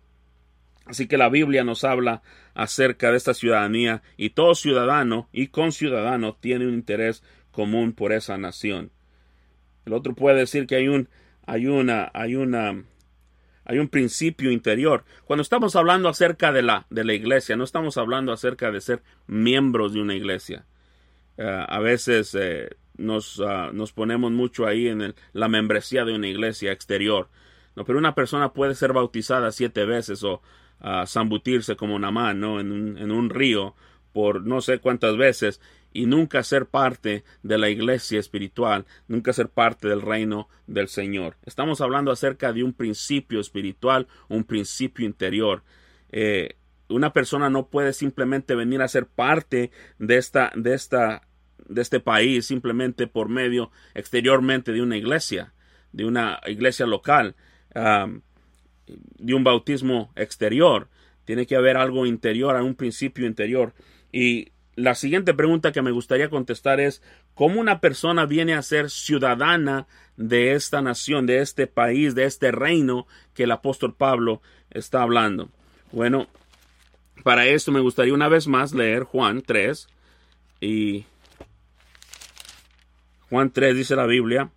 Así 0.85 1.07
que 1.07 1.17
la 1.17 1.29
Biblia 1.29 1.65
nos 1.65 1.85
habla 1.85 2.23
acerca 2.55 3.11
de 3.11 3.17
esta 3.17 3.35
ciudadanía 3.35 4.03
y 4.17 4.31
todo 4.31 4.55
ciudadano 4.55 5.29
y 5.33 5.49
conciudadano 5.49 6.37
tiene 6.41 6.67
un 6.67 6.75
interés 6.75 7.23
común 7.51 7.93
por 7.93 8.13
esa 8.13 8.37
nación. 8.37 8.91
El 9.85 9.93
otro 9.93 10.15
puede 10.15 10.39
decir 10.39 10.67
que 10.67 10.77
hay 10.77 10.89
un, 10.89 11.09
hay 11.47 11.67
una, 11.67 12.11
hay 12.15 12.35
una, 12.35 12.85
hay 13.65 13.79
un 13.79 13.89
principio 13.89 14.51
interior. 14.51 15.05
Cuando 15.25 15.43
estamos 15.43 15.77
hablando 15.77 16.09
acerca 16.09 16.53
de 16.53 16.63
la, 16.63 16.87
de 16.91 17.05
la 17.05 17.15
iglesia, 17.15 17.57
no 17.57 17.65
estamos 17.65 17.97
hablando 17.97 18.33
acerca 18.33 18.71
de 18.71 18.81
ser 18.81 19.03
miembros 19.27 19.93
de 19.93 20.01
una 20.01 20.15
iglesia. 20.15 20.67
Eh, 21.37 21.67
a 21.69 21.79
veces 21.81 22.37
eh, 22.39 22.71
nos, 22.97 23.41
ah, 23.41 23.71
nos, 23.73 23.93
ponemos 23.93 24.31
mucho 24.33 24.67
ahí 24.67 24.89
en 24.89 25.15
la 25.33 25.49
membresía 25.49 26.05
de 26.05 26.15
una 26.15 26.29
iglesia 26.29 26.73
exterior. 26.73 27.29
No, 27.75 27.85
pero 27.85 27.99
una 27.99 28.15
persona 28.15 28.53
puede 28.53 28.75
ser 28.75 28.93
bautizada 28.93 29.51
siete 29.51 29.85
veces 29.85 30.23
o 30.25 30.43
uh, 30.83 31.07
zambutirse 31.07 31.77
como 31.77 31.99
Namán 31.99 32.41
¿no? 32.41 32.61
en, 32.61 32.73
un, 32.73 32.99
en 32.99 33.11
un 33.11 33.31
río 33.31 33.75
por 34.13 34.45
no 34.47 34.61
sé 34.61 34.79
cuántas 34.79 35.17
veces 35.17 35.61
y 35.93 36.07
nunca 36.07 36.43
ser 36.43 36.67
parte 36.67 37.25
de 37.43 37.59
la 37.59 37.69
iglesia 37.69 38.19
espiritual, 38.19 38.87
nunca 39.09 39.33
ser 39.33 39.49
parte 39.49 39.89
del 39.89 40.03
reino 40.03 40.49
del 40.67 40.89
Señor. 40.89 41.37
Estamos 41.45 41.81
hablando 41.81 42.11
acerca 42.11 42.53
de 42.53 42.63
un 42.63 42.73
principio 42.73 43.41
espiritual, 43.41 44.09
un 44.29 44.45
principio 44.45 45.05
interior. 45.05 45.63
Eh, 46.11 46.57
una 46.89 47.13
persona 47.13 47.51
no 47.51 47.69
puede 47.69 47.93
simplemente 47.93 48.55
venir 48.55 48.83
a 48.83 48.89
ser 48.89 49.07
parte 49.07 49.71
de 49.99 50.17
esta, 50.17 50.53
de 50.55 50.75
esta, 50.75 51.23
de 51.67 51.83
este 51.83 52.01
país 52.01 52.47
simplemente 52.47 53.07
por 53.07 53.29
medio 53.29 53.71
exteriormente 53.95 54.73
de 54.73 54.83
una 54.83 54.97
iglesia, 54.97 55.53
de 55.93 56.05
una 56.05 56.41
iglesia 56.47 56.87
local, 56.87 57.35
de 59.19 59.35
un 59.35 59.45
bautismo 59.45 60.13
exterior. 60.17 60.89
Tiene 61.25 61.47
que 61.47 61.57
haber 61.57 61.77
algo 61.77 62.07
interior, 62.07 62.57
un 62.61 62.75
principio 62.75 63.27
interior. 63.27 63.75
Y 64.11 64.53
la 64.75 64.95
siguiente 64.95 65.35
pregunta 65.35 65.73
que 65.73 65.83
me 65.83 65.91
gustaría 65.91 66.31
contestar 66.31 66.81
es 66.81 67.03
¿cómo 67.35 67.61
una 67.61 67.81
persona 67.81 68.27
viene 68.27 68.55
a 68.55 68.63
ser 68.63 68.91
ciudadana 68.91 69.87
de 70.17 70.53
esta 70.53 70.83
nación, 70.83 71.27
de 71.27 71.39
este 71.39 71.67
país, 71.67 72.15
de 72.15 72.25
este 72.25 72.53
reino 72.53 73.07
que 73.35 73.45
el 73.45 73.51
apóstol 73.51 73.95
Pablo 73.95 74.43
está 74.71 75.03
hablando? 75.03 75.51
Bueno, 75.93 76.27
para 77.23 77.47
esto 77.47 77.71
me 77.71 77.81
gustaría 77.81 78.15
una 78.15 78.29
vez 78.29 78.49
más 78.49 78.73
leer 78.73 79.05
Juan 79.05 79.43
3 79.43 79.89
y 80.61 81.05
Juan 83.29 83.51
3 83.51 83.77
dice 83.77 83.97
la 83.97 84.07
Biblia. 84.07 84.51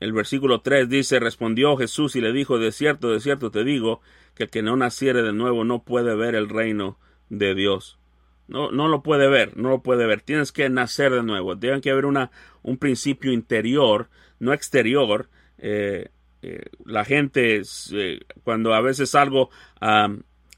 El 0.00 0.12
versículo 0.12 0.60
3 0.60 0.88
dice, 0.88 1.18
respondió 1.18 1.76
Jesús 1.76 2.14
y 2.16 2.20
le 2.20 2.32
dijo, 2.32 2.58
de 2.58 2.72
cierto, 2.72 3.10
de 3.10 3.20
cierto 3.20 3.50
te 3.50 3.64
digo, 3.64 4.00
que 4.34 4.44
el 4.44 4.50
que 4.50 4.62
no 4.62 4.76
naciere 4.76 5.22
de 5.22 5.32
nuevo 5.32 5.64
no 5.64 5.82
puede 5.82 6.14
ver 6.14 6.34
el 6.34 6.48
reino 6.48 6.98
de 7.28 7.54
Dios. 7.54 7.98
No, 8.46 8.70
no 8.70 8.88
lo 8.88 9.02
puede 9.02 9.28
ver, 9.28 9.56
no 9.56 9.68
lo 9.68 9.82
puede 9.82 10.06
ver. 10.06 10.22
Tienes 10.22 10.52
que 10.52 10.68
nacer 10.70 11.12
de 11.12 11.22
nuevo. 11.22 11.58
Tiene 11.58 11.80
que 11.80 11.90
haber 11.90 12.06
una, 12.06 12.30
un 12.62 12.78
principio 12.78 13.32
interior, 13.32 14.08
no 14.38 14.52
exterior. 14.52 15.28
Eh, 15.58 16.08
eh, 16.40 16.64
la 16.84 17.04
gente, 17.04 17.60
eh, 17.92 18.20
cuando 18.44 18.72
a 18.72 18.80
veces 18.80 19.10
salgo 19.10 19.50
a 19.80 20.08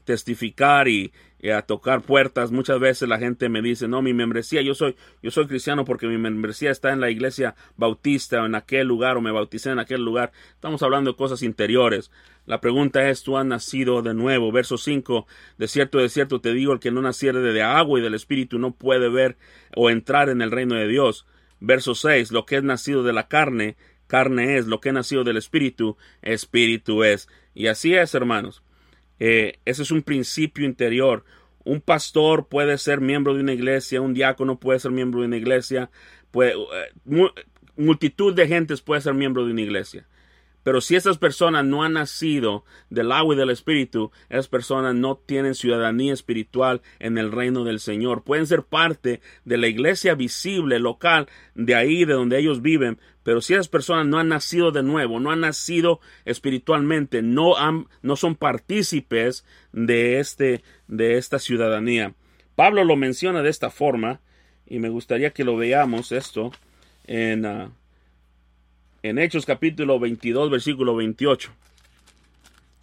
testificar 0.03 0.87
y, 0.87 1.11
a 1.51 1.63
tocar 1.63 2.01
puertas. 2.03 2.51
Muchas 2.51 2.79
veces 2.79 3.09
la 3.09 3.17
gente 3.17 3.49
me 3.49 3.63
dice, 3.63 3.87
no, 3.87 4.03
mi 4.03 4.13
membresía, 4.13 4.61
yo 4.61 4.75
soy, 4.75 4.95
yo 5.23 5.31
soy 5.31 5.47
cristiano 5.47 5.85
porque 5.85 6.05
mi 6.05 6.19
membresía 6.19 6.69
está 6.69 6.93
en 6.93 6.99
la 6.99 7.09
iglesia 7.09 7.55
bautista 7.77 8.43
o 8.43 8.45
en 8.45 8.53
aquel 8.53 8.87
lugar 8.87 9.17
o 9.17 9.21
me 9.21 9.31
bauticé 9.31 9.71
en 9.71 9.79
aquel 9.79 10.05
lugar. 10.05 10.31
Estamos 10.53 10.83
hablando 10.83 11.11
de 11.11 11.17
cosas 11.17 11.41
interiores. 11.41 12.11
La 12.45 12.61
pregunta 12.61 13.09
es, 13.09 13.23
¿tú 13.23 13.37
has 13.37 13.45
nacido 13.45 14.01
de 14.01 14.13
nuevo? 14.13 14.51
Verso 14.51 14.77
5, 14.77 15.25
de 15.57 15.67
cierto, 15.67 15.99
de 15.99 16.09
cierto 16.09 16.41
te 16.41 16.53
digo, 16.53 16.73
el 16.73 16.79
que 16.79 16.91
no 16.91 17.01
naciere 17.01 17.39
de 17.39 17.63
agua 17.63 17.99
y 17.99 18.03
del 18.03 18.13
Espíritu 18.13 18.59
no 18.59 18.71
puede 18.71 19.09
ver 19.09 19.37
o 19.75 19.89
entrar 19.89 20.29
en 20.29 20.41
el 20.41 20.51
reino 20.51 20.75
de 20.75 20.87
Dios. 20.87 21.25
Verso 21.59 21.93
6, 21.93 22.31
lo 22.31 22.45
que 22.45 22.57
es 22.57 22.63
nacido 22.63 23.03
de 23.03 23.13
la 23.13 23.27
carne, 23.27 23.77
carne 24.07 24.57
es, 24.57 24.67
lo 24.67 24.81
que 24.81 24.89
es 24.89 24.95
nacido 24.95 25.23
del 25.23 25.37
Espíritu, 25.37 25.97
Espíritu 26.21 27.03
es. 27.03 27.29
Y 27.53 27.67
así 27.67 27.93
es, 27.93 28.15
hermanos. 28.15 28.63
Eh, 29.23 29.59
ese 29.65 29.83
es 29.83 29.91
un 29.91 30.01
principio 30.01 30.65
interior. 30.65 31.23
Un 31.63 31.79
pastor 31.79 32.47
puede 32.47 32.79
ser 32.79 33.01
miembro 33.01 33.35
de 33.35 33.41
una 33.41 33.53
iglesia, 33.53 34.01
un 34.01 34.15
diácono 34.15 34.59
puede 34.59 34.79
ser 34.79 34.89
miembro 34.89 35.21
de 35.21 35.27
una 35.27 35.37
iglesia, 35.37 35.91
puede, 36.31 36.53
eh, 36.53 37.29
multitud 37.75 38.33
de 38.33 38.47
gentes 38.47 38.81
puede 38.81 39.01
ser 39.01 39.13
miembro 39.13 39.45
de 39.45 39.51
una 39.51 39.61
iglesia. 39.61 40.07
Pero 40.63 40.81
si 40.81 40.95
esas 40.95 41.17
personas 41.17 41.65
no 41.65 41.83
han 41.83 41.93
nacido 41.93 42.65
del 42.89 43.11
agua 43.11 43.33
y 43.33 43.37
del 43.37 43.49
espíritu, 43.49 44.11
esas 44.29 44.47
personas 44.47 44.93
no 44.95 45.15
tienen 45.17 45.55
ciudadanía 45.55 46.13
espiritual 46.13 46.81
en 46.99 47.17
el 47.17 47.31
reino 47.31 47.63
del 47.63 47.79
Señor. 47.79 48.23
Pueden 48.23 48.45
ser 48.45 48.63
parte 48.63 49.21
de 49.43 49.57
la 49.57 49.67
iglesia 49.67 50.13
visible 50.13 50.79
local 50.79 51.27
de 51.55 51.75
ahí, 51.75 52.05
de 52.05 52.13
donde 52.13 52.39
ellos 52.39 52.61
viven, 52.61 52.99
pero 53.23 53.41
si 53.41 53.53
esas 53.53 53.67
personas 53.67 54.05
no 54.07 54.17
han 54.17 54.29
nacido 54.29 54.71
de 54.71 54.83
nuevo, 54.83 55.19
no 55.19 55.31
han 55.31 55.41
nacido 55.41 55.99
espiritualmente, 56.25 57.21
no, 57.21 57.57
han, 57.57 57.87
no 58.01 58.15
son 58.15 58.35
partícipes 58.35 59.45
de, 59.71 60.19
este, 60.19 60.63
de 60.87 61.17
esta 61.17 61.39
ciudadanía. 61.39 62.13
Pablo 62.55 62.83
lo 62.83 62.95
menciona 62.95 63.41
de 63.41 63.49
esta 63.49 63.69
forma, 63.69 64.21
y 64.65 64.79
me 64.79 64.89
gustaría 64.89 65.31
que 65.31 65.43
lo 65.43 65.57
veamos 65.57 66.11
esto 66.11 66.51
en... 67.05 67.45
Ah, 67.45 67.71
en 69.03 69.17
Hechos 69.17 69.45
capítulo 69.45 69.99
22, 69.99 70.49
versículo 70.49 70.95
28. 70.95 71.51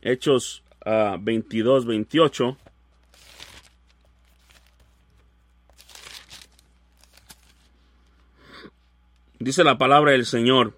Hechos 0.02 0.62
22, 1.20 1.84
ah, 1.84 1.88
28. 1.88 2.56
Dice 9.38 9.62
la 9.62 9.78
palabra 9.78 10.12
del 10.12 10.26
Señor. 10.26 10.74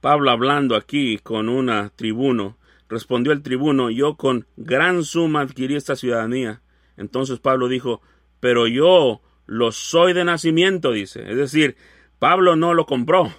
Pablo 0.00 0.30
hablando 0.30 0.76
aquí 0.76 1.18
con 1.18 1.48
una 1.48 1.90
tribuno. 1.96 2.58
Respondió 2.88 3.32
el 3.32 3.42
tribuno, 3.42 3.88
yo 3.88 4.16
con 4.16 4.46
gran 4.56 5.04
suma 5.04 5.40
adquirí 5.40 5.76
esta 5.76 5.96
ciudadanía. 5.96 6.60
Entonces 6.98 7.38
Pablo 7.38 7.68
dijo, 7.68 8.02
pero 8.40 8.66
yo 8.66 9.22
lo 9.46 9.72
soy 9.72 10.12
de 10.12 10.24
nacimiento, 10.24 10.92
dice. 10.92 11.22
Es 11.30 11.36
decir, 11.36 11.76
Pablo 12.18 12.54
no 12.54 12.74
lo 12.74 12.84
compró. 12.84 13.32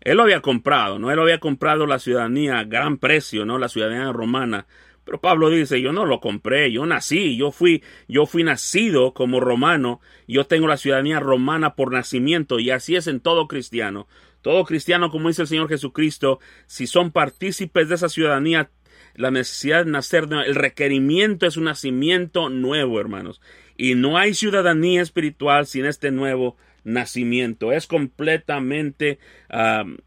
Él 0.00 0.16
lo 0.16 0.22
había 0.22 0.40
comprado, 0.40 0.98
¿no? 0.98 1.10
Él 1.10 1.16
lo 1.16 1.22
había 1.22 1.38
comprado 1.38 1.86
la 1.86 1.98
ciudadanía 1.98 2.58
a 2.58 2.64
gran 2.64 2.98
precio, 2.98 3.44
¿no? 3.44 3.58
La 3.58 3.68
ciudadanía 3.68 4.10
romana. 4.12 4.66
Pero 5.04 5.20
Pablo 5.20 5.50
dice, 5.50 5.80
yo 5.80 5.92
no 5.92 6.06
lo 6.06 6.20
compré, 6.20 6.70
yo 6.72 6.86
nací, 6.86 7.36
yo 7.36 7.50
fui, 7.50 7.82
yo 8.06 8.26
fui 8.26 8.44
nacido 8.44 9.12
como 9.12 9.40
romano, 9.40 10.00
yo 10.28 10.44
tengo 10.44 10.68
la 10.68 10.76
ciudadanía 10.76 11.20
romana 11.20 11.74
por 11.74 11.92
nacimiento, 11.92 12.58
y 12.60 12.70
así 12.70 12.96
es 12.96 13.06
en 13.06 13.20
todo 13.20 13.48
cristiano. 13.48 14.06
Todo 14.42 14.64
cristiano, 14.64 15.10
como 15.10 15.28
dice 15.28 15.42
el 15.42 15.48
Señor 15.48 15.68
Jesucristo, 15.68 16.40
si 16.66 16.86
son 16.86 17.10
partícipes 17.10 17.88
de 17.88 17.94
esa 17.96 18.08
ciudadanía, 18.08 18.70
la 19.14 19.30
necesidad 19.30 19.84
de 19.84 19.90
nacer, 19.90 20.28
el 20.46 20.54
requerimiento 20.54 21.46
es 21.46 21.56
un 21.56 21.64
nacimiento 21.64 22.48
nuevo, 22.48 23.00
hermanos. 23.00 23.40
Y 23.76 23.94
no 23.94 24.16
hay 24.16 24.34
ciudadanía 24.34 25.02
espiritual 25.02 25.66
sin 25.66 25.86
este 25.86 26.10
nuevo 26.10 26.56
nacimiento. 26.84 27.72
Es 27.72 27.86
completamente 27.86 29.18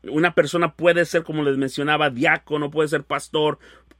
una 0.03 0.36
persona 0.36 0.75
puede 0.75 1.05
ser, 1.05 1.23
como 1.23 1.43
les 1.43 1.57
mencionaba, 1.57 2.09
diácono, 2.09 2.71
puede 2.71 2.89
ser 2.89 3.03
pastor, 3.03 3.59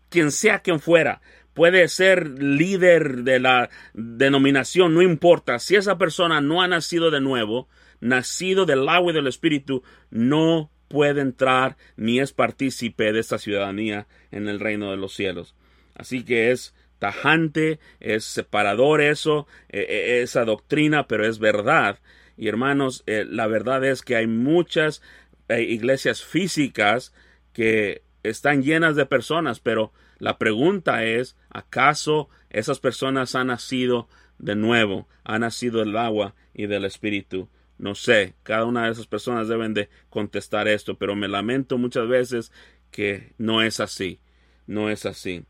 quien 0.10 0.32
sea 0.32 0.60
quien 0.60 0.80
fuera, 0.80 1.22
puede 1.54 1.88
ser 1.88 2.40
líder 2.40 3.24
de 3.24 3.40
la 3.40 3.70
denominación, 3.94 4.94
no 4.94 5.02
importa. 5.02 5.60
Si 5.60 5.76
esa 5.76 5.98
persona 5.98 6.42
no 6.42 6.62
ha 6.62 6.68
nacido 6.68 7.12
de 7.12 7.22
nuevo, 7.22 7.68
nacido 8.00 8.66
del 8.66 8.88
agua 8.90 9.12
y 9.12 9.16
del 9.16 9.28
espíritu, 9.28 9.84
no 10.10 10.70
puede 10.88 11.22
entrar 11.22 11.78
ni 11.96 12.20
es 12.20 12.34
partícipe 12.34 13.12
de 13.12 13.20
esta 13.20 13.40
ciudadanía 13.40 14.08
en 14.32 14.48
el 14.48 14.60
reino 14.60 14.92
de 14.92 14.98
los 14.98 15.14
cielos. 15.14 15.56
Así 15.96 16.24
que 16.24 16.52
es 16.52 16.76
tajante, 17.00 17.80
es 18.00 18.24
separador 18.24 19.02
eso, 19.02 19.48
e, 19.70 19.80
e, 19.80 20.22
esa 20.22 20.46
doctrina, 20.46 21.08
pero 21.08 21.26
es 21.26 21.40
verdad. 21.40 22.00
Y 22.38 22.48
hermanos, 22.48 23.04
eh, 23.06 23.26
la 23.28 23.48
verdad 23.48 23.84
es 23.84 24.02
que 24.02 24.16
hay 24.16 24.28
muchas 24.28 25.02
eh, 25.50 25.62
iglesias 25.62 26.24
físicas 26.24 27.14
que 27.54 28.04
están 28.24 28.64
llenas 28.64 28.96
de 28.96 29.06
personas, 29.06 29.60
pero 29.60 29.92
la 30.20 30.38
pregunta 30.38 31.04
es, 31.04 31.36
¿acaso 31.50 32.30
esas 32.50 32.80
personas 32.80 33.36
han 33.36 33.48
nacido 33.48 34.08
de 34.40 34.56
nuevo, 34.56 35.08
han 35.24 35.42
nacido 35.42 35.80
del 35.80 35.98
agua 35.98 36.34
y 36.54 36.68
del 36.68 36.86
espíritu? 36.86 37.50
No 37.78 37.96
sé, 37.96 38.36
cada 38.44 38.66
una 38.66 38.86
de 38.86 38.92
esas 38.92 39.08
personas 39.08 39.48
deben 39.48 39.74
de 39.74 39.90
contestar 40.10 40.68
esto, 40.68 40.98
pero 40.98 41.16
me 41.16 41.28
lamento 41.28 41.78
muchas 41.78 42.08
veces 42.08 42.52
que 42.92 43.34
no 43.38 43.62
es 43.62 43.80
así, 43.80 44.20
no 44.68 44.90
es 44.90 45.06
así. 45.06 45.46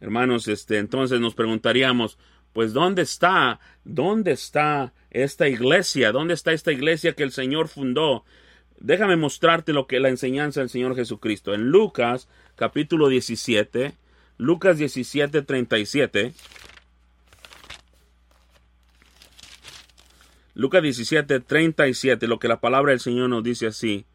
Hermanos, 0.00 0.48
este, 0.48 0.78
entonces 0.78 1.20
nos 1.20 1.34
preguntaríamos, 1.34 2.18
pues 2.56 2.72
¿dónde 2.72 3.02
está? 3.02 3.60
¿Dónde 3.84 4.32
está 4.32 4.94
esta 5.10 5.46
iglesia? 5.46 6.10
¿Dónde 6.10 6.32
está 6.32 6.52
esta 6.52 6.72
iglesia 6.72 7.12
que 7.12 7.22
el 7.22 7.30
Señor 7.30 7.68
fundó? 7.68 8.24
Déjame 8.80 9.16
mostrarte 9.16 9.74
lo 9.74 9.86
que 9.86 10.00
la 10.00 10.08
enseñanza 10.08 10.60
del 10.60 10.70
Señor 10.70 10.96
Jesucristo. 10.96 11.52
En 11.52 11.68
Lucas 11.68 12.30
capítulo 12.54 13.08
17, 13.08 13.92
Lucas 14.38 14.78
17, 14.78 15.42
37. 15.42 16.32
Lucas 20.54 20.82
17, 20.82 21.40
37, 21.40 22.26
lo 22.26 22.38
que 22.38 22.48
la 22.48 22.62
palabra 22.62 22.92
del 22.92 23.00
Señor 23.00 23.28
nos 23.28 23.44
dice 23.44 23.66
así. 23.66 24.06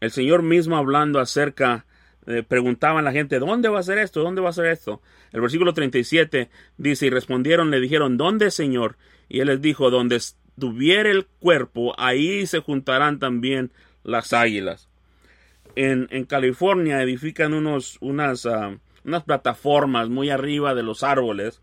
El 0.00 0.12
Señor 0.12 0.42
mismo 0.42 0.78
hablando 0.78 1.20
acerca, 1.20 1.84
eh, 2.26 2.42
preguntaban 2.42 3.04
la 3.04 3.12
gente, 3.12 3.38
¿dónde 3.38 3.68
va 3.68 3.80
a 3.80 3.82
ser 3.82 3.98
esto? 3.98 4.22
¿Dónde 4.22 4.40
va 4.40 4.50
a 4.50 4.54
ser 4.54 4.66
esto? 4.66 5.02
El 5.32 5.40
versículo 5.40 5.74
37 5.74 6.48
dice, 6.78 7.06
y 7.06 7.10
respondieron, 7.10 7.70
le 7.70 7.80
dijeron, 7.80 8.16
¿dónde, 8.16 8.50
Señor? 8.50 8.96
Y 9.28 9.40
él 9.40 9.48
les 9.48 9.60
dijo, 9.60 9.90
donde 9.90 10.20
tuviera 10.58 11.10
el 11.10 11.26
cuerpo, 11.26 11.94
ahí 11.98 12.46
se 12.46 12.60
juntarán 12.60 13.18
también 13.18 13.72
las 14.04 14.32
águilas. 14.32 14.88
En, 15.76 16.08
en 16.10 16.24
California 16.24 17.02
edifican 17.02 17.52
unos, 17.52 17.98
unas, 18.00 18.46
ah, 18.46 18.76
unas 19.04 19.24
plataformas 19.24 20.08
muy 20.08 20.30
arriba 20.30 20.74
de 20.74 20.82
los 20.82 21.02
árboles 21.02 21.60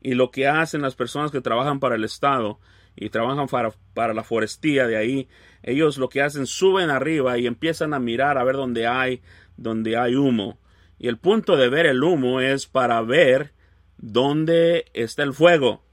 y 0.00 0.14
lo 0.14 0.30
que 0.30 0.48
hacen 0.48 0.82
las 0.82 0.94
personas 0.94 1.30
que 1.30 1.40
trabajan 1.40 1.80
para 1.80 1.94
el 1.94 2.04
Estado 2.04 2.58
y 2.96 3.08
trabajan 3.10 3.46
para, 3.46 3.72
para, 3.94 4.14
la 4.14 4.22
forestía 4.22 4.86
de 4.86 4.96
ahí, 4.96 5.28
ellos 5.62 5.96
lo 5.96 6.08
que 6.08 6.22
hacen 6.22 6.46
suben 6.46 6.90
arriba 6.90 7.38
y 7.38 7.46
empiezan 7.46 7.94
a 7.94 7.98
mirar 7.98 8.36
a 8.36 8.44
ver 8.44 8.56
dónde 8.56 8.86
hay, 8.86 9.22
dónde 9.56 9.96
hay 9.96 10.14
humo. 10.14 10.58
Y 10.98 11.08
el 11.08 11.18
punto 11.18 11.56
de 11.56 11.68
ver 11.68 11.86
el 11.86 12.02
humo 12.02 12.40
es 12.40 12.66
para 12.66 13.00
ver 13.02 13.52
dónde 13.98 14.86
está 14.94 15.22
el 15.22 15.32
fuego. 15.32 15.84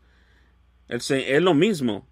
Es 0.88 1.42
lo 1.42 1.54
mismo. 1.54 2.08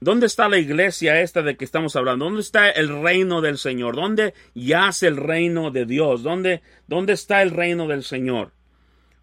¿Dónde 0.00 0.26
está 0.26 0.48
la 0.48 0.58
iglesia 0.58 1.20
esta 1.20 1.42
de 1.42 1.56
que 1.56 1.64
estamos 1.64 1.94
hablando? 1.94 2.24
¿Dónde 2.24 2.40
está 2.40 2.70
el 2.70 3.02
reino 3.02 3.42
del 3.42 3.58
Señor? 3.58 3.96
¿Dónde 3.96 4.32
yace 4.54 5.06
el 5.08 5.18
reino 5.18 5.70
de 5.70 5.84
Dios? 5.84 6.22
¿Dónde, 6.22 6.62
dónde 6.86 7.12
está 7.12 7.42
el 7.42 7.50
reino 7.50 7.86
del 7.86 8.02
Señor? 8.02 8.52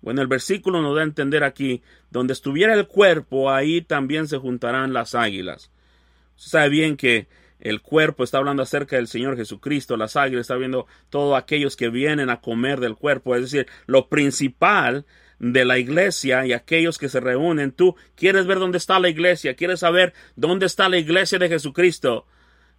Bueno, 0.02 0.22
el 0.22 0.28
versículo 0.28 0.82
nos 0.82 0.96
da 0.96 1.02
a 1.02 1.06
entender 1.06 1.44
aquí, 1.44 1.82
donde 2.12 2.34
estuviera 2.34 2.76
el 2.76 2.88
cuerpo, 2.88 3.50
ahí 3.50 3.82
también 3.82 4.28
se 4.28 4.38
juntarán 4.38 4.94
las 4.94 5.16
águilas. 5.16 5.72
Sabe 6.36 6.70
bien 6.70 6.96
que 6.96 7.28
el 7.60 7.82
cuerpo 7.82 8.24
está 8.24 8.38
hablando 8.38 8.63
acerca 8.63 8.96
del 8.96 9.08
Señor 9.08 9.36
Jesucristo, 9.36 9.98
las 9.98 10.15
águilas 10.15 10.41
está 10.41 10.56
viendo 10.56 10.88
todos 11.10 11.38
aquellos 11.38 11.76
que 11.76 11.89
vienen 11.89 12.30
a 12.30 12.41
comer 12.41 12.80
del 12.80 12.96
cuerpo, 12.96 13.36
es 13.36 13.41
decir, 13.41 13.67
lo 13.86 14.10
principal 14.10 15.06
de 15.39 15.65
la 15.65 15.78
iglesia 15.78 16.46
y 16.46 16.54
aquellos 16.54 16.98
que 16.98 17.10
se 17.10 17.20
reúnen. 17.20 17.72
Tú 17.72 17.96
quieres 18.15 18.48
ver 18.48 18.60
dónde 18.60 18.78
está 18.78 19.00
la 19.00 19.10
iglesia, 19.10 19.56
quieres 19.56 19.82
saber 19.82 20.13
dónde 20.36 20.65
está 20.65 20.89
la 20.89 20.98
iglesia 20.98 21.39
de 21.39 21.50
Jesucristo. 21.50 22.26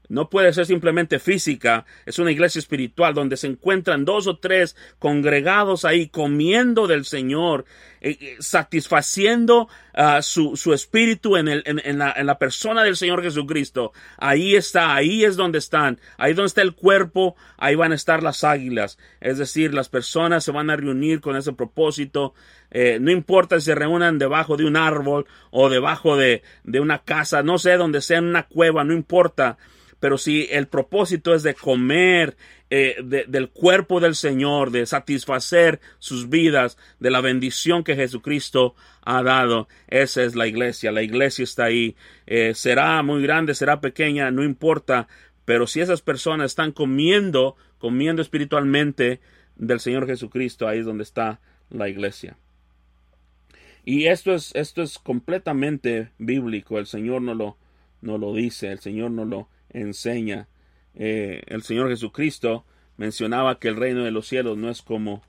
No 0.09 0.31
puede 0.31 0.55
ser 0.55 0.65
simplemente 0.65 1.19
física, 1.19 1.85
es 2.07 2.19
una 2.19 2.31
iglesia 2.31 2.59
espiritual 2.59 3.13
donde 3.13 3.37
se 3.37 3.47
encuentran 3.47 4.07
dos 4.07 4.27
o 4.27 4.39
tres 4.39 4.75
congregados 4.99 5.85
ahí 5.85 6.09
comiendo 6.09 6.87
del 6.87 7.05
Señor, 7.05 7.67
eh, 8.01 8.17
eh, 8.19 8.37
satisfaciendo 8.41 9.69
ah, 9.93 10.23
su, 10.23 10.55
espíritu 10.73 11.37
en, 11.37 11.49
el, 11.49 11.63
en, 11.67 11.99
la, 11.99 12.15
en, 12.17 12.25
la, 12.25 12.39
persona 12.39 12.85
del 12.85 12.97
Señor 12.97 13.23
Jesucristo. 13.23 13.93
Ahí 14.17 14.57
está, 14.57 14.95
ahí 14.95 15.25
es 15.25 15.37
donde 15.37 15.59
están, 15.59 16.01
ahí 16.17 16.33
donde 16.33 16.47
está 16.47 16.63
el 16.63 16.75
cuerpo, 16.75 17.37
ahí 17.59 17.75
van 17.75 17.93
a 17.93 17.97
estar 17.97 18.23
las 18.23 18.45
águilas. 18.45 18.99
Es 19.21 19.37
decir, 19.37 19.75
las 19.75 19.91
personas 19.91 20.43
se 20.43 20.53
van 20.53 20.71
a 20.71 20.77
reunir 20.77 21.21
con 21.21 21.37
ese 21.37 21.53
propósito. 21.53 22.33
Eh, 22.71 22.99
no 22.99 23.11
importa 23.11 23.61
si 23.61 23.67
se 23.67 23.75
reúnan 23.75 24.19
debajo 24.19 24.57
de 24.57 24.65
un 24.65 24.77
árbol 24.77 25.27
o 25.51 25.69
debajo 25.69 26.17
de, 26.17 26.43
de 26.65 26.81
una 26.81 27.01
casa, 27.01 27.43
no 27.43 27.59
sé, 27.59 27.77
donde 27.77 28.01
sea 28.01 28.19
en 28.19 28.25
una 28.25 28.45
cueva, 28.45 28.85
no 28.85 28.95
importa 28.95 29.59
pero 30.01 30.19
si 30.19 30.49
el 30.51 30.69
propósito 30.69 31.35
es 31.35 31.43
de 31.43 31.55
comer 31.55 32.37
eh, 32.71 32.97
del 33.27 33.49
cuerpo 33.51 33.99
del 33.99 34.15
Señor, 34.15 34.71
de 34.71 34.87
satisfacer 34.87 35.81
sus 35.99 36.29
vidas, 36.29 36.79
de 37.01 37.11
la 37.11 37.21
bendición 37.21 37.83
que 37.83 37.97
Jesucristo 37.97 38.75
ha 39.03 39.23
dado, 39.23 39.69
esa 39.89 40.23
es 40.23 40.37
la 40.37 40.47
iglesia. 40.47 40.93
La 40.93 41.03
iglesia 41.03 41.43
está 41.43 41.65
ahí. 41.65 41.97
Eh, 42.27 42.53
será 42.55 43.03
muy 43.03 43.23
grande, 43.23 43.55
será 43.55 43.81
pequeña, 43.81 44.31
no 44.31 44.45
importa, 44.45 45.09
pero 45.45 45.67
si 45.67 45.81
esas 45.81 46.03
personas 46.03 46.53
están 46.53 46.73
comiendo, 46.73 47.57
comiendo 47.79 48.23
espiritualmente 48.23 49.21
del 49.57 49.81
Señor 49.81 50.07
Jesucristo, 50.07 50.69
ahí 50.69 50.81
es 50.81 50.87
donde 50.87 51.05
está 51.05 51.41
la 51.71 51.89
iglesia. 51.89 52.37
Y 53.85 54.07
esto 54.07 54.35
es, 54.35 54.55
esto 54.55 54.83
es 54.83 54.99
completamente 54.99 56.11
bíblico. 56.19 56.79
El 56.79 56.87
Señor 56.87 57.23
no 57.23 57.35
lo, 57.35 57.57
no 58.03 58.19
lo 58.19 58.35
dice, 58.35 58.71
el 58.71 58.81
Señor 58.81 59.11
no 59.11 59.25
lo 59.25 59.49
enseña. 59.71 60.49
Eh, 60.95 61.43
el 61.47 61.63
Señor 61.63 61.89
Jesucristo 61.89 62.65
mencionaba 62.97 63.59
que 63.59 63.69
el 63.69 63.77
reino 63.77 64.05
de 64.05 64.11
los 64.11 64.27
cielos 64.27 64.57
no 64.59 64.71
es 64.71 64.83
como 64.83 65.23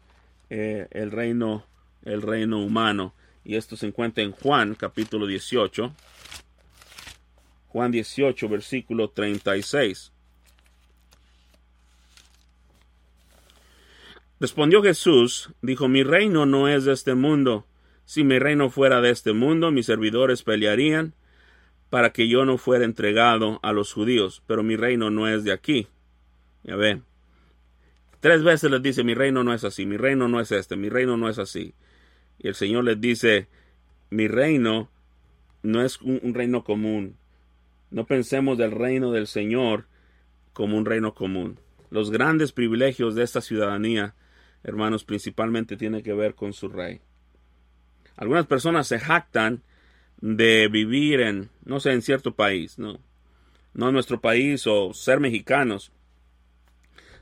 eh, 0.49 0.87
el 0.91 1.11
reino 1.11 1.65
el 2.03 2.21
reino 2.21 2.63
humano 2.63 3.13
y 3.43 3.55
esto 3.55 3.75
se 3.75 3.85
encuentra 3.85 4.23
en 4.23 4.31
Juan 4.31 4.73
capítulo 4.73 5.27
18 5.27 5.93
Juan 7.67 7.91
18 7.91 8.49
versículo 8.49 9.09
36 9.09 10.13
Respondió 14.39 14.81
Jesús, 14.81 15.49
dijo, 15.61 15.89
mi 15.89 16.01
reino 16.01 16.45
no 16.45 16.69
es 16.69 16.85
de 16.85 16.93
este 16.93 17.13
mundo. 17.13 17.67
Si 18.05 18.23
mi 18.23 18.39
reino 18.39 18.69
fuera 18.69 19.01
de 19.01 19.09
este 19.09 19.33
mundo, 19.33 19.69
mis 19.69 19.85
servidores 19.85 20.43
pelearían 20.43 21.13
para 21.89 22.11
que 22.11 22.27
yo 22.27 22.45
no 22.45 22.57
fuera 22.57 22.85
entregado 22.85 23.59
a 23.63 23.73
los 23.73 23.93
judíos, 23.93 24.43
pero 24.45 24.63
mi 24.63 24.75
reino 24.75 25.09
no 25.09 25.27
es 25.27 25.43
de 25.43 25.51
aquí. 25.51 25.87
Ya 26.63 26.75
ve. 26.75 27.01
Tres 28.19 28.43
veces 28.43 28.69
les 28.69 28.81
dice, 28.81 29.03
mi 29.03 29.13
reino 29.13 29.43
no 29.43 29.53
es 29.53 29.63
así, 29.63 29.85
mi 29.85 29.97
reino 29.97 30.27
no 30.27 30.39
es 30.41 30.51
este, 30.51 30.75
mi 30.75 30.89
reino 30.89 31.17
no 31.17 31.29
es 31.29 31.39
así. 31.39 31.73
Y 32.37 32.49
el 32.49 32.55
Señor 32.55 32.83
les 32.83 32.99
dice, 32.99 33.47
mi 34.09 34.27
reino 34.27 34.89
no 35.63 35.81
es 35.81 36.01
un, 36.01 36.33
reino 36.33 36.63
común. 36.63 37.15
No 37.91 38.05
pensemos 38.05 38.57
del 38.57 38.71
reino 38.71 39.11
del 39.11 39.27
Señor 39.27 39.85
como 40.53 40.77
un 40.77 40.85
reino 40.85 41.13
común. 41.13 41.59
Los 41.89 42.11
grandes 42.11 42.51
privilegios 42.51 43.15
de 43.15 43.23
esta 43.23 43.41
ciudadanía, 43.41 44.15
hermanos, 44.63 45.05
principalmente 45.05 45.77
tienen 45.77 46.03
que 46.03 46.13
ver 46.13 46.35
con 46.35 46.53
su 46.53 46.69
rey. 46.69 47.01
Algunas 48.15 48.45
personas 48.45 48.87
se 48.87 48.99
jactan 48.99 49.63
de 50.21 50.67
vivir 50.67 51.21
en, 51.21 51.49
no 51.65 51.79
sé, 51.79 51.91
en 51.91 52.01
cierto 52.01 52.33
país, 52.35 52.77
¿no? 52.77 52.99
No 53.73 53.87
en 53.87 53.93
nuestro 53.93 54.19
país 54.19 54.65
o 54.67 54.93
ser 54.93 55.19
mexicanos. 55.19 55.91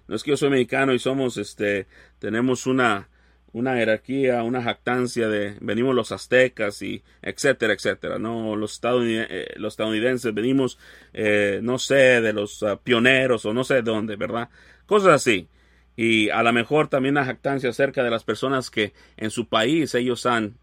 No 0.07 0.15
es 0.15 0.23
que 0.23 0.31
yo 0.31 0.37
soy 0.37 0.49
mexicano 0.49 0.93
y 0.93 0.99
somos, 0.99 1.37
este, 1.37 1.85
tenemos 2.19 2.65
una, 2.65 3.09
una 3.51 3.75
jerarquía, 3.75 4.43
una 4.43 4.63
jactancia 4.63 5.27
de 5.27 5.57
venimos 5.59 5.93
los 5.93 6.11
aztecas 6.11 6.81
y 6.81 7.03
etcétera, 7.21 7.73
etcétera. 7.73 8.17
No, 8.17 8.55
los, 8.55 8.79
eh, 8.83 9.53
los 9.57 9.73
estadounidenses 9.73 10.33
venimos, 10.33 10.79
eh, 11.13 11.59
no 11.61 11.77
sé, 11.77 12.21
de 12.21 12.33
los 12.33 12.63
ah, 12.63 12.79
pioneros 12.81 13.45
o 13.45 13.53
no 13.53 13.63
sé 13.63 13.75
de 13.75 13.81
dónde, 13.81 14.15
¿verdad? 14.15 14.49
Cosas 14.85 15.13
así. 15.13 15.49
Y 15.95 16.29
a 16.29 16.43
lo 16.43 16.53
mejor 16.53 16.87
también 16.87 17.15
una 17.15 17.25
jactancia 17.25 17.69
acerca 17.69 18.03
de 18.03 18.11
las 18.11 18.23
personas 18.23 18.69
que 18.69 18.93
en 19.17 19.31
su 19.31 19.47
país 19.47 19.93
ellos 19.95 20.25
han 20.25 20.57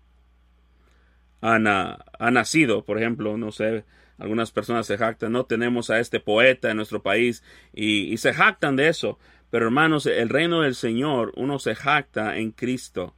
ha 1.44 2.30
nacido, 2.30 2.84
por 2.84 2.98
ejemplo, 2.98 3.36
no 3.36 3.52
sé, 3.52 3.84
algunas 4.18 4.50
personas 4.50 4.86
se 4.86 4.96
jactan, 4.96 5.32
no 5.32 5.44
tenemos 5.44 5.90
a 5.90 6.00
este 6.00 6.20
poeta 6.20 6.70
en 6.70 6.76
nuestro 6.76 7.02
país 7.02 7.42
y, 7.72 8.16
se 8.16 8.32
jactan 8.32 8.76
de 8.76 8.88
eso. 8.88 9.18
Pero 9.50 9.66
hermanos, 9.66 10.06
el 10.06 10.28
reino 10.28 10.62
del 10.62 10.74
Señor, 10.74 11.32
uno 11.36 11.58
se 11.58 11.74
jacta 11.74 12.38
en 12.38 12.50
Cristo. 12.50 13.14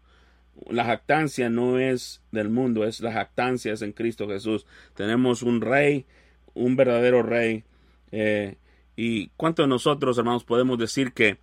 la 0.70 0.84
jactancia 0.84 1.50
no 1.50 1.78
es 1.78 2.22
del 2.32 2.48
mundo, 2.48 2.84
es 2.84 3.00
la 3.00 3.12
jactancia 3.12 3.72
es 3.72 3.82
en 3.82 3.92
Cristo 3.92 4.26
Jesús. 4.26 4.66
Tenemos 4.94 5.42
un 5.42 5.60
rey, 5.60 6.06
un 6.54 6.76
verdadero 6.76 7.22
rey. 7.22 7.64
Eh, 8.10 8.56
y 8.96 9.28
cuánto 9.36 9.62
de 9.62 9.68
nosotros, 9.68 10.18
hermanos, 10.18 10.44
podemos 10.44 10.78
decir 10.78 11.12
que 11.12 11.38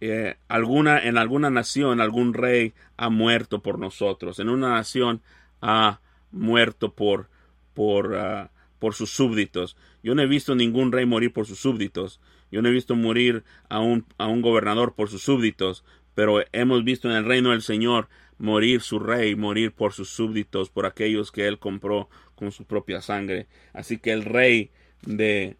eh, 0.00 0.36
alguna, 0.46 1.02
en 1.02 1.18
alguna 1.18 1.50
nación 1.50 2.00
algún 2.00 2.34
rey 2.34 2.74
ha 2.96 3.08
muerto 3.08 3.62
por 3.62 3.78
nosotros, 3.78 4.38
en 4.38 4.48
una 4.48 4.70
nación 4.70 5.22
ha 5.60 6.00
muerto 6.30 6.94
por, 6.94 7.28
por, 7.74 8.16
ah, 8.16 8.50
por 8.78 8.94
sus 8.94 9.10
súbditos. 9.10 9.76
Yo 10.02 10.14
no 10.14 10.22
he 10.22 10.26
visto 10.26 10.54
ningún 10.54 10.92
rey 10.92 11.06
morir 11.06 11.32
por 11.32 11.46
sus 11.46 11.58
súbditos. 11.58 12.20
Yo 12.50 12.62
no 12.62 12.68
he 12.68 12.72
visto 12.72 12.96
morir 12.96 13.44
a 13.68 13.80
un, 13.80 14.06
a 14.16 14.26
un 14.26 14.40
gobernador 14.42 14.94
por 14.94 15.10
sus 15.10 15.22
súbditos, 15.22 15.84
pero 16.14 16.42
hemos 16.52 16.84
visto 16.84 17.08
en 17.08 17.16
el 17.16 17.24
reino 17.24 17.50
del 17.50 17.62
Señor 17.62 18.08
morir 18.38 18.80
su 18.80 18.98
rey, 18.98 19.34
morir 19.34 19.72
por 19.72 19.92
sus 19.92 20.10
súbditos, 20.10 20.70
por 20.70 20.86
aquellos 20.86 21.32
que 21.32 21.46
él 21.46 21.58
compró 21.58 22.08
con 22.34 22.52
su 22.52 22.64
propia 22.64 23.02
sangre. 23.02 23.46
Así 23.72 23.98
que 23.98 24.12
el 24.12 24.24
rey 24.24 24.70
de, 25.02 25.56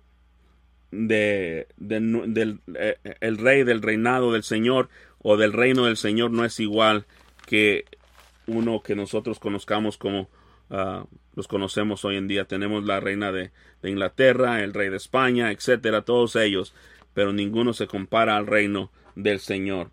de, 0.91 1.67
del 1.77 2.61
eh, 2.75 2.97
el 3.21 3.39
rey 3.39 3.65
del 3.65 3.83
reinado 3.83 4.33
del 4.33 4.45
Señor 4.45 4.89
o 5.21 5.37
del 5.37 5.53
reino 5.53 5.87
del 5.87 5.97
Señor 5.97 6.31
no 6.31 6.45
es 6.45 6.61
igual 6.61 7.07
que 7.47 7.85
uno 8.49 8.83
que 8.83 8.97
nosotros 8.97 9.39
conozcamos 9.39 9.97
como 9.97 10.29
uh, 10.71 11.07
los 11.35 11.47
conocemos 11.47 12.05
hoy 12.05 12.17
en 12.17 12.27
día. 12.27 12.47
Tenemos 12.47 12.85
la 12.85 12.99
reina 12.99 13.31
de, 13.31 13.53
Inglaterra, 13.85 14.63
el 14.65 14.75
rey 14.75 14.89
de 14.89 14.97
España, 14.97 15.53
etcétera, 15.53 16.03
todos 16.03 16.35
ellos, 16.35 16.75
pero 17.15 17.33
ninguno 17.33 17.73
se 17.73 17.87
compara 17.87 18.37
al 18.37 18.47
reino 18.47 18.91
del 19.15 19.39
Señor. 19.39 19.91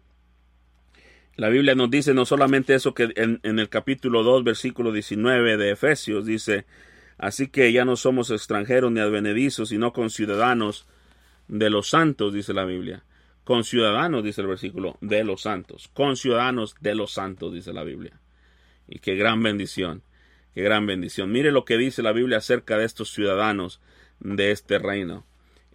La 1.36 1.50
Biblia 1.50 1.76
nos 1.76 1.91
dice 1.91 2.13
no 2.13 2.26
solamente 2.26 2.74
eso 2.74 2.94
que 2.94 3.10
en, 3.15 3.41
en 3.44 3.60
el 3.60 3.70
capítulo 3.70 4.24
2, 4.24 4.44
versículo 4.46 4.91
19 4.94 5.58
de 5.58 5.72
Efesios 5.72 6.26
dice, 6.26 6.65
así 7.18 7.50
que 7.50 7.72
ya 7.74 7.84
no 7.84 7.98
somos 7.98 8.32
extranjeros 8.32 8.91
ni 8.91 9.02
advenedizos, 9.02 9.70
sino 9.70 9.91
conciudadanos 9.91 10.88
de 11.50 11.70
los 11.70 11.89
santos, 11.89 12.34
dice 12.34 12.54
la 12.54 12.65
Biblia. 12.65 13.04
Conciudadanos, 13.44 14.24
dice 14.24 14.41
el 14.41 14.48
versículo, 14.48 14.98
de 15.02 15.24
los 15.24 15.41
santos. 15.44 15.89
Conciudadanos 15.94 16.76
de 16.80 16.96
los 16.96 17.12
santos, 17.12 17.54
dice 17.54 17.74
la 17.74 17.84
Biblia. 17.84 18.20
Y 18.88 19.00
qué 19.00 19.15
gran 19.15 19.41
bendición, 19.41 20.04
qué 20.54 20.62
gran 20.62 20.86
bendición. 20.86 21.32
Mire 21.32 21.52
lo 21.52 21.65
que 21.65 21.78
dice 21.78 22.04
la 22.04 22.12
Biblia 22.12 22.38
acerca 22.38 22.78
de 22.78 22.86
estos 22.86 23.12
ciudadanos 23.12 23.80
de 24.19 24.52
este 24.52 24.80
reino. 24.80 25.26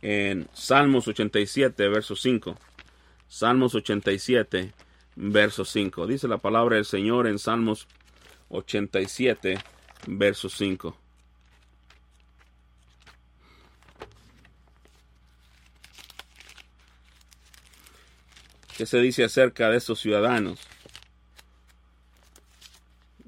En 0.03 0.49
Salmos 0.53 1.09
87, 1.09 1.89
verso 1.89 2.17
5. 2.17 2.57
Salmos 3.29 3.75
87, 3.75 4.73
verso 5.17 5.65
5. 5.65 6.07
Dice 6.07 6.29
la 6.29 6.39
palabra 6.39 6.77
del 6.77 6.85
Señor 6.85 7.27
en 7.27 7.39
Salmos 7.39 7.87
87, 8.49 9.59
verso 10.07 10.49
5. 10.49 10.97
¿Qué 18.77 18.87
se 18.87 18.99
dice 18.99 19.25
acerca 19.25 19.69
de 19.69 19.77
estos 19.77 20.01
ciudadanos? 20.01 20.59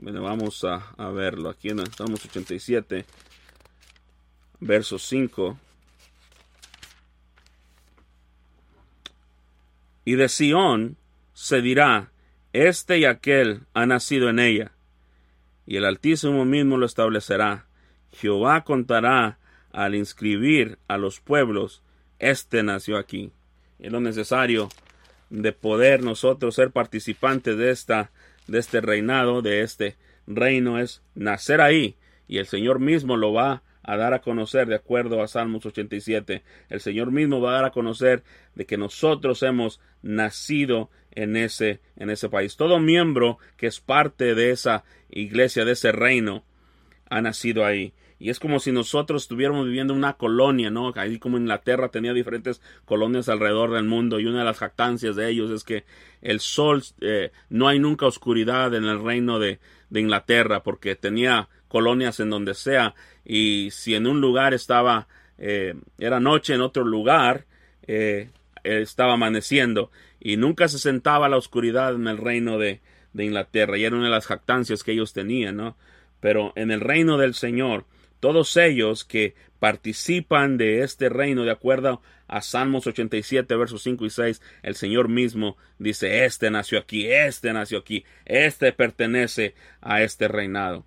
Bueno, 0.03 0.21
vamos 0.21 0.65
a, 0.65 0.93
a 0.99 1.11
verlo 1.11 1.49
aquí 1.49 1.69
en 1.69 1.79
Salmos 1.93 2.25
87, 2.25 3.05
verso 4.59 4.99
5. 4.99 5.57
Y 10.05 10.17
de 10.17 10.29
Sión 10.29 10.97
se 11.35 11.63
dirá, 11.63 12.11
este 12.53 12.99
y 12.99 13.05
aquel 13.05 13.61
ha 13.75 13.87
nacido 13.87 14.29
en 14.29 14.41
ella, 14.41 14.73
y 15.69 15.77
el 15.77 15.85
Altísimo 15.85 16.45
mismo 16.45 16.79
lo 16.79 16.87
establecerá. 16.87 17.67
Jehová 18.11 18.65
contará 18.65 19.39
al 19.71 19.95
inscribir 19.95 20.79
a 20.89 20.99
los 20.99 21.21
pueblos, 21.21 21.81
este 22.19 22.65
nació 22.65 22.99
aquí. 22.99 23.31
Es 23.79 23.93
lo 23.93 24.01
necesario 24.01 24.69
de 25.31 25.53
poder 25.53 26.03
nosotros 26.03 26.57
ser 26.57 26.73
participantes 26.73 27.57
de 27.57 27.71
esta 27.71 28.11
de 28.47 28.59
este 28.59 28.81
reinado, 28.81 29.43
de 29.43 29.63
este 29.63 29.97
reino 30.27 30.79
es 30.79 31.03
nacer 31.15 31.61
ahí 31.61 31.97
y 32.29 32.39
el 32.39 32.47
Señor 32.47 32.79
mismo 32.79 33.17
lo 33.17 33.33
va 33.33 33.63
a 33.83 33.97
dar 33.97 34.15
a 34.15 34.21
conocer 34.21 34.69
de 34.69 34.77
acuerdo 34.77 35.23
a 35.23 35.29
Salmos 35.29 35.67
87. 35.67 36.43
El 36.69 36.81
Señor 36.81 37.11
mismo 37.11 37.41
va 37.41 37.51
a 37.51 37.55
dar 37.55 37.65
a 37.67 37.71
conocer 37.73 38.23
de 38.55 38.65
que 38.65 38.79
nosotros 38.79 39.43
hemos 39.43 39.81
nacido 40.03 40.91
en 41.11 41.37
ese 41.37 41.81
en 41.97 42.11
ese 42.11 42.29
país. 42.29 42.57
Todo 42.57 42.79
miembro 42.79 43.39
que 43.57 43.67
es 43.67 43.81
parte 43.81 44.35
de 44.35 44.51
esa 44.51 44.85
iglesia, 45.11 45.65
de 45.65 45.73
ese 45.73 45.93
reino, 45.93 46.45
ha 47.11 47.21
nacido 47.21 47.67
ahí. 47.67 47.93
Y 48.23 48.31
es 48.31 48.39
como 48.39 48.61
si 48.61 48.71
nosotros 48.71 49.23
estuviéramos 49.23 49.67
viviendo 49.67 49.93
una 49.93 50.13
colonia, 50.13 50.71
¿no? 50.71 50.93
Ahí 50.95 51.19
como 51.19 51.39
Inglaterra 51.39 51.89
tenía 51.89 52.13
diferentes 52.13 52.63
colonias 52.85 53.29
alrededor 53.29 53.73
del 53.73 53.83
mundo 53.83 54.21
y 54.21 54.27
una 54.27 54.39
de 54.39 54.45
las 54.45 54.59
jactancias 54.59 55.17
de 55.17 55.29
ellos 55.29 55.51
es 55.51 55.65
que 55.65 55.85
el 56.21 56.39
sol, 56.39 56.85
eh, 57.01 57.33
no 57.51 57.67
hay 57.67 57.81
nunca 57.81 58.07
oscuridad 58.07 58.77
en 58.77 58.85
el 58.85 59.03
reino 59.03 59.41
de, 59.41 59.59
Inglaterra 59.93 60.63
porque 60.63 60.95
tenía 60.95 61.49
colonias 61.67 62.21
en 62.21 62.31
donde 62.31 62.55
sea 62.55 62.95
y 63.25 63.71
si 63.73 63.97
en 63.97 64.07
un 64.07 64.21
lugar 64.21 64.55
estaba, 64.55 65.09
eh, 65.37 65.75
era 65.99 66.21
noche, 66.21 66.55
en 66.55 66.61
otro 66.61 66.85
lugar 66.85 67.45
eh, 67.89 68.31
estaba 68.63 69.15
amaneciendo 69.15 69.91
y 70.21 70.37
nunca 70.37 70.69
se 70.69 70.79
sentaba 70.79 71.29
la 71.29 71.39
oscuridad 71.39 71.97
en 71.97 72.07
el 72.07 72.19
reino 72.19 72.57
de, 72.57 72.81
de 73.15 73.25
Inglaterra 73.25 73.77
y 73.77 73.85
era 73.85 73.97
una 73.97 74.05
de 74.05 74.13
las 74.13 74.27
jactancias 74.27 74.85
que 74.85 74.93
ellos 74.93 75.13
tenían, 75.13 75.57
¿no? 75.57 75.77
Pero 76.21 76.53
en 76.55 76.71
el 76.71 76.81
reino 76.81 77.19
del 77.19 77.35
Señor, 77.35 77.85
todos 78.23 78.57
ellos 78.57 79.05
que 79.05 79.35
participan 79.59 80.57
de 80.57 80.85
este 80.85 81.09
reino 81.09 81.43
de 81.43 81.51
acuerdo 81.51 82.01
a 82.29 82.41
Salmos 82.41 82.87
87 82.87 83.57
versos 83.57 83.83
5 83.83 84.07
y 84.07 84.11
6 84.11 84.41
el 84.63 84.77
Señor 84.77 85.09
mismo 85.09 85.57
dice 85.81 86.25
este 86.25 86.49
nació 86.49 86.79
aquí 86.79 87.11
este 87.11 87.53
nació 87.53 87.79
aquí 87.79 88.05
este 88.25 88.73
pertenece 88.73 89.57
a 89.81 90.03
este 90.03 90.29
reinado 90.29 90.87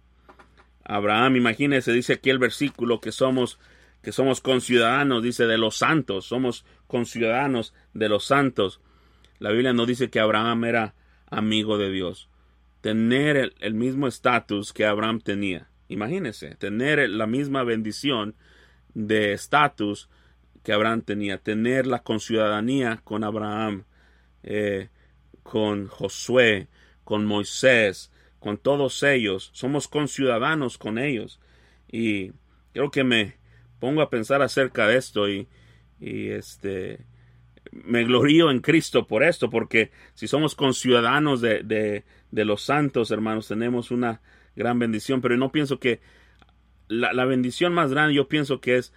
Abraham 0.86 1.36
imagínese 1.36 1.92
dice 1.92 2.14
aquí 2.14 2.30
el 2.30 2.40
versículo 2.40 3.02
que 3.02 3.12
somos 3.12 3.60
que 4.02 4.14
somos 4.14 4.40
conciudadanos 4.40 5.22
dice 5.22 5.46
de 5.46 5.58
los 5.58 5.76
santos 5.76 6.24
somos 6.26 6.64
conciudadanos 6.88 7.74
de 7.94 8.08
los 8.08 8.24
santos. 8.24 8.80
La 9.40 9.52
Biblia 9.52 9.74
no 9.74 9.86
dice 9.86 10.10
que 10.10 10.22
Abraham 10.22 10.64
era 10.64 10.96
amigo 11.30 11.78
de 11.78 11.92
Dios. 11.92 12.30
Tener 12.80 13.54
el 13.60 13.74
mismo 13.74 14.08
estatus 14.08 14.72
que 14.72 14.86
Abraham 14.86 15.20
tenía 15.20 15.68
Imagínese, 15.88 16.56
tener 16.56 17.10
la 17.10 17.28
misma 17.28 17.64
bendición 17.64 18.36
de 18.94 19.34
estatus 19.34 20.10
que 20.64 20.74
Abraham 20.74 21.04
tenía, 21.04 21.38
tener 21.38 21.86
la 21.86 22.00
conciudadanía 22.00 23.02
con 23.04 23.24
Abraham, 23.24 23.84
eh, 24.44 24.90
con 25.44 25.88
Josué, 25.88 26.68
con 27.04 27.26
Moisés, 27.26 28.12
con 28.40 28.58
todos 28.58 29.04
ellos, 29.04 29.52
somos 29.54 29.88
conciudadanos 29.88 30.78
con 30.80 30.98
ellos. 30.98 31.40
Y 31.92 32.32
creo 32.74 32.90
que 32.90 33.04
me 33.04 33.36
pongo 33.80 34.02
a 34.02 34.10
pensar 34.10 34.42
acerca 34.42 34.88
de 34.88 34.98
esto 34.98 35.30
y, 35.30 35.48
este 36.00 37.06
me 37.72 38.04
glorío 38.04 38.52
en 38.52 38.60
Cristo 38.60 39.08
por 39.08 39.24
esto, 39.24 39.50
porque 39.50 39.92
si 40.14 40.28
somos 40.28 40.56
conciudadanos 40.56 41.42
de, 41.42 42.04
de 42.32 42.46
los 42.46 42.62
santos, 42.62 43.12
hermanos, 43.12 43.48
tenemos 43.48 43.92
una 43.92 44.22
gran 44.56 44.80
bendición, 44.80 45.22
pero 45.22 45.38
no 45.38 45.52
pienso 45.52 45.80
que 45.80 46.00
la, 46.88 47.14
la 47.14 47.26
bendición 47.26 47.74
más 47.74 47.92
grande, 47.92 48.14
yo 48.14 48.28
pienso 48.28 48.62
que 48.62 48.78
es 48.78 48.94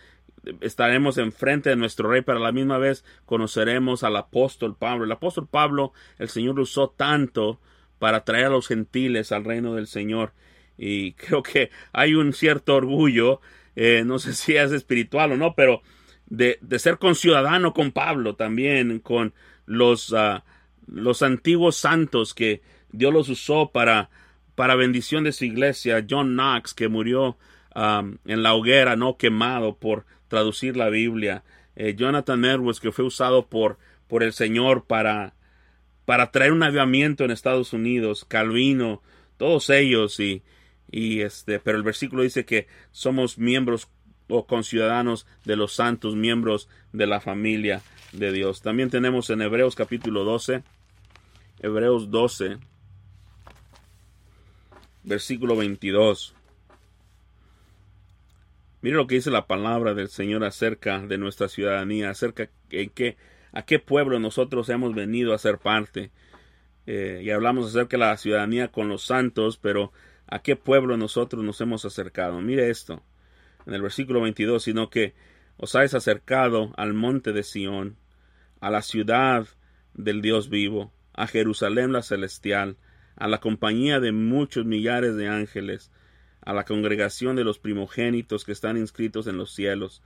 estaremos 0.61 1.19
enfrente 1.19 1.71
de 1.71 1.77
nuestro 1.77 2.11
rey, 2.11 2.23
pero 2.23 2.39
a 2.39 2.43
la 2.43 2.53
misma 2.53 2.79
vez 2.79 3.05
conoceremos 3.27 4.05
al 4.05 4.17
apóstol 4.17 4.77
Pablo. 4.77 5.05
El 5.05 5.13
apóstol 5.13 5.49
Pablo, 5.49 5.93
el 6.19 6.29
Señor 6.29 6.59
usó 6.61 6.91
tanto 6.91 7.61
para 7.99 8.25
traer 8.25 8.47
a 8.47 8.51
los 8.51 8.69
gentiles 8.69 9.33
al 9.33 9.45
reino 9.45 9.75
del 9.75 9.87
Señor. 9.87 10.33
Y 10.77 11.13
creo 11.15 11.43
que 11.43 11.71
hay 11.93 12.15
un 12.15 12.33
cierto 12.33 12.75
orgullo, 12.77 13.41
eh, 13.77 14.03
no 14.05 14.19
sé 14.19 14.33
si 14.35 14.57
es 14.57 14.73
espiritual 14.73 15.33
o 15.33 15.37
no, 15.37 15.55
pero 15.55 15.83
de, 16.27 16.59
de 16.61 16.79
ser 16.79 16.99
conciudadano 16.99 17.73
con 17.73 17.93
Pablo 17.93 18.35
también, 18.37 18.99
con 19.01 19.33
los, 19.67 20.13
uh, 20.13 20.41
los 20.87 21.23
antiguos 21.23 21.77
santos 21.77 22.35
que 22.35 22.63
Dios 22.91 23.13
los 23.13 23.29
usó 23.29 23.71
para 23.71 24.11
para 24.59 24.75
bendición 24.75 25.23
de 25.23 25.31
su 25.31 25.45
iglesia, 25.45 26.05
John 26.11 26.35
Knox, 26.35 26.75
que 26.75 26.89
murió 26.89 27.39
um, 27.77 28.19
en 28.25 28.43
la 28.43 28.55
hoguera, 28.55 28.97
no 28.97 29.17
quemado 29.17 29.77
por 29.77 30.05
traducir 30.27 30.77
la 30.77 30.89
Biblia, 30.89 31.45
eh, 31.77 31.95
Jonathan 31.97 32.45
Edwards, 32.45 32.81
que 32.81 32.91
fue 32.91 33.05
usado 33.05 33.47
por, 33.47 33.79
por 34.09 34.25
el 34.25 34.33
Señor 34.33 34.85
para, 34.85 35.35
para 36.07 36.33
traer 36.33 36.51
un 36.51 36.65
avivamiento 36.65 37.25
en 37.25 37.31
Estados 37.31 37.73
Unidos, 37.73 38.25
Calvino, 38.25 39.01
todos 39.37 39.71
ellos, 39.71 40.19
y, 40.19 40.43
y 40.91 41.21
este, 41.21 41.61
pero 41.61 41.79
el 41.79 41.85
versículo 41.85 42.25
dice 42.25 42.45
que 42.45 42.67
somos 42.91 43.39
miembros 43.39 43.87
o 44.29 44.45
conciudadanos 44.49 45.29
de 45.45 45.55
los 45.55 45.73
santos, 45.73 46.17
miembros 46.17 46.69
de 46.93 47.07
la 47.07 47.21
familia 47.21 47.83
de 48.11 48.33
Dios. 48.33 48.61
También 48.61 48.91
tenemos 48.91 49.31
en 49.31 49.41
Hebreos 49.41 49.77
capítulo 49.77 50.25
12, 50.25 50.65
Hebreos 51.61 52.11
12, 52.11 52.59
versículo 55.09 55.57
22. 55.57 56.35
Mire 58.81 58.97
lo 58.97 59.07
que 59.07 59.17
dice 59.17 59.31
la 59.31 59.47
palabra 59.47 59.95
del 59.95 60.09
Señor 60.09 60.45
acerca 60.45 61.01
de 61.01 61.19
nuestra 61.19 61.49
ciudadanía, 61.49 62.11
acerca 62.11 62.49
en 62.71 62.91
qué, 62.91 63.17
a 63.53 63.63
qué 63.63 63.79
pueblo 63.79 64.21
nosotros 64.21 64.69
hemos 64.69 64.95
venido 64.95 65.35
a 65.35 65.39
ser 65.39 65.59
parte. 65.59 66.11
Eh, 66.87 67.23
y 67.25 67.31
hablamos 67.31 67.69
acerca 67.69 67.97
de 67.97 68.05
la 68.05 68.17
ciudadanía 68.17 68.69
con 68.69 68.89
los 68.89 69.05
santos, 69.05 69.59
pero 69.61 69.93
a 70.27 70.41
qué 70.41 70.57
pueblo 70.57 70.97
nosotros 70.97 71.43
nos 71.43 71.61
hemos 71.61 71.85
acercado. 71.85 72.41
Mire 72.41 72.71
esto, 72.71 73.03
en 73.67 73.75
el 73.75 73.83
versículo 73.83 74.21
22, 74.21 74.63
sino 74.63 74.91
que 74.91 75.15
os 75.57 75.75
habéis 75.75 75.95
acercado 75.95 76.73
al 76.77 76.95
monte 76.95 77.33
de 77.33 77.43
Sión, 77.43 77.97
a 78.61 78.71
la 78.71 78.83
ciudad 78.83 79.47
del 79.95 80.23
Dios 80.23 80.51
vivo, 80.51 80.93
a 81.15 81.27
Jerusalén 81.27 81.93
la 81.93 82.03
celestial, 82.03 82.77
a 83.19 83.27
la 83.27 83.41
compañía 83.41 84.01
de 84.01 84.13
muchos 84.13 84.65
millares 84.65 85.17
de 85.17 85.29
ángeles, 85.29 85.91
a 86.41 86.53
la 86.53 86.65
congregación 86.65 87.37
de 87.37 87.45
los 87.45 87.59
primogénitos 87.59 88.45
que 88.45 88.53
están 88.53 88.77
inscritos 88.77 89.27
en 89.27 89.37
los 89.37 89.53
cielos, 89.53 90.03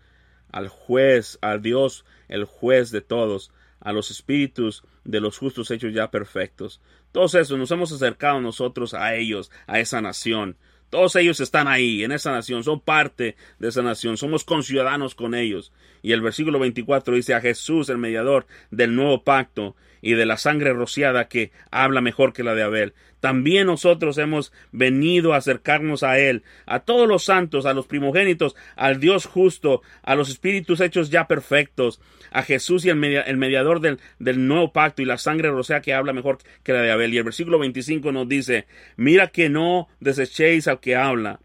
al 0.51 0.69
juez, 0.69 1.39
a 1.43 1.59
Dios, 1.59 2.05
el 2.29 2.45
juez 2.45 2.91
de 2.91 3.03
todos, 3.03 3.53
a 3.81 3.93
los 3.93 4.11
espíritus 4.11 4.83
de 5.05 5.21
los 5.21 5.39
justos 5.39 5.71
hechos 5.71 5.93
ya 5.93 6.11
perfectos. 6.11 6.81
Todos 7.13 7.35
esos 7.35 7.59
nos 7.59 7.71
hemos 7.71 7.93
acercado 7.93 8.41
nosotros 8.41 8.95
a 8.95 9.15
ellos, 9.15 9.51
a 9.67 9.79
esa 9.79 10.01
nación. 10.01 10.57
Todos 10.89 11.17
ellos 11.17 11.41
están 11.41 11.69
ahí, 11.69 12.05
en 12.05 12.13
esa 12.13 12.33
nación, 12.33 12.65
son 12.65 12.81
parte 12.81 13.37
de 13.59 13.69
esa 13.69 13.83
nación, 13.83 14.17
somos 14.17 14.45
conciudadanos 14.45 15.15
con 15.15 15.35
ellos. 15.35 15.73
Y 16.03 16.13
el 16.13 16.21
versículo 16.21 16.59
24 16.59 17.15
dice 17.15 17.35
a 17.35 17.41
Jesús, 17.41 17.89
el 17.89 17.99
mediador 17.99 18.47
del 18.71 18.95
nuevo 18.95 19.23
pacto 19.23 19.75
y 20.03 20.15
de 20.15 20.27
la 20.27 20.37
sangre 20.37 20.73
rociada 20.75 21.29
que 21.29 21.53
habla 21.71 22.03
mejor 22.03 22.35
que 22.35 22.43
la 22.43 22.55
de 22.55 22.65
Abel. 22.65 22.93
También 23.21 23.69
nosotros 23.69 24.19
hemos 24.19 24.53
venido 24.73 25.33
a 25.33 25.37
acercarnos 25.37 26.03
a 26.03 26.19
Él, 26.19 26.43
a 26.67 26.81
todos 26.81 27.09
los 27.09 27.25
santos, 27.25 27.67
a 27.67 27.73
los 27.73 27.87
primogénitos, 27.87 28.57
al 28.75 28.99
Dios 28.99 29.27
justo, 29.27 29.81
a 30.03 30.17
los 30.17 30.29
espíritus 30.29 30.81
hechos 30.81 31.09
ya 31.09 31.29
perfectos, 31.29 32.01
a 32.33 32.43
Jesús 32.43 32.85
y 32.85 32.89
el, 32.89 32.97
mediador 32.97 33.81
del, 33.81 34.01
del, 34.19 34.49
nuevo 34.49 34.73
pacto 34.73 35.03
y 35.03 35.05
la 35.05 35.19
sangre 35.19 35.51
rocea 35.51 35.83
que 35.83 35.95
habla 35.95 36.13
mejor 36.13 36.39
que 36.65 36.73
la 36.73 36.83
de 36.83 36.91
Abel. 36.91 37.15
Y 37.15 37.19
el 37.19 37.25
versículo 37.25 37.61
25 37.61 38.11
nos 38.11 38.29
dice, 38.29 38.67
mira 38.97 39.29
que 39.29 39.49
no 39.49 39.89
desechéis 40.01 40.67
al 40.67 40.81
que 40.81 40.97
habla, 40.97 41.39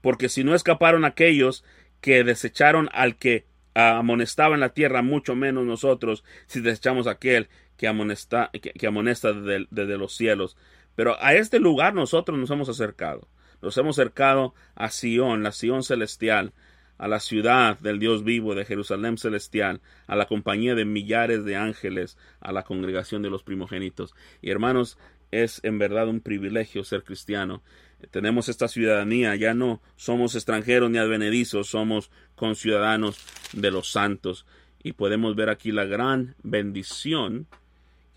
porque 0.00 0.30
si 0.30 0.44
no 0.44 0.54
escaparon 0.54 1.04
aquellos 1.04 1.62
que 2.00 2.24
desecharon 2.24 2.88
al 2.92 3.16
que 3.16 3.44
amonestaba 3.74 4.54
en 4.54 4.60
la 4.60 4.70
tierra, 4.70 5.02
mucho 5.02 5.36
menos 5.36 5.66
nosotros, 5.66 6.24
si 6.46 6.60
desechamos 6.60 7.06
aquel 7.06 7.48
que 7.78 7.88
amonesta, 7.88 8.50
que, 8.52 8.86
amonesta 8.86 9.32
desde 9.32 9.96
los 9.96 10.14
cielos. 10.14 10.58
Pero 10.94 11.16
a 11.22 11.32
este 11.34 11.60
lugar 11.60 11.94
nosotros 11.94 12.38
nos 12.38 12.50
hemos 12.50 12.68
acercado. 12.68 13.28
Nos 13.62 13.78
hemos 13.78 13.98
acercado 13.98 14.54
a 14.74 14.90
Sión, 14.90 15.42
la 15.42 15.52
Sión 15.52 15.82
celestial, 15.82 16.52
a 16.98 17.08
la 17.08 17.20
ciudad 17.20 17.78
del 17.78 18.00
Dios 18.00 18.24
vivo 18.24 18.54
de 18.54 18.64
Jerusalén 18.64 19.16
celestial, 19.16 19.80
a 20.08 20.16
la 20.16 20.26
compañía 20.26 20.74
de 20.74 20.84
millares 20.84 21.44
de 21.44 21.56
ángeles, 21.56 22.18
a 22.40 22.52
la 22.52 22.64
congregación 22.64 23.22
de 23.22 23.30
los 23.30 23.44
primogénitos. 23.44 24.14
Y 24.42 24.50
hermanos, 24.50 24.98
es 25.30 25.60
en 25.62 25.78
verdad 25.78 26.08
un 26.08 26.20
privilegio 26.20 26.82
ser 26.82 27.04
cristiano. 27.04 27.62
Tenemos 28.10 28.48
esta 28.48 28.66
ciudadanía, 28.66 29.36
ya 29.36 29.54
no 29.54 29.80
somos 29.96 30.34
extranjeros 30.34 30.90
ni 30.90 30.98
advenedizos, 30.98 31.68
somos 31.68 32.10
conciudadanos 32.34 33.24
de 33.52 33.70
los 33.70 33.90
santos. 33.90 34.46
Y 34.82 34.92
podemos 34.92 35.36
ver 35.36 35.48
aquí 35.48 35.70
la 35.70 35.84
gran 35.84 36.34
bendición 36.42 37.46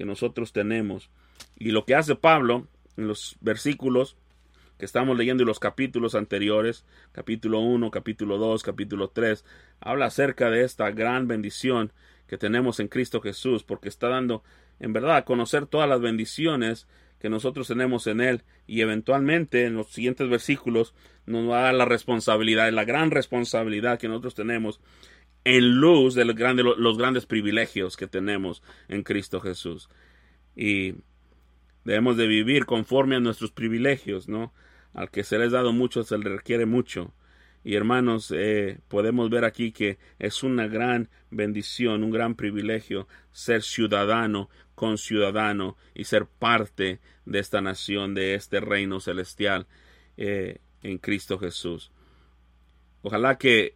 que 0.02 0.06
nosotros 0.08 0.52
tenemos. 0.52 1.12
Y 1.56 1.70
lo 1.70 1.86
que 1.86 1.94
hace 1.94 2.16
Pablo 2.16 2.66
en 2.98 3.08
los 3.08 3.38
versículos 3.40 4.18
que 4.80 4.86
estamos 4.86 5.16
leyendo 5.16 5.44
y 5.44 5.46
los 5.46 5.60
capítulos 5.60 6.16
anteriores, 6.16 6.86
capítulo 7.12 7.60
1, 7.60 7.92
capítulo 7.92 8.40
2, 8.40 8.64
capítulo 8.64 9.10
3, 9.10 9.46
habla 9.80 10.08
acerca 10.08 10.50
de 10.50 10.64
esta 10.64 10.90
gran 10.90 11.28
bendición 11.28 11.92
que 12.26 12.40
tenemos 12.40 12.80
en 12.80 12.88
Cristo 12.88 13.22
Jesús, 13.22 13.62
porque 13.62 13.90
está 13.90 14.10
dando 14.10 14.44
en 14.80 14.92
verdad 14.92 15.18
a 15.18 15.24
conocer 15.24 15.68
todas 15.68 15.88
las 15.88 16.02
bendiciones 16.02 16.88
que 17.20 17.30
nosotros 17.30 17.68
tenemos 17.68 18.08
en 18.08 18.22
Él. 18.22 18.42
Y 18.66 18.82
eventualmente 18.82 19.66
en 19.66 19.76
los 19.76 19.92
siguientes 19.92 20.28
versículos 20.30 20.96
nos 21.28 21.48
va 21.48 21.60
a 21.60 21.64
dar 21.66 21.76
la 21.76 21.86
responsabilidad, 21.86 22.72
la 22.72 22.86
gran 22.86 23.12
responsabilidad 23.12 24.00
que 24.00 24.08
nosotros 24.08 24.34
tenemos 24.34 24.80
en 25.44 25.76
luz 25.76 26.16
de 26.16 26.26
los 26.26 26.36
grandes, 26.36 26.66
los 26.78 26.98
grandes 26.98 27.26
privilegios 27.26 27.98
que 27.98 28.08
tenemos 28.08 28.62
en 28.88 29.04
Cristo 29.04 29.40
Jesús. 29.42 29.90
Y 30.56 30.96
Debemos 31.84 32.18
de 32.18 32.28
vivir 32.28 32.66
conforme 32.66 33.16
a 33.16 33.20
nuestros 33.20 33.52
privilegios, 33.52 34.28
¿no? 34.28 34.54
Al 34.94 35.10
que 35.10 35.24
se 35.24 35.40
les 35.40 35.50
ha 35.50 35.58
dado 35.58 35.74
mucho 35.74 36.04
se 36.04 36.18
le 36.18 36.30
requiere 36.30 36.66
mucho. 36.66 37.14
Y 37.64 37.76
hermanos, 37.76 38.32
eh, 38.36 38.80
podemos 38.88 39.30
ver 39.30 39.46
aquí 39.46 39.72
que 39.72 39.98
es 40.20 40.44
una 40.44 40.68
gran 40.68 41.10
bendición, 41.30 42.04
un 42.04 42.12
gran 42.12 42.36
privilegio 42.36 43.08
ser 43.32 43.62
ciudadano, 43.62 44.50
conciudadano 44.76 45.78
y 45.94 46.06
ser 46.06 46.26
parte 46.26 47.00
de 47.26 47.40
esta 47.40 47.62
nación, 47.62 48.14
de 48.14 48.36
este 48.36 48.60
reino 48.60 49.00
celestial 49.00 49.68
eh, 50.18 50.58
en 50.82 50.98
Cristo 50.98 51.40
Jesús. 51.40 51.92
Ojalá 53.04 53.38
que 53.38 53.76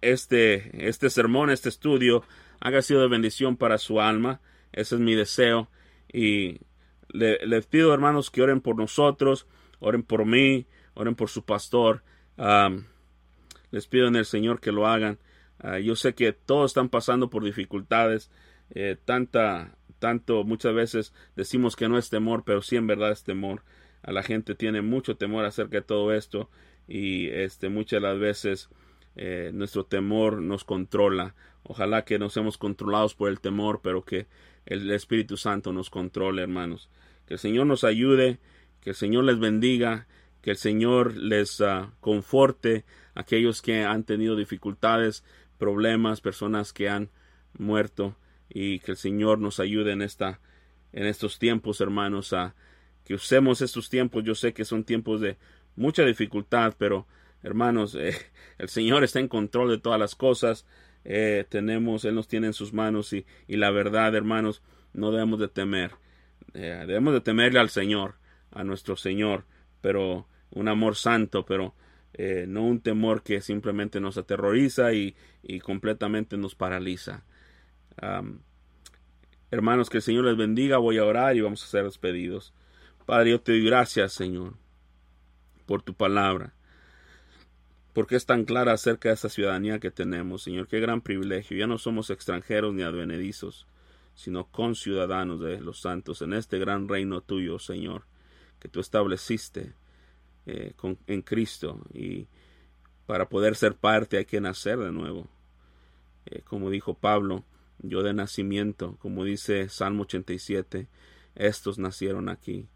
este, 0.00 0.88
este 0.88 1.10
sermón, 1.10 1.50
este 1.50 1.68
estudio, 1.68 2.24
haya 2.60 2.82
sido 2.82 3.02
de 3.02 3.08
bendición 3.08 3.56
para 3.56 3.78
su 3.78 4.00
alma. 4.00 4.40
Ese 4.72 4.96
es 4.96 5.00
mi 5.00 5.14
deseo. 5.14 5.68
Y 6.12 6.60
les 7.08 7.66
pido, 7.66 7.92
hermanos, 7.92 8.30
que 8.30 8.42
oren 8.42 8.60
por 8.60 8.76
nosotros, 8.76 9.46
oren 9.78 10.02
por 10.02 10.24
mí, 10.24 10.66
oren 10.94 11.14
por 11.14 11.28
su 11.28 11.44
pastor. 11.44 12.02
les 13.70 13.86
pido 13.86 14.08
en 14.08 14.16
el 14.16 14.24
Señor 14.24 14.60
que 14.60 14.72
lo 14.72 14.86
hagan. 14.86 15.18
Ah, 15.58 15.78
yo 15.78 15.96
sé 15.96 16.14
que 16.14 16.32
todos 16.32 16.70
están 16.70 16.88
pasando 16.88 17.30
por 17.30 17.42
dificultades, 17.42 18.30
eh, 18.70 18.96
tanta, 19.04 19.76
tanto, 19.98 20.44
muchas 20.44 20.74
veces 20.74 21.14
decimos 21.34 21.76
que 21.76 21.88
no 21.88 21.98
es 21.98 22.10
temor, 22.10 22.44
pero 22.44 22.62
sí 22.62 22.76
en 22.76 22.86
verdad 22.86 23.12
es 23.12 23.24
temor. 23.24 23.62
A 24.02 24.12
la 24.12 24.22
gente 24.22 24.54
tiene 24.54 24.82
mucho 24.82 25.16
temor 25.16 25.44
acerca 25.44 25.78
de 25.78 25.82
todo 25.82 26.12
esto 26.12 26.50
y 26.86 27.28
este, 27.28 27.68
muchas 27.68 28.02
de 28.02 28.08
las 28.08 28.18
veces 28.18 28.68
eh, 29.16 29.50
nuestro 29.52 29.84
temor 29.84 30.40
nos 30.42 30.64
controla. 30.64 31.34
Ojalá 31.62 32.04
que 32.04 32.18
no 32.18 32.28
seamos 32.28 32.58
controlados 32.58 33.14
por 33.14 33.30
el 33.30 33.40
temor, 33.40 33.80
pero 33.82 34.04
que 34.04 34.26
el 34.66 34.90
Espíritu 34.90 35.36
Santo 35.36 35.72
nos 35.72 35.90
controle, 35.90 36.42
hermanos. 36.42 36.90
Que 37.26 37.34
el 37.34 37.40
Señor 37.40 37.66
nos 37.66 37.82
ayude, 37.82 38.38
que 38.80 38.90
el 38.90 38.96
Señor 38.96 39.24
les 39.24 39.38
bendiga, 39.38 40.06
que 40.42 40.52
el 40.52 40.56
Señor 40.56 41.16
les 41.16 41.60
uh, 41.60 41.90
conforte 42.00 42.84
aquellos 43.14 43.62
que 43.62 43.84
han 43.84 44.04
tenido 44.04 44.36
dificultades, 44.36 45.24
problemas, 45.58 46.20
personas 46.20 46.72
que 46.72 46.88
han 46.88 47.10
muerto 47.58 48.16
y 48.48 48.78
que 48.80 48.92
el 48.92 48.96
Señor 48.96 49.40
nos 49.40 49.58
ayude 49.58 49.92
en 49.92 50.02
esta 50.02 50.40
en 50.92 51.04
estos 51.04 51.38
tiempos, 51.38 51.80
hermanos, 51.80 52.32
a 52.32 52.54
que 53.04 53.14
usemos 53.14 53.60
estos 53.60 53.90
tiempos. 53.90 54.24
Yo 54.24 54.34
sé 54.34 54.54
que 54.54 54.64
son 54.64 54.84
tiempos 54.84 55.20
de 55.20 55.36
mucha 55.74 56.04
dificultad, 56.04 56.74
pero 56.78 57.06
hermanos, 57.42 57.94
eh, 57.94 58.14
el 58.58 58.68
Señor 58.68 59.04
está 59.04 59.20
en 59.20 59.28
control 59.28 59.70
de 59.70 59.78
todas 59.78 59.98
las 59.98 60.14
cosas. 60.14 60.66
Eh, 61.04 61.44
tenemos, 61.48 62.04
Él 62.04 62.14
nos 62.14 62.28
tiene 62.28 62.48
en 62.48 62.52
sus 62.52 62.72
manos 62.72 63.12
y, 63.12 63.26
y 63.46 63.56
la 63.56 63.70
verdad, 63.70 64.14
hermanos, 64.14 64.62
no 64.92 65.12
debemos 65.12 65.38
de 65.38 65.48
temer. 65.48 65.92
Eh, 66.54 66.84
debemos 66.86 67.12
de 67.14 67.20
temerle 67.20 67.60
al 67.60 67.70
Señor, 67.70 68.16
a 68.50 68.64
nuestro 68.64 68.96
Señor, 68.96 69.44
pero 69.80 70.26
un 70.50 70.68
amor 70.68 70.96
santo, 70.96 71.44
pero 71.44 71.74
no 72.48 72.64
un 72.64 72.80
temor 72.80 73.22
que 73.22 73.42
simplemente 73.42 74.00
nos 74.00 74.16
aterroriza 74.16 74.94
y, 74.94 75.14
y 75.42 75.60
completamente 75.60 76.38
nos 76.38 76.54
paraliza. 76.54 77.24
hermanos, 79.50 79.90
que 79.90 79.98
el 79.98 80.02
Señor 80.02 80.24
les 80.24 80.36
bendiga, 80.38 80.78
voy 80.78 80.96
a 80.96 81.04
orar 81.04 81.36
y 81.36 81.42
vamos 81.42 81.62
a 81.62 81.66
ser 81.66 81.84
despedidos. 81.84 82.54
Padre, 83.04 83.32
yo 83.32 83.40
te 83.42 83.52
doy 83.52 83.66
gracias, 83.66 84.14
Señor, 84.14 84.54
por 85.66 85.82
tu 85.82 85.92
palabra 85.92 86.56
porque 87.96 88.16
es 88.16 88.26
tan 88.26 88.44
clara 88.44 88.74
acerca 88.74 89.08
de 89.08 89.14
esa 89.14 89.30
ciudadanía 89.30 89.78
que 89.78 89.90
tenemos, 89.90 90.42
Señor. 90.42 90.68
Qué 90.68 90.80
gran 90.80 91.00
privilegio. 91.00 91.56
Ya 91.56 91.66
no 91.66 91.78
somos 91.78 92.10
extranjeros 92.10 92.74
ni 92.74 92.82
advenedizos, 92.82 93.66
sino 94.14 94.48
conciudadanos 94.48 95.40
de 95.40 95.62
los 95.62 95.80
santos 95.80 96.20
en 96.20 96.34
este 96.34 96.58
gran 96.58 96.88
reino 96.88 97.22
tuyo, 97.22 97.58
Señor, 97.58 98.02
que 98.60 98.68
tú 98.68 98.80
estableciste 98.80 99.72
eh, 100.44 100.74
en 101.06 101.22
Cristo. 101.22 101.80
Y 101.94 102.26
para 103.06 103.30
poder 103.30 103.56
ser 103.56 103.76
parte 103.76 104.18
hay 104.18 104.26
que 104.26 104.42
nacer 104.42 104.76
de 104.76 104.92
nuevo. 104.92 105.26
Eh, 106.26 106.42
como 106.42 106.68
dijo 106.68 106.92
Pablo, 106.92 107.44
yo 107.78 108.02
de 108.02 108.12
nacimiento, 108.12 108.98
como 108.98 109.24
dice 109.24 109.70
Salmo 109.70 110.02
87, 110.02 110.86
estos 111.34 111.78
nacieron 111.78 112.28
aquí. 112.28 112.68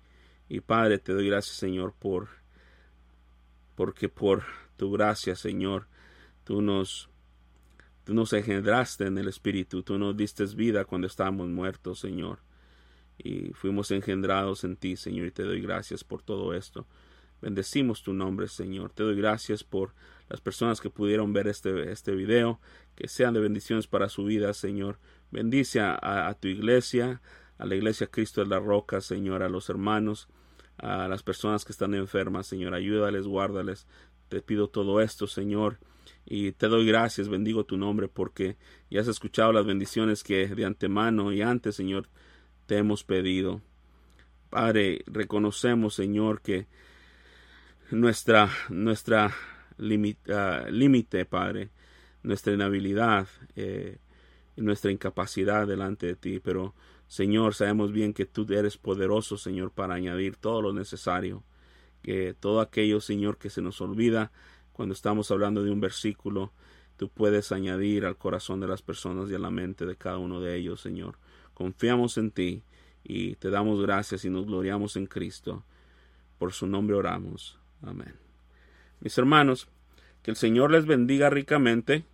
Y 0.49 0.61
Padre, 0.61 0.97
te 0.97 1.12
doy 1.12 1.29
gracias, 1.29 1.57
Señor, 1.57 1.93
por 1.99 2.41
porque 3.77 4.09
por 4.09 4.45
tu 4.81 4.91
gracia, 4.91 5.37
Señor. 5.37 5.89
Tú 6.43 6.62
nos, 6.62 7.11
tú 8.05 8.14
nos 8.14 8.33
engendraste 8.33 9.05
en 9.05 9.18
el 9.18 9.28
Espíritu, 9.28 9.83
tú 9.83 9.99
nos 9.99 10.16
diste 10.16 10.47
vida 10.57 10.87
cuando 10.87 11.07
estábamos 11.07 11.51
muertos, 11.51 12.01
Señor. 12.01 12.39
Y 13.18 13.53
fuimos 13.53 13.91
engendrados 13.91 14.64
en 14.64 14.76
ti, 14.76 14.97
Señor, 14.97 15.26
y 15.26 15.33
te 15.33 15.43
doy 15.43 15.61
gracias 15.61 16.03
por 16.03 16.22
todo 16.22 16.55
esto. 16.55 16.87
Bendecimos 17.43 18.03
tu 18.03 18.14
nombre, 18.14 18.49
Señor. 18.49 18.91
Te 18.93 19.03
doy 19.03 19.16
gracias 19.16 19.64
por 19.64 19.93
las 20.31 20.41
personas 20.41 20.81
que 20.81 20.89
pudieron 20.89 21.35
ver 21.35 21.47
este, 21.47 21.93
este 21.93 22.14
video, 22.14 22.59
que 22.95 23.07
sean 23.07 23.35
de 23.35 23.41
bendiciones 23.41 23.87
para 23.87 24.09
su 24.09 24.24
vida, 24.24 24.55
Señor. 24.55 24.99
Bendice 25.31 25.81
a, 25.81 26.26
a 26.26 26.33
tu 26.33 26.49
iglesia, 26.49 27.20
a 27.59 27.66
la 27.66 27.74
iglesia 27.74 28.07
Cristo 28.07 28.41
de 28.41 28.47
la 28.47 28.61
Roca, 28.61 29.03
Señor, 29.03 29.43
a 29.43 29.51
los 29.51 29.68
hermanos, 29.68 30.28
a 30.78 31.07
las 31.07 31.22
personas 31.22 31.66
que 31.66 31.72
están 31.72 31.93
enfermas, 31.93 32.47
Señor. 32.47 32.74
Ayúdales, 32.74 33.26
guárdales. 33.26 33.87
Te 34.31 34.41
pido 34.41 34.68
todo 34.68 35.03
esto, 35.03 35.26
Señor. 35.26 35.78
Y 36.24 36.53
te 36.53 36.68
doy 36.68 36.87
gracias, 36.87 37.28
bendigo 37.28 37.64
tu 37.64 37.76
nombre, 37.76 38.09
porque 38.09 38.57
ya 38.89 39.03
has 39.03 39.09
escuchado 39.09 39.53
las 39.53 39.66
bendiciones 39.66 40.24
que 40.24 40.47
de 40.49 40.64
antemano 40.64 41.33
y 41.33 41.43
antes, 41.43 41.76
Señor, 41.76 42.09
te 42.66 42.78
hemos 42.78 43.05
pedido. 43.05 43.61
Padre, 44.49 45.03
reconocemos, 45.07 45.95
Señor, 45.95 46.41
que 46.41 46.66
nuestra, 47.91 48.49
nuestra 48.70 49.35
ah, 50.33 50.66
límite, 50.70 51.26
Padre, 51.26 51.70
nuestra 52.22 52.55
inhabilidad 52.55 53.28
eh, 53.57 53.99
nuestra 54.57 54.91
incapacidad 54.91 55.66
delante 55.66 56.07
de 56.07 56.16
ti, 56.16 56.41
pero 56.41 56.74
Señor, 57.09 57.55
sabemos 57.55 57.93
bien 57.93 58.12
que 58.12 58.26
tú 58.26 58.47
eres 58.51 58.76
poderoso, 58.76 59.37
Señor, 59.37 59.72
para 59.72 59.95
añadir 59.95 60.37
todo 60.37 60.62
lo 60.62 60.72
necesario, 60.72 61.43
que 62.03 62.34
todo 62.38 62.61
aquello, 62.61 63.01
Señor, 63.01 63.38
que 63.38 63.51
se 63.51 63.62
nos 63.62 63.80
olvida 63.80 64.30
cuando 64.72 64.94
estamos 64.94 65.30
hablando 65.30 65.62
de 65.62 65.70
un 65.70 65.80
versículo, 65.80 66.53
tú 66.96 67.09
puedes 67.09 67.53
añadir 67.53 68.07
al 68.07 68.16
corazón 68.16 68.61
de 68.61 68.68
las 68.68 68.82
personas 68.82 69.30
y 69.30 69.34
a 69.34 69.38
la 69.38 69.51
mente 69.51 69.84
de 69.86 69.96
cada 69.96 70.18
uno 70.18 70.40
de 70.40 70.57
ellos, 70.57 70.80
Señor. 70.80 71.16
Confiamos 71.55 72.16
en 72.16 72.30
ti 72.30 72.62
y 73.05 73.34
te 73.36 73.51
damos 73.51 73.82
gracias 73.82 74.24
y 74.24 74.30
nos 74.30 74.46
gloriamos 74.46 74.96
en 74.96 75.07
Cristo. 75.07 75.64
Por 76.38 76.53
su 76.53 76.66
nombre 76.66 76.96
oramos. 76.96 77.59
Amén. 77.82 78.14
Mis 79.01 79.16
hermanos, 79.18 79.68
que 80.22 80.30
el 80.30 80.36
Señor 80.36 80.70
les 80.70 80.86
bendiga 80.86 81.30
ricamente. 81.30 82.05